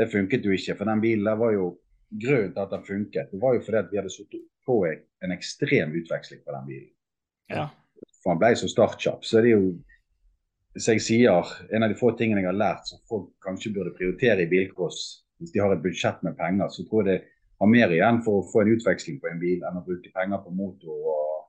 det 0.00 0.08
funket 0.12 0.46
jo 0.48 0.54
ikke, 0.56 0.78
for 0.78 0.88
den 0.88 1.02
bilen 1.04 1.28
der 1.28 1.38
var 1.40 1.52
jo 1.56 1.74
Grunnen 2.08 2.54
til 2.54 2.62
at 2.62 2.70
den 2.72 2.84
funket, 2.86 3.32
det 3.32 3.38
var 3.42 3.52
jo 3.52 3.60
fordi 3.60 3.76
at 3.76 3.90
vi 3.90 3.98
hadde 4.00 4.10
satt 4.10 4.36
på 4.64 4.76
en 4.88 5.32
ekstrem 5.34 5.90
utveksling 5.92 6.40
på 6.40 6.54
den 6.54 6.66
bilen 6.70 6.94
Ja. 7.52 7.66
for 8.22 8.32
han 8.32 8.40
ble 8.40 8.54
så 8.56 8.68
startkjapp. 8.68 9.24
Så 9.24 9.42
det 9.44 9.50
er 9.50 9.58
jo, 9.60 9.74
som 10.76 10.96
jeg 10.96 11.04
sier, 11.04 11.50
en 11.68 11.84
av 11.84 11.92
de 11.92 11.98
få 12.00 12.14
tingene 12.16 12.40
jeg 12.40 12.48
har 12.48 12.56
lært 12.56 12.88
som 12.88 13.02
folk 13.08 13.28
kanskje 13.44 13.74
burde 13.74 13.92
prioritere 13.98 14.46
i 14.46 14.48
bilcross, 14.48 15.02
hvis 15.36 15.52
de 15.52 15.60
har 15.60 15.74
et 15.74 15.82
budsjett 15.84 16.22
med 16.24 16.36
penger, 16.40 16.72
så 16.72 16.86
tror 16.88 17.04
jeg 17.04 17.18
det 17.20 17.28
har 17.60 17.72
mer 17.74 17.92
igjen 17.92 18.22
for 18.24 18.40
å 18.40 18.48
få 18.48 18.64
en 18.64 18.72
utveksling 18.72 19.20
på 19.20 19.28
en 19.28 19.44
bil 19.44 19.68
enn 19.68 19.80
å 19.80 19.84
bruke 19.84 20.12
penger 20.14 20.40
på 20.44 20.54
motor 20.56 21.12
og 21.12 21.44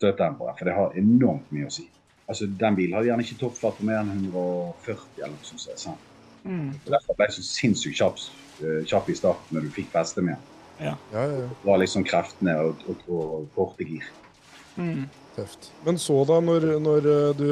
støtdempere. 0.00 0.56
For 0.58 0.66
det 0.66 0.74
har 0.74 0.98
enormt 0.98 1.54
mye 1.54 1.70
å 1.70 1.74
si. 1.78 1.86
Altså, 2.28 2.46
Den 2.60 2.76
bilen 2.76 2.96
hadde 2.96 3.08
gjerne 3.08 3.24
ikke 3.24 3.40
toppfart 3.40 3.78
på 3.78 3.88
mer 3.88 4.02
enn 4.02 4.28
140 4.28 5.22
eller 5.22 5.34
noe 5.34 5.48
sånt. 5.48 5.80
sant. 5.80 6.08
Mm. 6.44 6.70
Så 6.84 6.92
Derfor 6.92 7.16
ble 7.16 7.28
jeg 7.28 7.36
så 7.38 7.44
sinnssykt 7.48 7.98
kjapp, 7.98 8.22
eh, 8.62 8.80
kjapp 8.88 9.08
i 9.08 9.16
starten 9.16 9.56
når 9.56 9.66
du 9.66 9.74
fikk 9.74 9.90
feste 9.94 10.24
med 10.24 10.36
den. 10.36 10.54
Ja. 10.78 10.94
Ja, 11.12 11.24
ja, 11.24 11.38
ja. 11.42 11.48
Det 11.48 11.66
var 11.66 11.80
liksom 11.82 12.04
kreftene 12.06 12.54
og, 12.62 12.84
og, 12.88 13.06
og 13.18 13.46
korte 13.56 13.86
gir. 13.88 14.06
Mm. 14.76 15.08
Tøft. 15.34 15.72
Men 15.84 15.98
så 15.98 16.20
da, 16.28 16.38
når, 16.44 16.68
når 16.84 17.08
eh, 17.14 17.30
du 17.38 17.48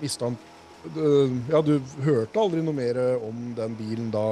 mista 0.00 0.30
han 0.30 0.40
Ja, 1.52 1.58
du 1.60 1.74
hørte 2.06 2.40
aldri 2.40 2.62
noe 2.64 2.72
mer 2.72 2.96
om 3.20 3.50
den 3.52 3.74
bilen 3.76 4.06
da, 4.14 4.22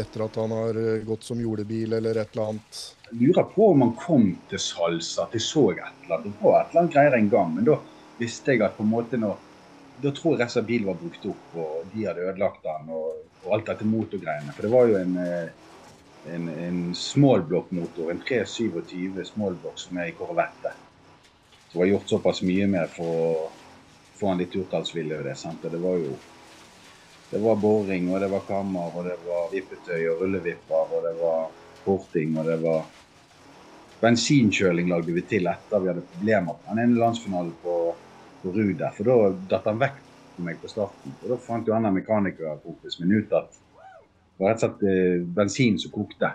etter 0.00 0.22
at 0.24 0.38
han 0.40 0.54
har 0.56 0.78
eh, 0.80 1.02
gått 1.04 1.26
som 1.26 1.40
jordebil 1.42 1.92
eller 1.98 2.16
et 2.16 2.32
eller 2.32 2.54
annet? 2.54 2.78
Jeg 3.10 3.18
lurer 3.20 3.44
på 3.52 3.66
om 3.74 3.84
han 3.84 3.92
kom 4.00 4.24
til 4.48 4.62
salgs, 4.62 5.10
at 5.20 5.36
jeg 5.36 5.44
så 5.44 5.66
et 5.74 5.82
eller 6.06 6.16
annet. 6.16 6.32
Det 6.32 6.46
var 6.46 6.62
et 6.62 6.72
eller 6.72 6.80
annet 6.80 6.96
greier 6.96 7.18
en 7.18 7.28
gang, 7.34 7.52
men 7.58 7.68
da 7.68 7.76
visste 8.18 8.54
jeg 8.54 8.64
at 8.66 8.76
på 8.76 8.86
en 8.86 8.92
måte 8.92 9.20
når 9.20 9.44
Da 9.98 10.12
tror 10.14 10.36
jeg 10.36 10.44
resten 10.44 10.62
av 10.62 10.66
bilen 10.68 10.86
var 10.86 10.98
brukt 11.00 11.24
opp, 11.26 11.46
og 11.58 11.88
de 11.90 12.04
hadde 12.06 12.22
ødelagt 12.22 12.60
den, 12.62 12.90
og, 12.94 13.16
og 13.42 13.54
alt 13.56 13.64
dette 13.66 13.86
motorgreiene. 13.90 14.52
For 14.54 14.62
det 14.62 14.70
var 14.70 14.84
jo 14.86 14.94
en, 14.94 15.16
eh, 15.18 15.48
en, 16.36 16.44
en 16.52 16.78
smallblokkmotor, 16.94 18.12
en 18.12 18.20
327 18.22 19.24
smallblokk 19.32 19.82
som 19.82 19.98
er 19.98 20.12
i 20.12 20.14
Corvette. 20.14 20.70
Det 21.72 21.80
var 21.80 21.90
gjort 21.90 22.14
såpass 22.14 22.44
mye 22.46 22.68
med 22.70 22.94
for 22.94 23.10
å 23.24 23.32
få 24.20 24.30
han 24.30 24.38
litt 24.44 24.54
urtallsvilje 24.54 25.18
over 25.18 25.32
det. 25.32 25.34
sant? 25.42 25.66
Og 25.66 25.74
det 25.74 25.82
var 25.82 25.98
jo 26.04 26.14
Det 27.28 27.42
var 27.42 27.58
boring, 27.60 28.06
og 28.14 28.22
det 28.22 28.30
var 28.32 28.46
kammer, 28.46 28.94
og 28.94 29.04
det 29.04 29.18
var 29.26 29.50
vippetøy 29.52 30.06
og 30.12 30.22
rullevipper, 30.22 30.94
og 30.94 31.02
det 31.04 31.16
var 31.18 31.50
porting, 31.84 32.38
og 32.38 32.46
det 32.46 32.56
var 32.62 32.86
Bensinkjøling 34.00 34.88
lagde 34.88 35.12
vi 35.12 35.24
til 35.26 35.48
etter 35.50 35.82
vi 35.82 35.90
hadde 35.90 36.06
problemer 36.06 36.60
den 36.68 36.80
ene 36.84 37.00
landsfinalen 37.00 37.56
på, 37.60 37.74
på 38.42 38.52
Ruder. 38.54 38.92
For 38.96 39.08
da 39.08 39.30
datt 39.50 39.68
han 39.70 39.80
vekk 39.80 40.02
på 40.36 40.44
meg 40.46 40.60
på 40.62 40.70
starten. 40.70 41.14
Og 41.22 41.32
da 41.32 41.38
fant 41.42 41.68
jo 41.68 41.76
han 41.76 41.88
mekanikerkompisen 41.94 43.06
min 43.06 43.22
ut 43.22 43.34
at 43.38 43.56
det 43.58 44.44
var 44.44 44.52
rett 44.52 44.62
og 44.62 44.66
slett 44.66 44.84
eh, 44.86 45.24
bensin 45.34 45.80
som 45.82 45.94
kokte. 45.94 46.30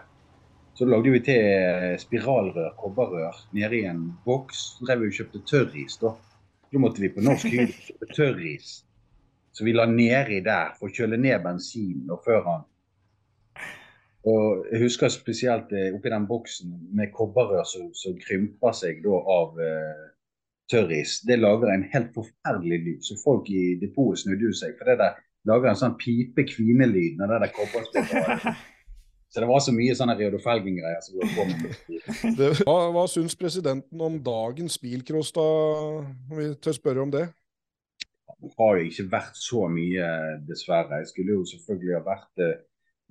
Så 0.75 0.87
lagde 0.89 1.13
vi 1.13 1.21
til 1.23 1.39
eh, 1.39 1.93
spiralrør, 2.01 2.73
kobberrør, 2.79 3.45
nede 3.55 3.79
i 3.79 3.85
en 3.87 4.05
boks. 4.25 4.65
Så 4.77 4.87
drev 4.87 5.05
vi 5.05 5.11
og 5.13 5.19
kjøpte 5.19 5.43
tørris, 5.47 5.99
da. 6.01 6.11
Da 6.73 6.81
måtte 6.81 7.03
vi 7.03 7.13
på 7.13 7.23
norsk 7.23 7.47
hybel 7.53 7.71
kjøpe 7.87 8.11
tørris. 8.11 8.75
Så 9.53 9.63
vi 9.63 9.75
la 9.75 9.85
nedi 9.87 10.41
der 10.43 10.73
for 10.79 10.89
å 10.89 10.93
kjøle 10.93 11.19
ned 11.21 11.43
bensinen 11.45 12.11
og 12.11 12.23
før 12.25 12.45
han 12.49 12.69
og 14.23 14.67
jeg 14.71 14.79
husker 14.85 15.11
spesielt 15.11 15.71
eh, 15.75 15.91
oppi 15.95 16.11
den 16.11 16.27
boksen 16.29 16.71
med 16.95 17.11
kobberrør 17.15 17.65
som, 17.67 17.89
som 17.97 18.15
krymper 18.19 18.75
seg 18.77 19.01
da 19.03 19.19
av 19.19 19.59
eh, 19.59 20.03
tørris. 20.72 21.20
Det 21.28 21.39
lager 21.39 21.72
en 21.74 21.86
helt 21.93 22.11
forferdelig 22.16 22.80
lyd, 22.86 23.01
så 23.05 23.18
folk 23.24 23.49
i 23.51 23.76
depotet 23.82 24.24
snudde 24.24 24.49
jo 24.49 24.55
seg. 24.57 24.76
For 24.80 24.89
det 24.89 24.99
der 25.01 25.20
lager 25.49 25.72
en 25.72 25.80
sånn 25.80 25.97
pipe-kvinelyd 25.99 27.20
når 27.20 27.34
det 27.34 27.41
der 27.45 27.53
kobberspillet 27.57 28.64
Så 29.34 29.41
det 29.41 29.47
var 29.49 29.64
så 29.66 29.72
mye 29.74 29.93
sånne 29.97 30.14
Reodor 30.14 30.41
Felgen-greier 30.43 30.99
som 31.01 31.16
lå 31.18 31.28
på 31.34 31.43
med. 31.49 32.59
Hva, 32.68 32.76
hva 32.93 33.07
syns 33.09 33.34
presidenten 33.34 34.03
om 34.05 34.20
dagens 34.22 34.76
bilcross, 34.78 35.32
da? 35.34 35.45
Om 36.30 36.36
vi 36.38 36.51
tør 36.61 36.78
spørre 36.78 37.01
om 37.01 37.14
det? 37.16 37.24
Det 38.43 38.51
har 38.59 38.78
jo 38.78 38.84
ikke 38.91 39.07
vært 39.09 39.39
så 39.41 39.64
mye, 39.74 40.11
dessverre. 40.45 41.01
Jeg 41.01 41.09
skulle 41.09 41.39
jo 41.39 41.47
selvfølgelig 41.49 41.97
ha 41.97 42.03
vært 42.05 42.45
eh, 42.45 42.61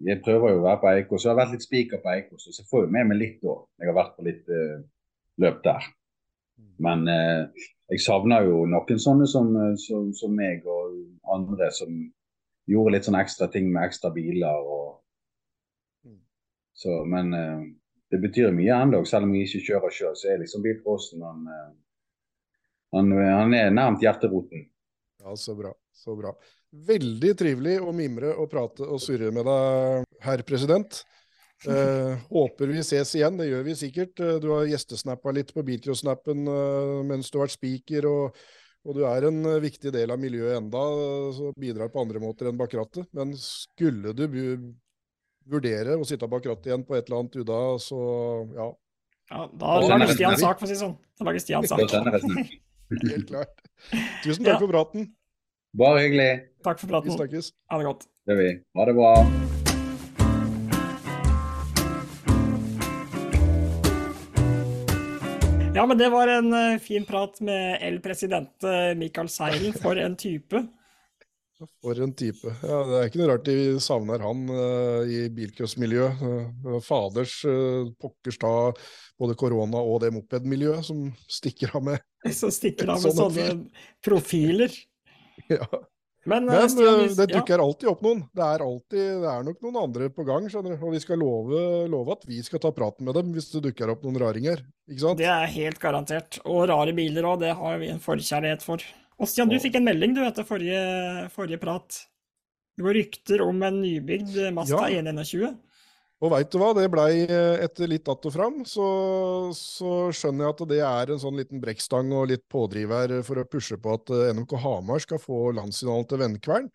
jeg 0.02 0.22
prøver 0.24 0.54
jo 0.54 0.60
å 0.60 0.64
være 0.64 0.80
på 0.82 0.90
Eikos. 0.90 1.24
Jeg 1.24 1.32
har 1.32 1.38
vært 1.38 1.54
litt 1.54 1.66
spiker 1.66 2.00
på 2.02 2.10
Eikos, 2.14 2.46
så 2.46 2.54
jeg 2.56 2.68
får 2.70 2.86
jo 2.86 2.92
med 2.94 3.10
meg 3.10 3.20
litt 3.20 3.42
da. 3.42 3.58
Jeg 3.78 3.90
har 3.90 3.98
vært 3.98 4.16
på 4.16 4.24
litt 4.26 4.48
uh, 4.50 4.80
løp 5.42 5.60
der. 5.66 5.88
Men 6.82 7.04
eh, 7.10 7.66
jeg 7.92 8.02
savner 8.02 8.48
jo 8.48 8.64
noen 8.70 9.00
sånne 9.00 9.28
som, 9.30 9.52
uh, 9.56 9.74
som, 9.78 10.10
som, 10.16 10.34
meg 10.34 10.66
og 10.66 10.96
andre 11.34 11.68
som 11.74 11.92
gjorde 12.70 12.94
litt 12.94 13.06
sånn 13.08 13.20
ekstra 13.20 13.48
ting 13.52 13.70
med 13.72 13.86
ekstra 13.86 14.12
biler. 14.14 14.66
Og... 14.66 14.98
Så, 16.82 17.02
men 17.06 17.30
det 18.10 18.18
betyr 18.22 18.54
mye 18.54 18.74
ennå, 18.84 19.02
selv 19.06 19.28
om 19.28 19.34
jeg 19.36 19.46
ikke 19.46 19.66
kjører 19.68 19.94
sjøl. 19.94 20.16
Så 20.18 20.30
er 20.32 20.40
liksom 20.40 20.64
bilcrossen 20.64 21.22
han, 21.22 21.44
han, 22.96 23.12
han 23.12 23.54
er 23.58 23.74
nærmt 23.74 24.02
hjerteroten. 24.02 24.64
Ja, 25.22 25.36
så 25.38 25.54
bra. 25.58 25.70
Så 25.92 26.16
bra. 26.18 26.32
Veldig 26.72 27.34
trivelig 27.38 27.76
å 27.84 27.92
mimre 27.94 28.32
og 28.40 28.48
prate 28.50 28.86
og 28.88 29.00
surre 29.02 29.28
med 29.34 29.44
deg, 29.46 30.06
herr 30.24 30.42
president. 30.48 31.02
Eh, 31.68 32.18
håper 32.30 32.72
vi 32.74 32.82
ses 32.82 33.14
igjen, 33.14 33.36
det 33.38 33.46
gjør 33.46 33.62
vi 33.68 33.76
sikkert. 33.78 34.18
Eh, 34.20 34.38
du 34.42 34.48
har 34.50 34.66
gjestesnappa 34.70 35.34
litt 35.34 35.52
på 35.54 35.62
Bilcross-snappen 35.66 36.48
eh, 36.50 36.98
mens 37.06 37.30
du 37.30 37.38
har 37.38 37.46
vært 37.46 37.54
speaker, 37.54 38.08
og, 38.10 38.40
og, 38.82 38.96
du 38.98 39.04
er 39.06 39.28
en 39.28 39.40
viktig 39.62 39.92
del 39.94 40.14
av 40.14 40.20
miljøet 40.22 40.58
enda, 40.58 40.82
så 41.36 41.52
bidrar 41.58 41.92
på 41.92 42.02
andre 42.02 42.22
måter 42.22 42.50
enn 42.50 42.58
bak 42.58 42.74
rattet. 42.78 43.06
Men 43.14 43.36
skulle 43.38 44.14
du 44.16 44.26
vurdere 45.50 45.98
å 45.98 46.06
sitte 46.06 46.30
bak 46.30 46.46
rattet 46.50 46.70
igjen 46.70 46.86
på 46.86 46.98
et 46.98 47.06
eller 47.06 47.22
annet 47.22 47.40
UDA, 47.42 47.62
så 47.82 48.02
ja. 48.58 48.68
Ja, 49.32 49.46
Da 49.56 49.78
lager 49.86 50.12
Stian 50.12 50.36
sak, 50.36 50.58
for 50.60 50.66
å 50.66 50.68
si 50.68 50.74
det 50.76 50.82
sånn. 50.82 50.98
Da 51.16 51.30
lager 51.30 51.46
Stian 51.46 51.66
sak. 51.70 51.80
Helt 52.92 53.30
klart. 53.30 53.64
Tusen 54.20 54.44
takk 54.44 54.58
ja. 54.58 54.60
for 54.60 54.68
praten. 54.68 55.08
Bare 55.78 56.04
hyggelig. 56.04 56.30
Takk 56.66 56.82
for 56.82 56.92
praten. 56.92 57.14
Vi 57.14 57.16
snakkes. 57.16 57.54
Ha 57.72 57.80
det 57.80 57.88
godt. 57.88 58.06
Det 58.28 58.36
gjør 58.36 58.44
vi. 58.44 58.54
Ha 58.76 58.90
det 58.90 58.98
bra. 59.00 59.61
Ja, 65.82 65.86
men 65.86 65.98
det 65.98 66.08
var 66.08 66.28
en 66.28 66.52
uh, 66.52 66.78
fin 66.78 67.02
prat 67.04 67.40
med 67.40 67.78
El 67.82 67.96
President 68.00 68.52
uh, 68.62 68.92
Michael 68.94 69.26
Seilen. 69.28 69.72
For 69.74 69.98
en 69.98 70.12
type. 70.16 70.60
For 71.82 72.02
en 72.04 72.12
type. 72.14 72.52
Ja, 72.62 72.76
Det 72.86 73.00
er 73.00 73.08
ikke 73.08 73.18
noe 73.18 73.30
rart 73.32 73.48
de 73.48 73.56
savner 73.82 74.22
han 74.22 74.44
uh, 74.46 75.02
i 75.10 75.24
bilcrossmiljøet. 75.34 76.22
Uh, 76.22 76.76
faders 76.86 77.34
uh, 77.50 77.90
pokkers 77.98 78.38
ta 78.38 78.52
både 79.18 79.34
korona 79.42 79.82
og 79.82 80.04
det 80.04 80.12
mopedmiljøet 80.14 80.86
som 80.86 81.08
stikker 81.26 81.74
av 81.74 81.88
med 81.90 82.06
Som 82.44 82.54
stikker 82.54 82.94
av 82.94 83.02
med 83.02 83.18
sånne 83.18 83.50
profiler. 84.06 84.70
Ja. 85.50 85.66
Men, 86.24 86.46
Men 86.46 86.68
Stian, 86.70 87.00
eh, 87.00 87.14
det 87.18 87.26
dukker 87.32 87.58
ja. 87.58 87.64
alltid 87.64 87.88
opp 87.90 88.02
noen. 88.04 88.20
Det 88.30 88.44
er, 88.46 88.62
alltid, 88.62 89.06
det 89.24 89.30
er 89.32 89.46
nok 89.48 89.64
noen 89.64 89.78
andre 89.80 90.08
på 90.14 90.26
gang. 90.28 90.46
skjønner 90.50 90.76
du? 90.76 90.84
Og 90.86 90.94
vi 90.94 91.00
skal 91.02 91.18
love, 91.18 91.62
love, 91.90 92.14
at 92.14 92.28
vi 92.28 92.38
skal 92.46 92.62
ta 92.62 92.70
praten 92.74 93.08
med 93.08 93.18
dem 93.18 93.32
hvis 93.34 93.50
det 93.54 93.64
dukker 93.66 93.90
opp 93.94 94.04
noen 94.06 94.20
raringer. 94.22 94.62
ikke 94.90 95.02
sant? 95.02 95.18
Det 95.18 95.26
er 95.30 95.50
helt 95.56 95.82
garantert. 95.82 96.38
Og 96.46 96.68
rare 96.70 96.94
biler 96.94 97.26
òg, 97.26 97.42
det 97.42 97.56
har 97.58 97.82
vi 97.82 97.90
en 97.90 98.02
forkjærlighet 98.02 98.62
for. 98.66 98.84
Og 99.18 99.30
Stian, 99.30 99.50
du 99.50 99.58
fikk 99.62 99.80
en 99.80 99.88
melding 99.90 100.14
du 100.14 100.22
etter 100.22 100.46
forrige, 100.46 100.82
forrige 101.34 101.60
prat. 101.62 102.04
Det 102.78 102.86
går 102.86 102.98
rykter 103.00 103.42
om 103.44 103.58
en 103.66 103.82
nybygd 103.82 104.38
Mazda 104.54 104.86
ja. 104.92 105.02
121. 105.02 105.50
Og 106.22 106.30
veit 106.30 106.52
du 106.54 106.60
hva, 106.60 106.70
det 106.76 106.86
blei 106.92 107.24
eh, 107.24 107.64
etter 107.64 107.90
litt 107.90 108.06
att 108.08 108.28
og 108.28 108.34
fram, 108.34 108.60
så, 108.68 108.86
så, 109.58 109.94
skjønner 110.14 110.46
jeg 110.46 110.54
at 110.54 110.62
det 110.70 110.78
er 110.86 111.10
en 111.10 111.22
sånn 111.24 111.40
liten 111.40 111.62
brekkstang 111.62 112.12
og 112.14 112.28
litt 112.30 112.44
pådriver 112.52 113.16
for 113.26 113.42
å 113.42 113.48
pushe 113.50 113.78
på 113.82 113.96
at 113.98 114.12
eh, 114.14 114.30
NMK 114.30 114.54
Hamar 114.62 115.02
skal 115.02 115.18
få 115.18 115.48
landsfinalen 115.56 116.06
til 116.06 116.22
Vennkvern. 116.22 116.68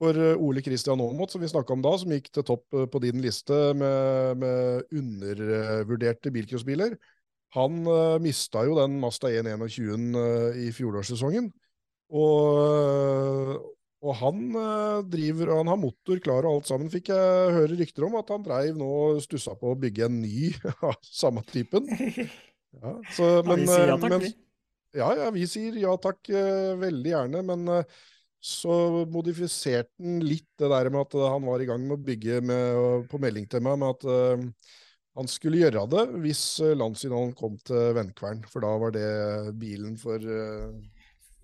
For 0.00 0.16
eh, 0.20 0.36
Ole 0.36 0.60
Kristian 0.64 1.00
Aamodt, 1.00 1.32
som 1.32 1.40
vi 1.40 1.48
snakka 1.48 1.72
om 1.72 1.86
da, 1.86 1.94
som 1.96 2.12
gikk 2.12 2.28
til 2.28 2.44
topp 2.52 2.76
på 2.92 3.02
din 3.06 3.24
liste 3.24 3.56
med, 3.80 4.44
med 4.44 4.92
undervurderte 5.00 6.32
bilcrossbiler, 6.36 6.98
han 7.56 7.80
uh, 7.82 8.20
mista 8.22 8.62
jo 8.62 8.76
den 8.78 9.00
Masta 9.02 9.26
121 9.32 10.12
uh, 10.14 10.54
i 10.54 10.68
fjorårssesongen. 10.74 11.48
Og, 12.14 13.56
og 14.00 14.16
han 14.16 14.44
uh, 14.56 15.00
driver, 15.04 15.52
han 15.58 15.68
har 15.68 15.80
motor 15.80 16.20
klar 16.24 16.46
og 16.48 16.60
alt 16.60 16.70
sammen, 16.70 16.88
fikk 16.92 17.10
jeg 17.12 17.56
høre 17.56 17.76
rykter 17.76 18.06
om 18.06 18.16
at 18.20 18.30
han 18.32 18.44
dreiv 18.44 18.78
nå 18.80 18.88
og 18.88 19.18
stussa 19.24 19.52
på 19.60 19.74
å 19.74 19.80
bygge 19.80 20.06
en 20.06 20.20
ny 20.22 20.52
av 20.88 20.96
samme 21.04 21.44
typen. 21.50 21.88
Ja, 22.70 22.92
så, 23.10 23.24
men, 23.42 23.64
ja, 23.66 23.66
vi 23.66 23.66
sier 23.66 23.88
ja 23.90 23.94
takk, 23.98 24.12
men, 24.12 24.26
ja, 24.94 25.06
ja, 25.18 25.24
vi 25.34 25.46
sier 25.50 25.78
ja 25.80 25.94
takk 25.98 26.28
uh, 26.30 26.76
veldig 26.78 27.10
gjerne, 27.10 27.40
men 27.48 27.64
uh, 27.66 27.96
så 28.38 28.76
modifiserte 29.10 29.90
han 29.98 30.20
litt 30.22 30.46
det 30.54 30.68
der 30.70 30.86
med 30.94 31.00
at 31.02 31.16
han 31.32 31.48
var 31.48 31.64
i 31.64 31.66
gang 31.66 31.82
med 31.82 31.96
å 31.96 32.04
bygge 32.06 32.38
med, 32.46 33.08
på 33.10 33.18
melding 33.18 33.48
til 33.50 33.64
meg 33.66 33.82
med 33.82 33.90
at 33.90 34.38
han 35.18 35.32
skulle 35.34 35.64
gjøre 35.64 35.82
det 35.90 36.04
hvis 36.22 36.44
landsfinalen 36.78 37.34
kom 37.36 37.58
til 37.66 37.90
Vennkvern, 37.98 38.46
for 38.46 38.62
da 38.62 38.70
var 38.84 38.94
det 38.94 39.10
bilen 39.58 39.98
for 39.98 40.30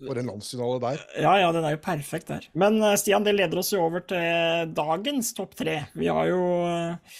for 0.05 0.19
en 0.19 0.29
landsfinale 0.29 0.77
der. 0.83 1.01
Ja, 1.23 1.33
ja, 1.41 1.49
den 1.55 1.65
er 1.65 1.75
jo 1.75 1.81
perfekt 1.81 2.29
der. 2.29 2.45
Men 2.57 2.77
eh, 2.83 2.97
Stian, 2.99 3.25
det 3.25 3.35
leder 3.37 3.61
oss 3.61 3.73
jo 3.73 3.81
over 3.85 4.05
til 4.05 4.71
dagens 4.77 5.33
topp 5.37 5.57
tre. 5.57 5.79
Vi 5.97 6.09
har 6.11 6.29
jo 6.29 6.43
eh, 6.67 7.19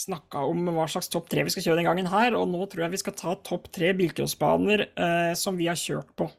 snakka 0.00 0.44
om 0.48 0.70
hva 0.74 0.86
slags 0.90 1.10
topp 1.12 1.30
tre 1.30 1.44
vi 1.46 1.54
skal 1.54 1.66
kjøre 1.68 1.80
den 1.82 1.88
gangen 1.90 2.10
her, 2.10 2.36
og 2.38 2.48
nå 2.50 2.66
tror 2.66 2.86
jeg 2.86 2.94
vi 2.94 3.02
skal 3.02 3.16
ta 3.18 3.36
topp 3.46 3.70
tre 3.74 3.92
bilcrossbaner 3.98 4.86
eh, 4.88 5.32
som 5.38 5.58
vi 5.60 5.68
har 5.70 5.78
kjørt 5.78 6.14
på. 6.18 6.30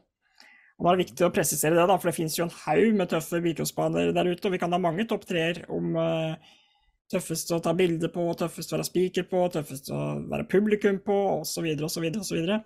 Og 0.78 0.86
Da 0.86 0.90
er 0.90 0.98
det 0.98 1.04
viktig 1.06 1.26
å 1.28 1.34
presisere 1.34 1.78
det, 1.78 1.84
da, 1.86 1.98
for 2.00 2.10
det 2.10 2.16
finnes 2.16 2.34
jo 2.38 2.48
en 2.48 2.56
haug 2.64 2.96
med 2.98 3.12
tøffe 3.12 3.40
bilcrossbaner 3.44 4.10
der 4.16 4.32
ute, 4.32 4.48
og 4.48 4.56
vi 4.56 4.60
kan 4.62 4.72
ha 4.74 4.80
mange 4.82 5.06
topp 5.08 5.28
treer 5.28 5.62
om 5.72 5.94
eh, 6.00 6.56
tøffest 7.12 7.52
å 7.54 7.60
ta 7.62 7.74
bilde 7.76 8.10
på, 8.12 8.24
tøffest 8.38 8.72
å 8.72 8.78
være 8.78 8.88
speaker 8.88 9.28
på, 9.30 9.44
tøffest 9.52 9.92
å 9.92 10.00
være 10.32 10.48
publikum 10.50 10.98
på, 11.04 11.18
osv., 11.42 11.68
osv., 11.86 12.08
osv. 12.24 12.56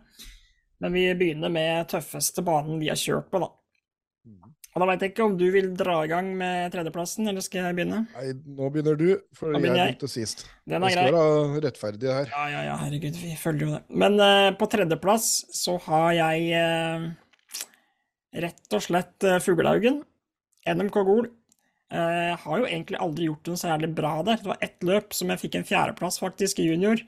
Men 0.83 0.93
vi 0.97 1.07
begynner 1.17 1.53
med 1.53 1.89
tøffeste 1.93 2.45
banen 2.45 2.81
vi 2.83 2.91
har 2.93 3.01
kjørt 3.01 3.31
på, 3.33 3.41
da. 3.41 3.49
Mm. 4.29 4.53
Og 4.77 4.83
da 4.83 4.89
veit 4.91 5.05
jeg 5.07 5.15
ikke 5.15 5.25
om 5.25 5.37
du 5.41 5.47
vil 5.55 5.71
dra 5.79 5.95
i 6.05 6.11
gang 6.11 6.27
med 6.37 6.75
tredjeplassen, 6.75 7.31
eller 7.31 7.45
skal 7.45 7.65
jeg 7.65 7.79
begynne? 7.79 8.03
Nei, 8.13 8.33
nå 8.59 8.69
begynner 8.75 8.99
du, 9.01 9.07
for 9.37 9.55
jeg 9.55 9.65
begynte 9.65 10.11
sist. 10.13 10.45
Den 10.69 10.85
er 10.85 10.93
grei. 10.93 11.07
Det 11.07 11.15
skal 11.15 11.17
være 11.17 11.63
rettferdig 11.65 12.11
her. 12.13 12.29
Ja, 12.35 12.43
ja, 12.53 12.65
ja, 12.69 12.75
herregud, 12.83 13.17
vi 13.23 13.33
følger 13.41 13.65
jo 13.65 13.71
det. 13.79 13.81
Men 14.05 14.21
uh, 14.21 14.51
på 14.61 14.69
tredjeplass 14.75 15.31
så 15.57 15.79
har 15.87 16.11
jeg 16.19 16.61
uh, 16.61 17.09
rett 18.45 18.77
og 18.77 18.85
slett 18.85 19.29
uh, 19.29 19.39
Fuglehaugen. 19.41 20.03
NMK 20.69 21.01
Gol. 21.09 21.31
Uh, 21.87 22.35
har 22.43 22.61
jo 22.61 22.67
egentlig 22.69 22.99
aldri 23.01 23.31
gjort 23.31 23.49
noe 23.49 23.63
særlig 23.63 23.95
bra 23.97 24.19
der. 24.27 24.43
Det 24.43 24.53
var 24.53 24.65
ett 24.69 24.85
løp 24.85 25.17
som 25.17 25.33
jeg 25.33 25.41
fikk 25.47 25.57
en 25.57 25.69
fjerdeplass, 25.69 26.21
faktisk, 26.21 26.61
i 26.61 26.69
junior. 26.69 27.01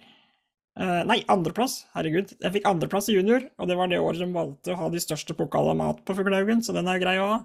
Uh, 0.79 1.03
nei, 1.09 1.23
andreplass. 1.27 1.81
Herregud. 1.97 2.37
Jeg 2.39 2.55
fikk 2.55 2.67
andreplass 2.71 3.09
i 3.11 3.17
junior, 3.17 3.43
og 3.59 3.67
det 3.71 3.77
var 3.81 3.91
det 3.91 3.99
året 3.99 4.23
de 4.23 4.29
valgte 4.31 4.75
å 4.75 4.79
ha 4.79 4.91
de 4.93 5.01
største 5.03 5.35
pokalene 5.35 5.81
mat 5.81 6.05
på 6.07 6.15
Fuglehaugen, 6.15 6.63
så 6.63 6.75
den 6.77 6.91
er 6.91 7.01
grei 7.03 7.17
å 7.19 7.33
ha. 7.33 7.39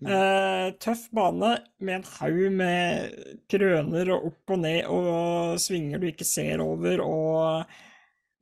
Uh, 0.00 0.72
tøff 0.80 1.04
bane 1.14 1.50
med 1.84 2.00
en 2.00 2.06
haug 2.16 2.40
med 2.56 3.12
krøner 3.52 4.08
og 4.16 4.30
opp 4.30 4.54
og 4.56 4.62
ned 4.62 4.88
og 4.90 5.60
svinger 5.60 6.00
du 6.00 6.08
ikke 6.08 6.26
ser 6.26 6.64
over, 6.64 7.04
og 7.04 7.76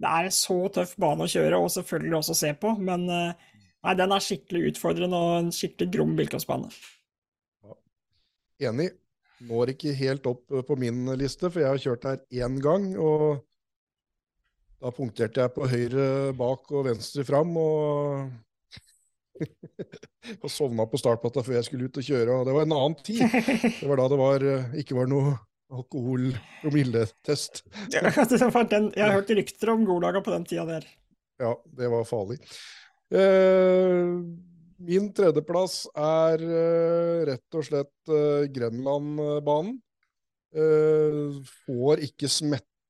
det 0.01 0.15
er 0.15 0.31
en 0.31 0.37
så 0.39 0.61
tøff 0.79 0.95
bane 1.03 1.27
å 1.27 1.33
kjøre, 1.35 1.59
og 1.59 1.75
selvfølgelig 1.75 2.19
også 2.23 2.39
se 2.39 2.55
på, 2.63 2.77
men 2.79 3.05
uh, 3.11 3.53
nei, 3.83 3.99
den 3.99 4.15
er 4.15 4.25
skikkelig 4.25 4.73
utfordrende 4.73 5.19
og 5.19 5.39
en 5.41 5.55
skikkelig 5.55 5.93
grom 5.99 6.17
bilcrossbane. 6.19 6.71
enig. 8.71 8.93
Når 9.43 9.73
ikke 9.75 9.99
helt 9.99 10.27
opp 10.31 10.53
på 10.69 10.79
min 10.79 11.09
liste, 11.19 11.49
for 11.51 11.65
jeg 11.65 11.75
har 11.75 11.81
kjørt 11.83 12.05
her 12.07 12.21
én 12.47 12.61
gang. 12.63 12.93
Og 12.95 13.43
da 14.83 14.91
punkterte 14.95 15.45
jeg 15.45 15.55
på 15.55 15.69
høyre 15.71 16.07
bak 16.35 16.73
og 16.75 16.89
venstre 16.89 17.25
fram, 17.27 17.55
og 17.61 18.33
og 20.43 20.51
sovna 20.53 20.87
på 20.91 21.01
startplata 21.01 21.43
før 21.45 21.59
jeg 21.59 21.69
skulle 21.69 21.89
ut 21.89 21.99
og 21.99 22.07
kjøre. 22.07 22.37
Og 22.37 22.47
det 22.47 22.55
var 22.57 22.67
en 22.67 22.77
annen 22.77 22.99
tid. 23.03 23.23
Det 23.23 23.89
var 23.89 24.03
da 24.03 24.09
det 24.13 24.21
var, 24.21 24.47
eh, 24.47 24.77
ikke 24.83 24.99
var 24.99 25.11
noe 25.11 25.35
alkoholpromilletest. 25.73 27.63
Var 27.95 27.95
jeg 27.97 29.01
har 29.01 29.15
hørt 29.15 29.31
rykter 29.33 29.71
om 29.73 29.87
Golaga 29.89 30.21
på 30.21 30.35
den 30.35 30.45
tida 30.45 30.67
der. 30.69 30.85
Ja, 31.41 31.55
det 31.65 31.89
var 31.89 32.05
farlig. 32.05 32.37
Eh, 33.09 34.11
min 34.85 35.09
tredjeplass 35.17 35.87
er 35.97 36.45
eh, 36.45 37.23
rett 37.31 37.57
og 37.57 37.65
slett 37.65 38.13
eh, 38.13 38.45
Grenlandbanen. 38.53 39.79
Eh, 40.53 41.41
får 41.65 42.05
ikke 42.05 42.29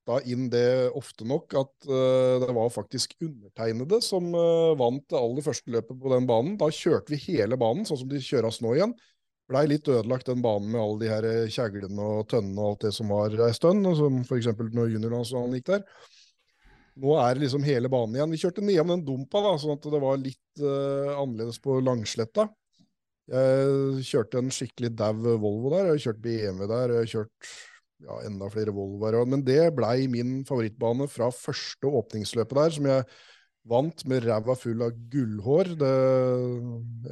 smetta 0.03 0.23
inn 0.27 0.51
det 0.51 0.91
ofte 0.95 1.25
nok 1.25 1.55
at 1.55 1.89
uh, 1.89 2.41
det 2.43 2.53
var 2.53 2.71
faktisk 2.71 3.15
undertegnede 3.21 4.01
som 4.03 4.35
uh, 4.35 4.77
vant 4.77 5.05
det 5.09 5.19
aller 5.19 5.43
første 5.43 5.71
løpet 5.71 6.01
på 6.01 6.13
den 6.13 6.27
banen. 6.27 6.57
Da 6.59 6.71
kjørte 6.71 7.13
vi 7.13 7.21
hele 7.33 7.57
banen, 7.57 7.85
sånn 7.87 7.99
som 7.99 8.09
de 8.09 8.21
kjøres 8.21 8.61
nå 8.63 8.75
igjen. 8.75 8.95
Blei 9.49 9.67
litt 9.67 9.89
ødelagt 9.89 10.27
den 10.27 10.43
banen 10.43 10.71
med 10.73 10.81
alle 10.81 10.99
de 11.01 11.09
her 11.11 11.25
eh, 11.27 11.51
kjeglene 11.51 12.01
og 12.01 12.29
tønnene 12.31 12.61
og 12.63 12.69
alt 12.71 12.85
det 12.87 12.93
som 12.95 13.11
var 13.11 13.35
ei 13.35 13.53
stund, 13.53 13.85
som 13.99 14.21
f.eks. 14.23 14.47
når 14.57 14.95
juniorlandsbanen 14.95 15.57
gikk 15.59 15.67
der. 15.67 15.83
Nå 17.03 17.17
er 17.19 17.35
det 17.35 17.43
liksom 17.43 17.67
hele 17.67 17.91
banen 17.93 18.17
igjen. 18.17 18.33
Vi 18.33 18.41
kjørte 18.41 18.65
nedom 18.65 18.95
den 18.95 19.05
dumpa, 19.05 19.43
da, 19.43 19.53
sånn 19.61 19.75
at 19.75 19.89
det 19.93 20.01
var 20.01 20.23
litt 20.23 20.63
uh, 20.63 21.19
annerledes 21.19 21.59
på 21.61 21.81
Langsletta. 21.85 22.47
Jeg 23.33 24.07
kjørte 24.07 24.41
en 24.41 24.55
skikkelig 24.55 24.93
dau 24.97 25.13
Volvo 25.43 25.75
der. 25.75 25.91
Jeg 25.91 26.07
kjørte 26.07 26.25
BMW 26.25 26.71
der. 26.71 26.95
Jeg 26.95 27.03
har 27.03 27.13
kjørt 27.13 27.53
ja, 28.03 28.19
enda 28.27 28.49
flere 28.53 28.75
Volvoer. 28.75 29.21
Men 29.29 29.45
det 29.47 29.61
blei 29.77 30.07
min 30.11 30.41
favorittbane 30.49 31.09
fra 31.11 31.31
første 31.35 31.91
åpningsløpet 32.01 32.59
der, 32.59 32.75
som 32.77 32.91
jeg 32.91 33.07
vant 33.73 34.05
med 34.11 34.25
ræva 34.27 34.57
full 34.59 34.83
av 34.85 34.95
gullhår. 35.13 35.75
Det, 35.79 35.95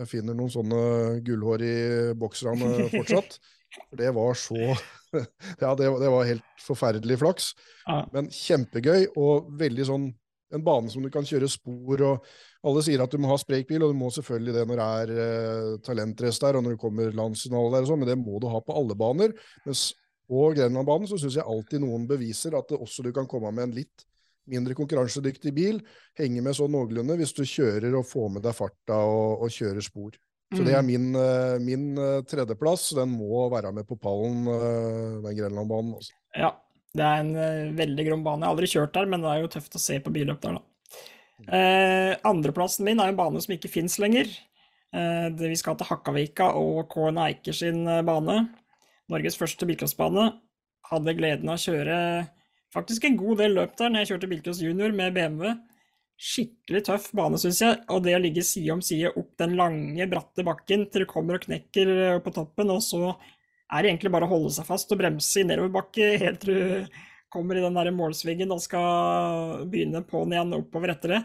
jeg 0.01 0.11
finner 0.11 0.37
noen 0.37 0.53
sånne 0.53 0.83
gullhår 1.27 1.67
i 1.67 1.75
bokserne 2.19 2.73
fortsatt. 2.97 3.39
For 3.87 4.01
det 4.01 4.15
var 4.17 4.35
så 4.39 4.59
Ja, 5.63 5.75
det, 5.79 5.87
det 5.87 6.11
var 6.11 6.27
helt 6.27 6.63
forferdelig 6.63 7.21
flaks. 7.23 7.53
Ja. 7.87 8.03
Men 8.15 8.31
kjempegøy 8.35 9.13
og 9.19 9.51
veldig 9.59 9.87
sånn 9.87 10.11
en 10.55 10.65
bane 10.67 10.91
som 10.91 11.03
du 11.05 11.11
kan 11.15 11.27
kjøre 11.27 11.47
spor, 11.51 12.01
og 12.03 12.25
alle 12.67 12.83
sier 12.83 13.03
at 13.03 13.13
du 13.13 13.21
må 13.23 13.31
ha 13.31 13.37
sprekbil, 13.39 13.85
og 13.87 13.93
du 13.93 13.99
må 13.99 14.11
selvfølgelig 14.11 14.55
det 14.57 14.65
når 14.67 14.81
det 14.81 14.87
er 15.03 15.13
eh, 15.25 15.75
talentrace 15.87 16.43
der, 16.43 16.59
og 16.59 16.67
når 16.67 16.75
det 16.75 16.83
kommer 16.83 17.15
landsfinale 17.15 17.71
der 17.75 17.87
og 17.87 17.91
sånn, 17.93 18.03
men 18.03 18.11
det 18.11 18.19
må 18.19 18.41
du 18.43 18.49
ha 18.51 18.63
på 18.65 18.75
alle 18.81 18.97
baner. 18.99 19.35
Mens 19.67 19.93
på 20.31 20.47
Grenlandbanen 20.55 21.11
så 21.11 21.19
syns 21.19 21.41
jeg 21.41 21.47
alltid 21.47 21.83
noen 21.83 22.07
beviser 22.09 22.55
at 22.59 22.71
det 22.71 22.79
også 22.79 23.03
du 23.03 23.11
kan 23.17 23.29
komme 23.31 23.51
med 23.57 23.69
en 23.69 23.77
litt 23.83 24.07
mindre 24.51 24.75
konkurransedyktig 24.79 25.53
bil, 25.55 25.79
henge 26.19 26.43
med 26.43 26.57
sånn 26.57 26.73
noenlunde 26.75 27.19
hvis 27.21 27.35
du 27.37 27.43
kjører 27.47 27.95
og 27.99 28.09
får 28.09 28.35
med 28.37 28.47
deg 28.47 28.57
farta 28.57 28.99
og, 29.07 29.45
og 29.45 29.53
kjører 29.55 29.85
spor. 29.85 30.17
Så 30.51 30.65
det 30.67 30.75
er 30.75 30.83
min, 30.83 31.13
eh, 31.15 31.61
min 31.63 31.93
eh, 31.95 32.25
tredjeplass. 32.27 32.89
Den 32.99 33.13
må 33.15 33.45
være 33.53 33.71
med 33.75 33.87
på 33.87 33.95
pallen, 34.03 34.49
eh, 34.51 35.21
den 35.23 35.37
Grenlandbanen. 35.39 35.93
Også. 36.01 36.17
Ja, 36.35 36.51
det 36.99 37.07
er 37.07 37.23
en 37.23 37.77
veldig 37.79 38.07
grom 38.09 38.25
bane. 38.27 38.43
Jeg 38.43 38.49
har 38.49 38.57
aldri 38.57 38.71
kjørt 38.73 38.97
der, 38.97 39.07
men 39.13 39.23
det 39.23 39.31
er 39.31 39.45
jo 39.45 39.53
tøft 39.55 39.79
å 39.79 39.83
se 39.83 40.01
på 40.03 40.13
billøp 40.15 40.41
der, 40.43 40.59
da. 40.59 40.65
Eh, 41.41 42.17
andreplassen 42.27 42.85
min 42.85 43.01
er 43.01 43.13
en 43.13 43.21
bane 43.21 43.41
som 43.41 43.55
ikke 43.55 43.71
fins 43.71 43.95
lenger. 44.03 44.27
Eh, 44.91 45.29
det, 45.31 45.53
vi 45.53 45.61
skal 45.61 45.79
til 45.79 45.87
Hakkavika 45.87 46.51
og 46.59 46.83
Kåren 46.91 47.23
Eiker 47.23 47.55
sin 47.55 47.85
bane. 47.87 48.41
Norges 49.11 49.39
første 49.39 49.67
bilcrossbane. 49.69 50.29
Hadde 50.91 51.17
gleden 51.19 51.51
av 51.51 51.59
å 51.59 51.65
kjøre 51.65 51.97
faktisk 52.75 53.07
en 53.07 53.19
god 53.19 53.43
del 53.43 53.57
løp 53.59 53.75
der 53.79 53.91
når 53.91 54.05
jeg 54.05 54.13
kjørte 54.13 54.31
bilcross 54.31 54.63
junior 54.63 54.95
med 54.97 55.17
BMW. 55.17 55.53
Skikkelig 56.21 56.83
tøff 56.87 57.11
bane, 57.17 57.39
syns 57.41 57.63
jeg. 57.65 57.81
Og 57.91 58.03
det 58.05 58.15
å 58.17 58.23
ligge 58.23 58.45
side 58.47 58.75
om 58.75 58.83
side 58.85 59.13
opp 59.17 59.31
den 59.41 59.57
lange, 59.59 60.09
bratte 60.11 60.45
bakken 60.47 60.87
til 60.93 61.05
du 61.05 61.11
kommer 61.11 61.39
og 61.39 61.47
knekker 61.47 61.93
eh, 61.97 62.19
på 62.23 62.35
toppen, 62.37 62.73
og 62.75 62.83
så 62.85 63.15
er 63.71 63.83
det 63.83 63.93
egentlig 63.93 64.13
bare 64.13 64.27
å 64.27 64.33
holde 64.35 64.51
seg 64.53 64.67
fast 64.69 64.91
og 64.93 65.01
bremse 65.01 65.41
i 65.41 65.47
nedoverbakke 65.47 66.17
helt 66.21 66.43
til 66.43 66.59
du 66.59 66.99
kommer 67.31 67.57
i 67.57 67.63
den 67.63 67.77
der 67.79 67.93
målsvingen 67.95 68.51
og 68.51 68.63
skal 68.65 69.63
begynne 69.71 70.03
på'n 70.07 70.35
igjen 70.35 70.57
oppover 70.57 70.93
etter 70.97 71.15
det. 71.15 71.21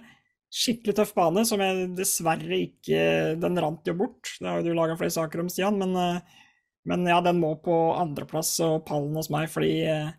Skikkelig 0.56 0.96
tøff 1.00 1.12
bane, 1.18 1.44
som 1.50 1.60
jeg 1.60 1.88
dessverre 1.98 2.60
ikke 2.68 3.00
Den 3.42 3.58
rant 3.60 3.90
jo 3.90 3.96
bort. 3.98 4.30
Det 4.38 4.48
har 4.48 4.62
jo 4.62 4.70
du 4.70 4.78
laga 4.78 4.96
flere 5.00 5.16
saker 5.16 5.42
om, 5.42 5.50
Stian, 5.52 5.80
men, 5.82 5.96
eh, 6.00 6.45
men 6.90 7.08
ja, 7.10 7.18
den 7.26 7.42
må 7.42 7.56
på 7.66 7.76
andreplass 7.98 8.54
og 8.66 8.84
pallen 8.88 9.18
hos 9.18 9.32
meg, 9.34 9.50
fordi 9.52 9.74
eh, 9.90 10.14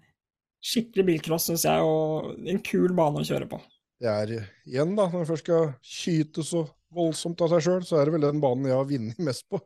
skikkelig 0.66 1.06
bilcross 1.10 1.48
syns 1.50 1.66
jeg, 1.68 1.82
og 1.86 2.34
en 2.50 2.62
kul 2.66 2.94
bane 2.96 3.22
å 3.22 3.26
kjøre 3.26 3.48
på. 3.50 3.60
Det 4.02 4.10
er 4.12 4.32
igjen, 4.36 4.96
da, 4.96 5.06
når 5.06 5.22
man 5.22 5.28
først 5.28 5.46
skal 5.46 5.70
skyte 5.84 6.44
så 6.44 6.66
voldsomt 6.96 7.40
av 7.44 7.52
seg 7.54 7.64
sjøl, 7.64 7.86
så 7.86 8.00
er 8.00 8.08
det 8.08 8.16
vel 8.16 8.26
den 8.26 8.42
banen 8.42 8.68
jeg 8.68 8.76
har 8.76 8.88
vunnet 8.88 9.22
mest 9.28 9.46
på. 9.52 9.60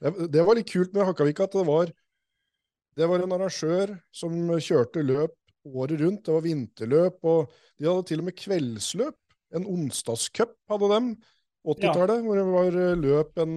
Det, 0.00 0.42
var 0.42 0.58
litt 0.58 0.70
kult 0.70 0.94
med 0.94 1.06
Hakkavika, 1.08 1.46
at 1.46 1.56
det 1.58 1.66
var, 1.68 1.92
det 2.98 3.08
var 3.10 3.22
en 3.22 3.34
arrangør 3.36 3.94
som 4.14 4.34
kjørte 4.56 5.04
løp 5.06 5.36
året 5.68 6.00
rundt. 6.00 6.24
Det 6.26 6.34
var 6.34 6.44
vinterløp, 6.44 7.18
og 7.28 7.56
de 7.78 7.88
hadde 7.88 8.06
til 8.10 8.22
og 8.22 8.28
med 8.28 8.38
kveldsløp. 8.38 9.18
En 9.58 9.66
onsdagscup 9.68 10.56
hadde 10.70 10.92
dem, 10.92 11.12
80-tallet, 11.68 12.22
hvor 12.24 12.38
det 12.38 12.46
var 12.48 12.76
løp 12.98 13.40
en, 13.42 13.56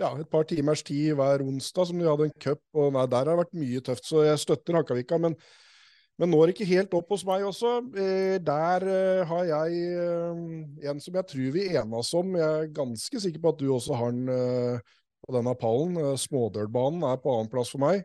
ja, 0.00 0.12
et 0.18 0.30
par 0.30 0.46
timers 0.48 0.82
tid 0.86 1.12
hver 1.18 1.44
onsdag 1.44 1.88
som 1.90 1.98
de 1.98 2.08
hadde 2.08 2.30
en 2.30 2.38
cup. 2.40 2.62
og 2.74 2.94
nei, 2.94 3.06
Der 3.06 3.24
har 3.24 3.32
det 3.32 3.42
vært 3.42 3.60
mye 3.60 3.82
tøft, 3.84 4.06
så 4.08 4.24
jeg 4.26 4.38
støtter 4.38 4.80
Hakkavika. 4.80 5.18
men 5.18 5.36
men 6.20 6.28
når 6.30 6.52
ikke 6.52 6.66
helt 6.68 6.92
opp 6.94 7.08
hos 7.10 7.24
meg 7.26 7.42
også. 7.42 7.70
Eh, 7.98 8.36
der 8.44 8.84
eh, 8.86 9.22
har 9.26 9.44
jeg 9.48 9.78
eh, 9.96 10.90
en 10.90 11.00
som 11.00 11.16
jeg 11.18 11.26
tror 11.26 11.54
vi 11.54 11.64
enes 11.72 12.10
om. 12.14 12.36
Jeg 12.36 12.66
er 12.66 12.74
ganske 12.76 13.22
sikker 13.24 13.40
på 13.42 13.52
at 13.54 13.58
du 13.58 13.72
også 13.72 13.96
har 13.98 14.12
den 14.12 14.28
eh, 14.28 14.92
på 15.24 15.34
denne 15.34 15.54
pallen. 15.58 15.96
Eh, 15.96 16.18
Smådølbanen 16.20 17.02
er 17.08 17.18
på 17.22 17.32
annenplass 17.32 17.72
for 17.72 17.82
meg. 17.82 18.04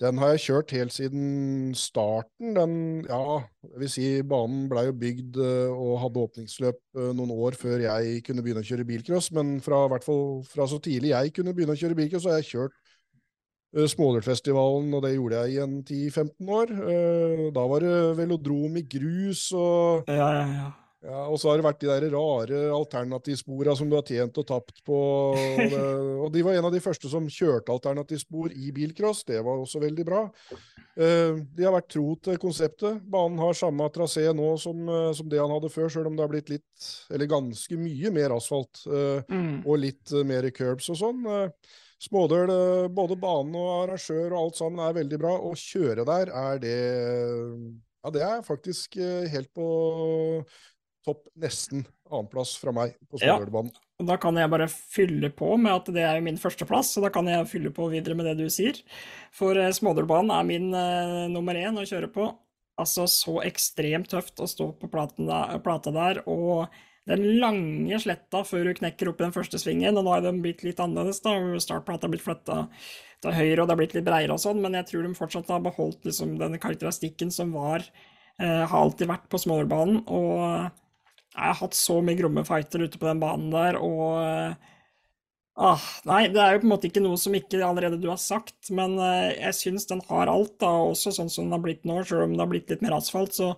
Den 0.00 0.16
har 0.16 0.30
jeg 0.32 0.40
kjørt 0.46 0.72
helt 0.72 0.94
siden 0.94 1.74
starten. 1.76 2.54
Den, 2.56 2.74
ja, 3.04 3.40
jeg 3.68 3.82
vil 3.82 3.90
si 3.92 4.04
banen 4.24 4.62
blei 4.70 4.86
jo 4.86 4.94
bygd 4.96 5.36
eh, 5.44 5.72
og 5.74 5.98
hadde 6.06 6.22
åpningsløp 6.22 6.78
eh, 6.96 7.10
noen 7.18 7.34
år 7.34 7.58
før 7.60 7.84
jeg 7.84 8.22
kunne 8.24 8.44
begynne 8.46 8.64
å 8.64 8.68
kjøre 8.70 8.86
bilcross, 8.88 9.28
men 9.36 9.58
fra, 9.64 9.82
hvert 9.92 10.06
fall 10.06 10.40
fra 10.48 10.64
så 10.70 10.80
tidlig 10.80 11.12
jeg 11.12 11.34
kunne 11.36 11.52
begynne 11.56 11.76
å 11.76 11.80
kjøre 11.82 11.98
bilcross, 11.98 12.24
så 12.24 12.32
har 12.32 12.40
jeg 12.40 12.52
kjørt 12.54 12.78
Smålertfestivalen, 13.70 14.88
og 14.98 15.04
det 15.04 15.12
gjorde 15.14 15.44
jeg 15.44 15.52
i 15.54 15.58
en 15.62 15.76
10-15 15.84 16.48
år. 16.50 16.72
Eh, 16.90 17.42
Da 17.54 17.66
var 17.70 17.84
det 17.84 17.98
velodrom 18.18 18.80
i 18.80 18.82
grus, 18.82 19.50
og, 19.54 20.08
Ja, 20.10 20.30
ja, 20.40 20.46
ja. 20.56 20.70
Ja, 21.00 21.20
og 21.32 21.38
så 21.40 21.48
har 21.48 21.56
det 21.56 21.64
vært 21.64 21.78
de 21.80 21.88
der 21.88 22.04
rare 22.12 22.58
alternativspora 22.76 23.72
som 23.78 23.88
du 23.88 23.94
har 23.96 24.04
tjent 24.04 24.36
og 24.36 24.44
tapt 24.50 24.82
på. 24.84 24.98
Og, 25.32 25.62
det, 25.72 25.80
og 26.26 26.28
de 26.34 26.42
var 26.44 26.58
en 26.58 26.68
av 26.68 26.74
de 26.74 26.82
første 26.84 27.08
som 27.08 27.24
kjørte 27.32 27.72
alternativspor 27.72 28.52
i 28.52 28.68
bilcross. 28.76 29.22
Det 29.24 29.40
var 29.46 29.62
også 29.62 29.80
veldig 29.80 30.04
bra. 30.04 30.26
Uh, 31.00 31.40
De 31.56 31.64
har 31.64 31.72
vært 31.72 31.88
tro 31.94 32.04
til 32.20 32.36
konseptet. 32.42 33.00
Banen 33.08 33.40
har 33.40 33.56
samme 33.56 33.88
trasé 33.94 34.26
nå 34.36 34.50
som, 34.60 34.82
uh, 34.92 35.08
som 35.16 35.30
det 35.32 35.40
han 35.40 35.52
hadde 35.54 35.72
før, 35.72 35.88
sjøl 35.88 36.10
om 36.10 36.18
det 36.18 36.26
har 36.26 36.32
blitt 36.34 36.52
litt, 36.52 36.88
eller 37.08 37.30
ganske 37.32 37.78
mye 37.80 38.12
mer 38.12 38.36
asfalt. 38.36 38.82
uh, 38.90 39.22
Mm. 39.30 39.62
og 39.64 39.78
litt 39.80 40.12
mer 40.26 40.50
curbs 40.52 40.90
og 40.92 40.98
sånn. 41.00 41.24
Smådøl, 42.00 42.50
både 42.92 43.16
banen 43.20 43.56
og 43.60 43.70
arrangør 43.86 44.32
og 44.34 44.38
alt 44.40 44.58
sammen 44.60 44.80
er 44.84 44.96
veldig 44.96 45.18
bra. 45.20 45.32
Å 45.36 45.52
kjøre 45.56 46.04
der 46.08 46.32
er 46.32 46.60
det 46.60 46.76
Ja, 48.00 48.10
det 48.10 48.22
er 48.24 48.40
faktisk 48.46 48.96
helt 49.28 49.50
på 49.52 49.66
topp, 51.10 51.26
nesten 51.38 51.84
annenplass 52.10 52.56
fra 52.58 52.74
meg 52.74 52.96
på 53.10 53.20
Ja. 53.22 53.38
Da 54.00 54.16
kan 54.16 54.36
jeg 54.38 54.50
bare 54.50 54.68
fylle 54.70 55.28
på 55.30 55.54
med 55.60 55.72
at 55.74 55.90
det 55.92 56.02
er 56.02 56.16
jo 56.16 56.24
min 56.24 56.40
førsteplass, 56.40 56.94
så 56.94 57.02
da 57.04 57.10
kan 57.12 57.26
jeg 57.28 57.48
fylle 57.50 57.72
på 57.74 57.90
videre 57.92 58.16
med 58.16 58.30
det 58.30 58.38
du 58.40 58.48
sier. 58.48 58.78
For 59.36 59.58
eh, 59.58 59.72
Smådølbanen 59.76 60.32
er 60.32 60.46
min 60.48 60.70
eh, 60.74 61.26
nummer 61.32 61.58
én 61.58 61.76
å 61.76 61.86
kjøre 61.86 62.08
på. 62.12 62.30
Altså 62.80 63.04
så 63.10 63.42
ekstremt 63.44 64.08
tøft 64.08 64.40
å 64.40 64.48
stå 64.48 64.70
på 64.80 64.88
platen 64.88 65.28
der, 65.28 65.58
plata 65.60 65.92
der, 65.92 66.22
og 66.30 66.72
den 67.10 67.26
lange 67.42 67.98
sletta 68.00 68.42
før 68.46 68.70
du 68.70 68.78
knekker 68.78 69.10
opp 69.10 69.20
i 69.20 69.26
den 69.26 69.34
første 69.36 69.60
svingen. 69.60 69.98
Og 69.98 70.06
nå 70.06 70.14
har 70.14 70.24
den 70.24 70.40
blitt 70.44 70.64
litt 70.64 70.80
annerledes, 70.80 71.20
da. 71.24 71.34
Startplata 71.60 72.06
har 72.06 72.14
blitt 72.14 72.24
flytta 72.24 72.62
til 73.20 73.36
høyre, 73.36 73.58
og 73.60 73.66
det 73.66 73.74
har 73.74 73.80
blitt 73.82 73.96
litt 73.98 74.06
breiere 74.06 74.36
og 74.36 74.40
sånn, 74.40 74.62
men 74.64 74.78
jeg 74.78 74.88
tror 74.88 75.04
de 75.04 75.16
fortsatt 75.18 75.50
har 75.52 75.64
beholdt 75.64 76.06
liksom 76.08 76.38
den 76.40 76.56
karakteristikken 76.60 77.32
som 77.34 77.52
var 77.52 77.84
eh, 77.84 78.62
Har 78.64 78.78
alltid 78.80 79.10
vært 79.10 79.28
på 79.28 79.40
Smådølbanen. 79.42 80.06
Og 80.08 80.70
jeg 81.30 81.46
har 81.46 81.58
hatt 81.60 81.76
så 81.78 82.00
mye 82.02 82.18
gromme 82.18 82.44
fighter 82.46 82.82
ute 82.84 82.98
på 82.98 83.06
den 83.06 83.20
banen 83.22 83.50
der, 83.54 83.78
og 83.78 84.18
eh, 84.20 84.70
ah, 85.60 85.84
Nei, 86.08 86.24
det 86.32 86.40
er 86.42 86.56
jo 86.56 86.62
på 86.62 86.68
en 86.68 86.72
måte 86.72 86.88
ikke 86.90 87.02
noe 87.04 87.18
som 87.20 87.36
ikke 87.38 87.60
allerede 87.64 88.00
du 88.02 88.08
har 88.10 88.20
sagt, 88.20 88.72
men 88.74 88.96
eh, 88.98 89.36
jeg 89.36 89.58
syns 89.58 89.86
den 89.90 90.02
har 90.08 90.30
alt, 90.32 90.56
da, 90.62 90.72
også 90.90 91.14
sånn 91.14 91.30
som 91.32 91.46
den 91.46 91.54
har 91.54 91.62
blitt 91.64 91.86
nå, 91.88 92.00
selv 92.08 92.26
om 92.26 92.34
det 92.34 92.42
har 92.42 92.50
blitt 92.50 92.72
litt 92.74 92.82
mer 92.84 92.98
asfalt, 92.98 93.36
så, 93.36 93.52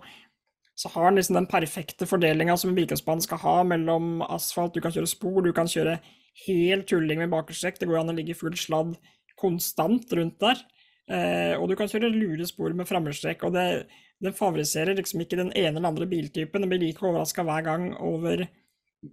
så 0.77 0.91
har 0.93 1.09
den 1.09 1.21
liksom 1.21 1.39
den 1.39 1.49
perfekte 1.49 2.09
fordelinga 2.09 2.57
som 2.59 2.71
en 2.71 2.77
bilcrossbane 2.77 3.25
skal 3.25 3.41
ha 3.41 3.55
mellom 3.73 4.21
asfalt, 4.29 4.77
du 4.77 4.83
kan 4.83 4.93
kjøre 4.93 5.09
spor, 5.09 5.41
du 5.41 5.53
kan 5.57 5.69
kjøre 5.69 5.97
helt 6.45 6.87
tulling 6.89 7.25
med 7.25 7.33
bakerstrekk, 7.33 7.81
det 7.81 7.89
går 7.89 8.03
an 8.03 8.13
å 8.13 8.17
ligge 8.17 8.37
full 8.37 8.55
sladd 8.57 8.95
konstant 9.39 10.13
rundt 10.13 10.39
der. 10.41 10.61
Eh, 11.11 11.53
og 11.57 11.67
du 11.67 11.75
kan 11.77 11.89
kjøre 11.91 12.13
lurespor 12.13 12.73
med 12.77 12.87
framhjulstrekk, 12.87 13.43
og 13.47 13.57
det, 13.57 13.65
den 14.23 14.35
favoriserer 14.35 14.97
liksom 14.97 15.23
ikke 15.23 15.39
den 15.39 15.51
ene 15.51 15.77
eller 15.77 15.89
andre 15.89 16.07
biltypen. 16.09 16.63
Den 16.63 16.71
blir 16.71 16.81
like 16.81 17.03
overraska 17.03 17.45
hver 17.47 17.65
gang 17.65 17.89
over 17.99 18.45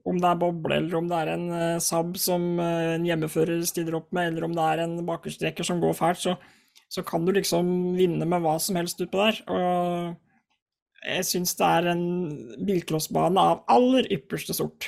om 0.07 0.21
det 0.23 0.29
er 0.29 0.39
boble, 0.39 0.77
eller 0.77 0.97
om 1.01 1.11
det 1.11 1.19
er 1.19 1.33
en 1.33 1.47
uh, 1.51 1.83
Saab 1.83 2.15
som 2.21 2.45
uh, 2.63 2.95
en 2.95 3.07
hjemmefører 3.09 3.65
stiller 3.67 3.97
opp 3.99 4.11
med, 4.15 4.31
eller 4.31 4.47
om 4.47 4.55
det 4.55 4.67
er 4.67 4.85
en 4.85 4.97
bakerstreker 5.07 5.67
som 5.67 5.81
går 5.83 5.97
fælt, 5.99 6.23
så, 6.23 6.37
så, 6.87 7.03
kan 7.07 7.27
du 7.27 7.33
liksom 7.35 7.97
vinne 7.99 8.29
med 8.29 8.45
hva 8.45 8.55
som 8.63 8.79
helst 8.79 9.03
utpå 9.03 9.19
der. 9.19 9.41
Og 9.51 11.11
jeg 11.11 11.27
syns 11.27 11.57
det 11.59 11.67
er 11.67 11.91
en 11.91 12.05
bilcrossbane 12.69 13.47
av 13.53 13.65
aller 13.73 14.07
ypperste 14.15 14.55
sort. 14.57 14.87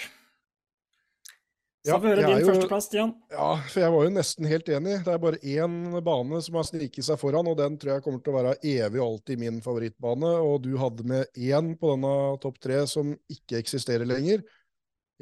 Så 1.83 1.91
ja, 1.91 1.97
får 1.97 2.03
vi 2.05 2.11
høre 2.13 2.27
din 2.31 2.45
førsteplass, 2.47 2.85
Stian. 2.87 3.13
Ja, 3.33 3.47
for 3.67 3.83
jeg 3.83 3.91
var 3.91 4.05
jo 4.07 4.11
nesten 4.15 4.47
helt 4.47 4.69
enig. 4.71 5.01
Det 5.03 5.11
er 5.11 5.23
bare 5.23 5.39
én 5.43 5.79
bane 6.07 6.39
som 6.47 6.59
har 6.61 6.67
sniket 6.69 7.07
seg 7.09 7.17
foran, 7.19 7.49
og 7.51 7.57
den 7.59 7.75
tror 7.81 7.97
jeg 7.97 8.05
kommer 8.05 8.21
til 8.23 8.31
å 8.31 8.37
være 8.37 8.53
evig 8.61 9.01
og 9.01 9.07
alltid 9.09 9.41
min 9.41 9.57
favorittbane. 9.65 10.29
Og 10.47 10.61
du 10.63 10.77
hadde 10.79 11.07
med 11.11 11.41
én 11.43 11.73
på 11.81 11.91
denne 11.91 12.13
topp 12.45 12.61
tre 12.63 12.77
som 12.87 13.11
ikke 13.35 13.59
eksisterer 13.59 14.07
lenger. 14.07 14.45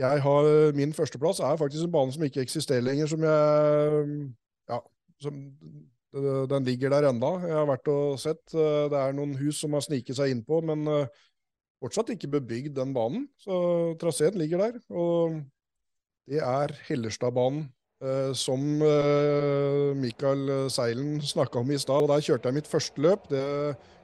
Jeg 0.01 0.21
har, 0.25 0.49
Min 0.77 0.93
førsteplass 0.97 1.41
er 1.45 1.57
faktisk 1.61 1.87
en 1.87 1.95
bane 1.95 2.13
som 2.13 2.27
ikke 2.27 2.45
eksisterer 2.45 2.85
lenger, 2.85 3.09
som 3.09 3.25
jeg 3.25 4.05
Ja, 4.69 4.83
som, 5.25 5.39
den 6.53 6.69
ligger 6.69 6.93
der 6.93 7.09
enda. 7.09 7.31
Jeg 7.47 7.57
har 7.57 7.71
vært 7.71 7.89
og 7.89 8.21
sett. 8.21 8.43
Det 8.53 9.01
er 9.01 9.17
noen 9.17 9.33
hus 9.41 9.63
som 9.65 9.73
har 9.79 9.87
sniket 9.87 10.19
seg 10.19 10.35
innpå, 10.35 10.61
men 10.69 10.85
fortsatt 11.81 12.13
ikke 12.13 12.35
bebygd 12.37 12.77
den 12.77 12.93
banen. 12.93 13.25
Så 13.41 13.97
traseen 14.03 14.37
ligger 14.37 14.67
der. 14.67 14.79
og 14.93 15.41
det 16.31 16.41
er 16.45 16.75
Hellerstadbanen. 16.87 17.69
Uh, 18.01 18.33
som 18.33 18.63
uh, 18.81 19.93
Mikael 19.93 20.71
Seilen 20.73 21.19
snakka 21.21 21.61
om 21.61 21.71
i 21.71 21.79
stad. 21.79 22.07
og 22.07 22.09
Der 22.09 22.23
kjørte 22.25 22.49
jeg 22.49 22.57
mitt 22.57 22.69
første 22.71 23.03
løp. 23.05 23.27
Det 23.29 23.43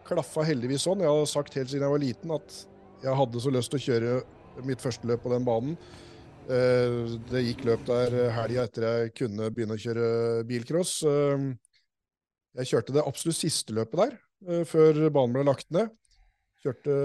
klaffa 0.06 0.44
heldigvis 0.44 0.84
sånn. 0.84 1.00
Jeg 1.00 1.08
har 1.08 1.28
sagt 1.30 1.56
helt 1.56 1.70
siden 1.72 1.86
jeg 1.86 1.94
var 1.94 2.02
liten 2.02 2.34
at 2.36 2.58
jeg 3.02 3.16
hadde 3.16 3.40
så 3.40 3.52
lyst 3.54 3.72
til 3.72 3.80
å 3.80 3.86
kjøre 3.86 4.66
mitt 4.68 4.84
første 4.84 5.08
løp 5.08 5.24
på 5.24 5.32
den 5.32 5.46
banen. 5.48 5.78
Uh, 6.46 7.16
det 7.30 7.46
gikk 7.46 7.64
løp 7.70 7.86
der 7.88 8.18
helga 8.36 8.66
etter 8.68 8.84
jeg 8.86 9.14
kunne 9.22 9.48
begynne 9.54 9.78
å 9.78 9.80
kjøre 9.80 10.10
bilcross. 10.50 10.98
jeg 12.56 12.68
kjørte 12.68 12.98
det 12.98 13.06
absolutt 13.06 13.38
siste 13.38 13.72
løpet 13.76 14.02
der, 14.02 14.18
før 14.68 15.00
banen 15.08 15.38
ble 15.38 15.46
lagt 15.48 15.72
ned. 15.72 15.88
Kjørte 16.64 16.98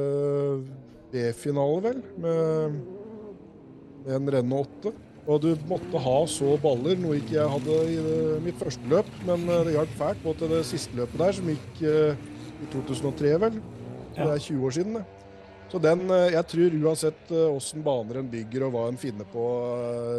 B-finale, 1.11 1.79
vel, 1.87 2.03
med, 2.23 2.77
en 4.11 4.31
renne 4.35 4.61
8. 4.61 4.93
Og 5.29 5.41
du 5.43 5.51
måtte 5.69 6.01
ha 6.01 6.17
så 6.29 6.55
baller, 6.61 6.97
noe 6.97 7.19
ikke 7.19 7.35
jeg 7.35 7.53
hadde 7.53 7.77
i 7.93 7.97
mitt 8.41 8.57
første 8.59 8.89
løp. 8.89 9.09
Men 9.27 9.45
eh, 9.47 9.63
det 9.67 9.75
hjalp 9.77 9.97
fælt 9.99 10.23
på 10.25 10.35
til 10.39 10.53
det 10.55 10.61
siste 10.69 10.97
løpet 10.97 11.21
der, 11.21 11.35
som 11.37 11.51
gikk 11.51 11.81
eh, 11.85 12.29
i 12.61 12.69
2003, 12.73 13.33
vel. 13.45 13.59
Det 14.15 14.27
er 14.27 14.45
20 14.47 14.65
år 14.67 14.77
siden, 14.77 14.97
det. 14.99 15.05
Så 15.71 15.79
den, 15.79 16.03
eh, 16.11 16.33
jeg 16.33 16.47
tror 16.51 16.79
uansett 16.81 17.33
åssen 17.37 17.85
baner 17.85 18.19
en 18.19 18.31
bygger 18.31 18.65
og 18.67 18.73
hva 18.75 18.87
en 18.89 18.99
finner 18.99 19.29
på 19.29 19.45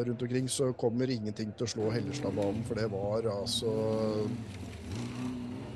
rundt 0.06 0.22
omkring, 0.28 0.48
så 0.48 0.70
kommer 0.78 1.10
ingenting 1.10 1.50
til 1.56 1.66
å 1.66 1.72
slå 1.74 1.90
Hellestadbanen, 1.92 2.62
for 2.68 2.78
det 2.78 2.88
var 2.94 3.28
altså 3.34 3.74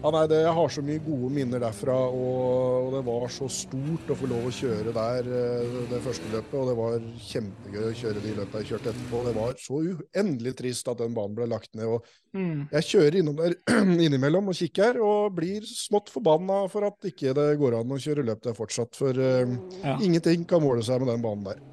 ja, 0.07 0.11
nei, 0.15 0.27
det, 0.31 0.37
Jeg 0.45 0.55
har 0.55 0.69
så 0.71 0.83
mye 0.87 1.01
gode 1.03 1.29
minner 1.35 1.63
derfra, 1.65 1.95
og, 2.15 2.43
og, 2.47 2.93
det 2.95 3.01
var 3.09 3.25
så 3.35 3.49
stort 3.51 4.11
å 4.13 4.17
få 4.19 4.29
lov 4.31 4.45
å 4.47 4.53
kjøre 4.55 4.93
der 4.95 5.31
eh, 5.41 5.79
det 5.91 5.99
første 6.05 6.31
løpet. 6.31 6.55
Og 6.61 6.69
det 6.71 6.77
var 6.79 7.09
kjempegøy 7.27 7.89
å 7.89 7.97
kjøre 8.03 8.23
de 8.23 8.35
løpene 8.37 8.63
jeg 8.63 8.71
kjørte 8.71 8.93
etterpå. 8.93 9.23
Det 9.27 9.33
var 9.35 9.57
så 9.65 9.81
uendelig 9.83 10.53
trist 10.61 10.93
at 10.93 11.03
den 11.03 11.17
banen 11.17 11.35
ble 11.35 11.49
lagt 11.51 11.73
ned. 11.75 11.91
og 11.91 12.39
mm. 12.39 12.69
Jeg 12.77 12.89
kjører 12.93 13.19
innom 13.19 13.43
der 13.43 13.59
innimellom 14.07 14.53
og 14.55 14.61
kikker, 14.61 15.03
og 15.03 15.35
blir 15.41 15.67
smått 15.67 16.15
forbanna 16.15 16.63
for 16.71 16.87
at 16.87 17.11
ikke 17.11 17.35
det 17.35 17.49
går 17.59 17.81
an 17.81 17.99
å 17.99 18.01
kjøre 18.07 18.29
løp 18.31 18.47
der 18.47 18.59
fortsatt. 18.63 18.95
For 18.95 19.11
uh, 19.11 19.59
ja. 19.83 19.99
ingenting 19.99 20.47
kan 20.47 20.63
måle 20.63 20.87
seg 20.87 21.03
med 21.03 21.17
den 21.17 21.27
banen 21.27 21.51
der. 21.51 21.67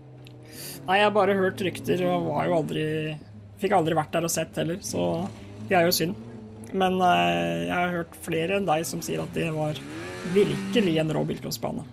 Nei, 0.88 0.97
jeg 1.03 1.05
har 1.05 1.13
bare 1.21 1.38
hørt 1.38 1.61
rykter 1.61 2.01
og 2.09 2.31
var 2.34 2.49
jo 2.49 2.59
aldri 2.63 2.88
Fikk 3.61 3.77
aldri 3.77 3.95
vært 3.95 4.11
der 4.11 4.25
og 4.27 4.31
sett 4.34 4.57
heller, 4.59 4.81
så 4.84 5.03
det 5.69 5.77
er 5.77 5.86
jo 5.88 5.93
synd. 5.95 6.32
Men 6.74 6.97
uh, 7.01 7.65
jeg 7.67 7.74
har 7.74 7.97
hørt 7.99 8.15
flere 8.26 8.57
enn 8.57 8.69
deg 8.69 8.86
som 8.89 9.01
sier 9.05 9.21
at 9.24 9.36
det 9.38 9.49
var 9.53 9.78
virkelig 10.34 10.95
en 11.01 11.13
rå 11.13 11.24
bilcrossbane. 11.30 11.86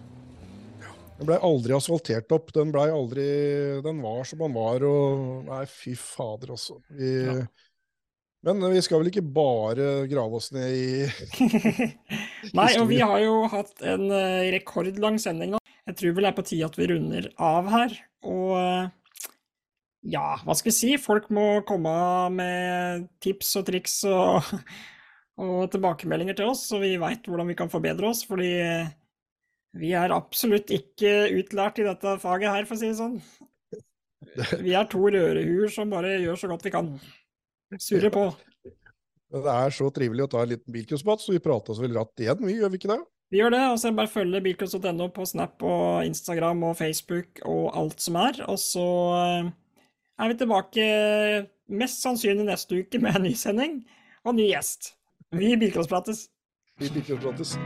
Den 1.20 1.28
blei 1.28 1.36
aldri 1.44 1.74
asfaltert 1.76 2.32
opp. 2.32 2.48
Den 2.56 2.70
blei 2.72 2.86
aldri 2.88 3.24
Den 3.84 4.00
var 4.00 4.24
som 4.24 4.40
den 4.40 4.54
var, 4.56 4.84
og 4.88 5.50
Nei, 5.50 5.64
fy 5.68 5.92
fader, 5.98 6.54
altså. 6.56 6.78
Vi, 6.96 7.10
ja. 7.26 7.42
Men 8.48 8.64
vi 8.72 8.80
skal 8.80 9.02
vel 9.02 9.10
ikke 9.10 9.26
bare 9.36 10.06
grave 10.08 10.38
oss 10.38 10.48
ned 10.56 10.70
i 10.72 10.86
Nei, 12.56 12.70
og 12.80 12.86
vi 12.88 13.02
har 13.04 13.18
jo 13.20 13.42
hatt 13.52 13.84
en 13.84 14.06
uh, 14.08 14.48
rekordlang 14.54 15.20
sending. 15.20 15.58
Jeg 15.60 15.98
tror 15.98 16.16
vel 16.16 16.24
det 16.24 16.30
er 16.30 16.38
på 16.38 16.46
tide 16.48 16.70
at 16.70 16.78
vi 16.80 16.88
runder 16.88 17.28
av 17.36 17.68
her. 17.68 17.98
Og 18.24 18.56
uh, 18.56 18.88
ja, 20.08 20.38
hva 20.46 20.56
skal 20.56 20.70
vi 20.70 20.76
si? 20.76 20.94
Folk 21.00 21.28
må 21.34 21.60
komme 21.68 21.92
med 22.32 23.06
tips 23.20 23.52
og 23.60 23.66
triks 23.68 23.98
og, 24.08 24.48
og 25.44 25.68
tilbakemeldinger 25.74 26.38
til 26.38 26.52
oss, 26.52 26.64
så 26.70 26.80
vi 26.80 26.94
veit 27.00 27.28
hvordan 27.28 27.50
vi 27.52 27.58
kan 27.58 27.72
forbedre 27.72 28.08
oss. 28.12 28.24
Fordi 28.28 28.50
vi 29.80 29.92
er 29.94 30.14
absolutt 30.14 30.72
ikke 30.74 31.30
utlært 31.38 31.78
i 31.82 31.86
dette 31.86 32.16
faget 32.22 32.54
her, 32.54 32.66
for 32.66 32.78
å 32.78 32.80
si 32.80 32.90
det 32.90 32.98
sånn. 32.98 33.20
Vi 34.66 34.74
er 34.76 34.84
to 34.90 35.00
rørehuer 35.00 35.70
som 35.72 35.90
bare 35.90 36.18
gjør 36.20 36.36
så 36.38 36.48
godt 36.50 36.66
vi 36.66 36.72
kan. 36.74 36.90
Surrer 37.80 38.12
på. 38.12 38.26
Det 39.32 39.52
er 39.54 39.72
så 39.74 39.88
trivelig 39.94 40.26
å 40.26 40.30
ta 40.30 40.42
en 40.44 40.50
liten 40.52 40.74
bilcrossbåt, 40.74 41.22
så 41.24 41.32
vi 41.32 41.40
prater 41.42 41.72
oss 41.72 41.80
vel 41.82 41.94
ratt 41.96 42.20
igjen, 42.20 42.42
vi 42.44 42.58
gjør 42.58 42.72
vi 42.72 42.80
ikke 42.80 42.90
det? 42.92 42.98
Vi 43.30 43.38
gjør 43.38 43.54
det. 43.54 43.62
og 43.72 43.78
så 43.80 43.92
Bare 43.96 44.10
følge 44.10 44.42
bilcross.no 44.44 45.08
på 45.14 45.26
Snap 45.30 45.62
og 45.62 46.04
Instagram 46.04 46.64
og 46.68 46.76
Facebook 46.78 47.40
og 47.46 47.70
alt 47.78 48.02
som 48.02 48.18
er. 48.18 48.42
Og 48.50 48.58
så 48.58 48.86
er 50.20 50.28
vi 50.28 50.36
tilbake 50.36 50.84
mest 51.80 52.02
sannsynlig 52.04 52.44
neste 52.44 52.82
uke 52.82 53.00
med 53.00 53.16
en 53.16 53.24
ny 53.28 53.32
sending 53.38 53.80
og 54.24 54.36
ny 54.36 54.50
gjest. 54.50 54.92
Vi 55.32 55.54
bilcrossprates. 55.56 56.28
Vi 56.80 56.92
bilcrossprates. 56.92 57.56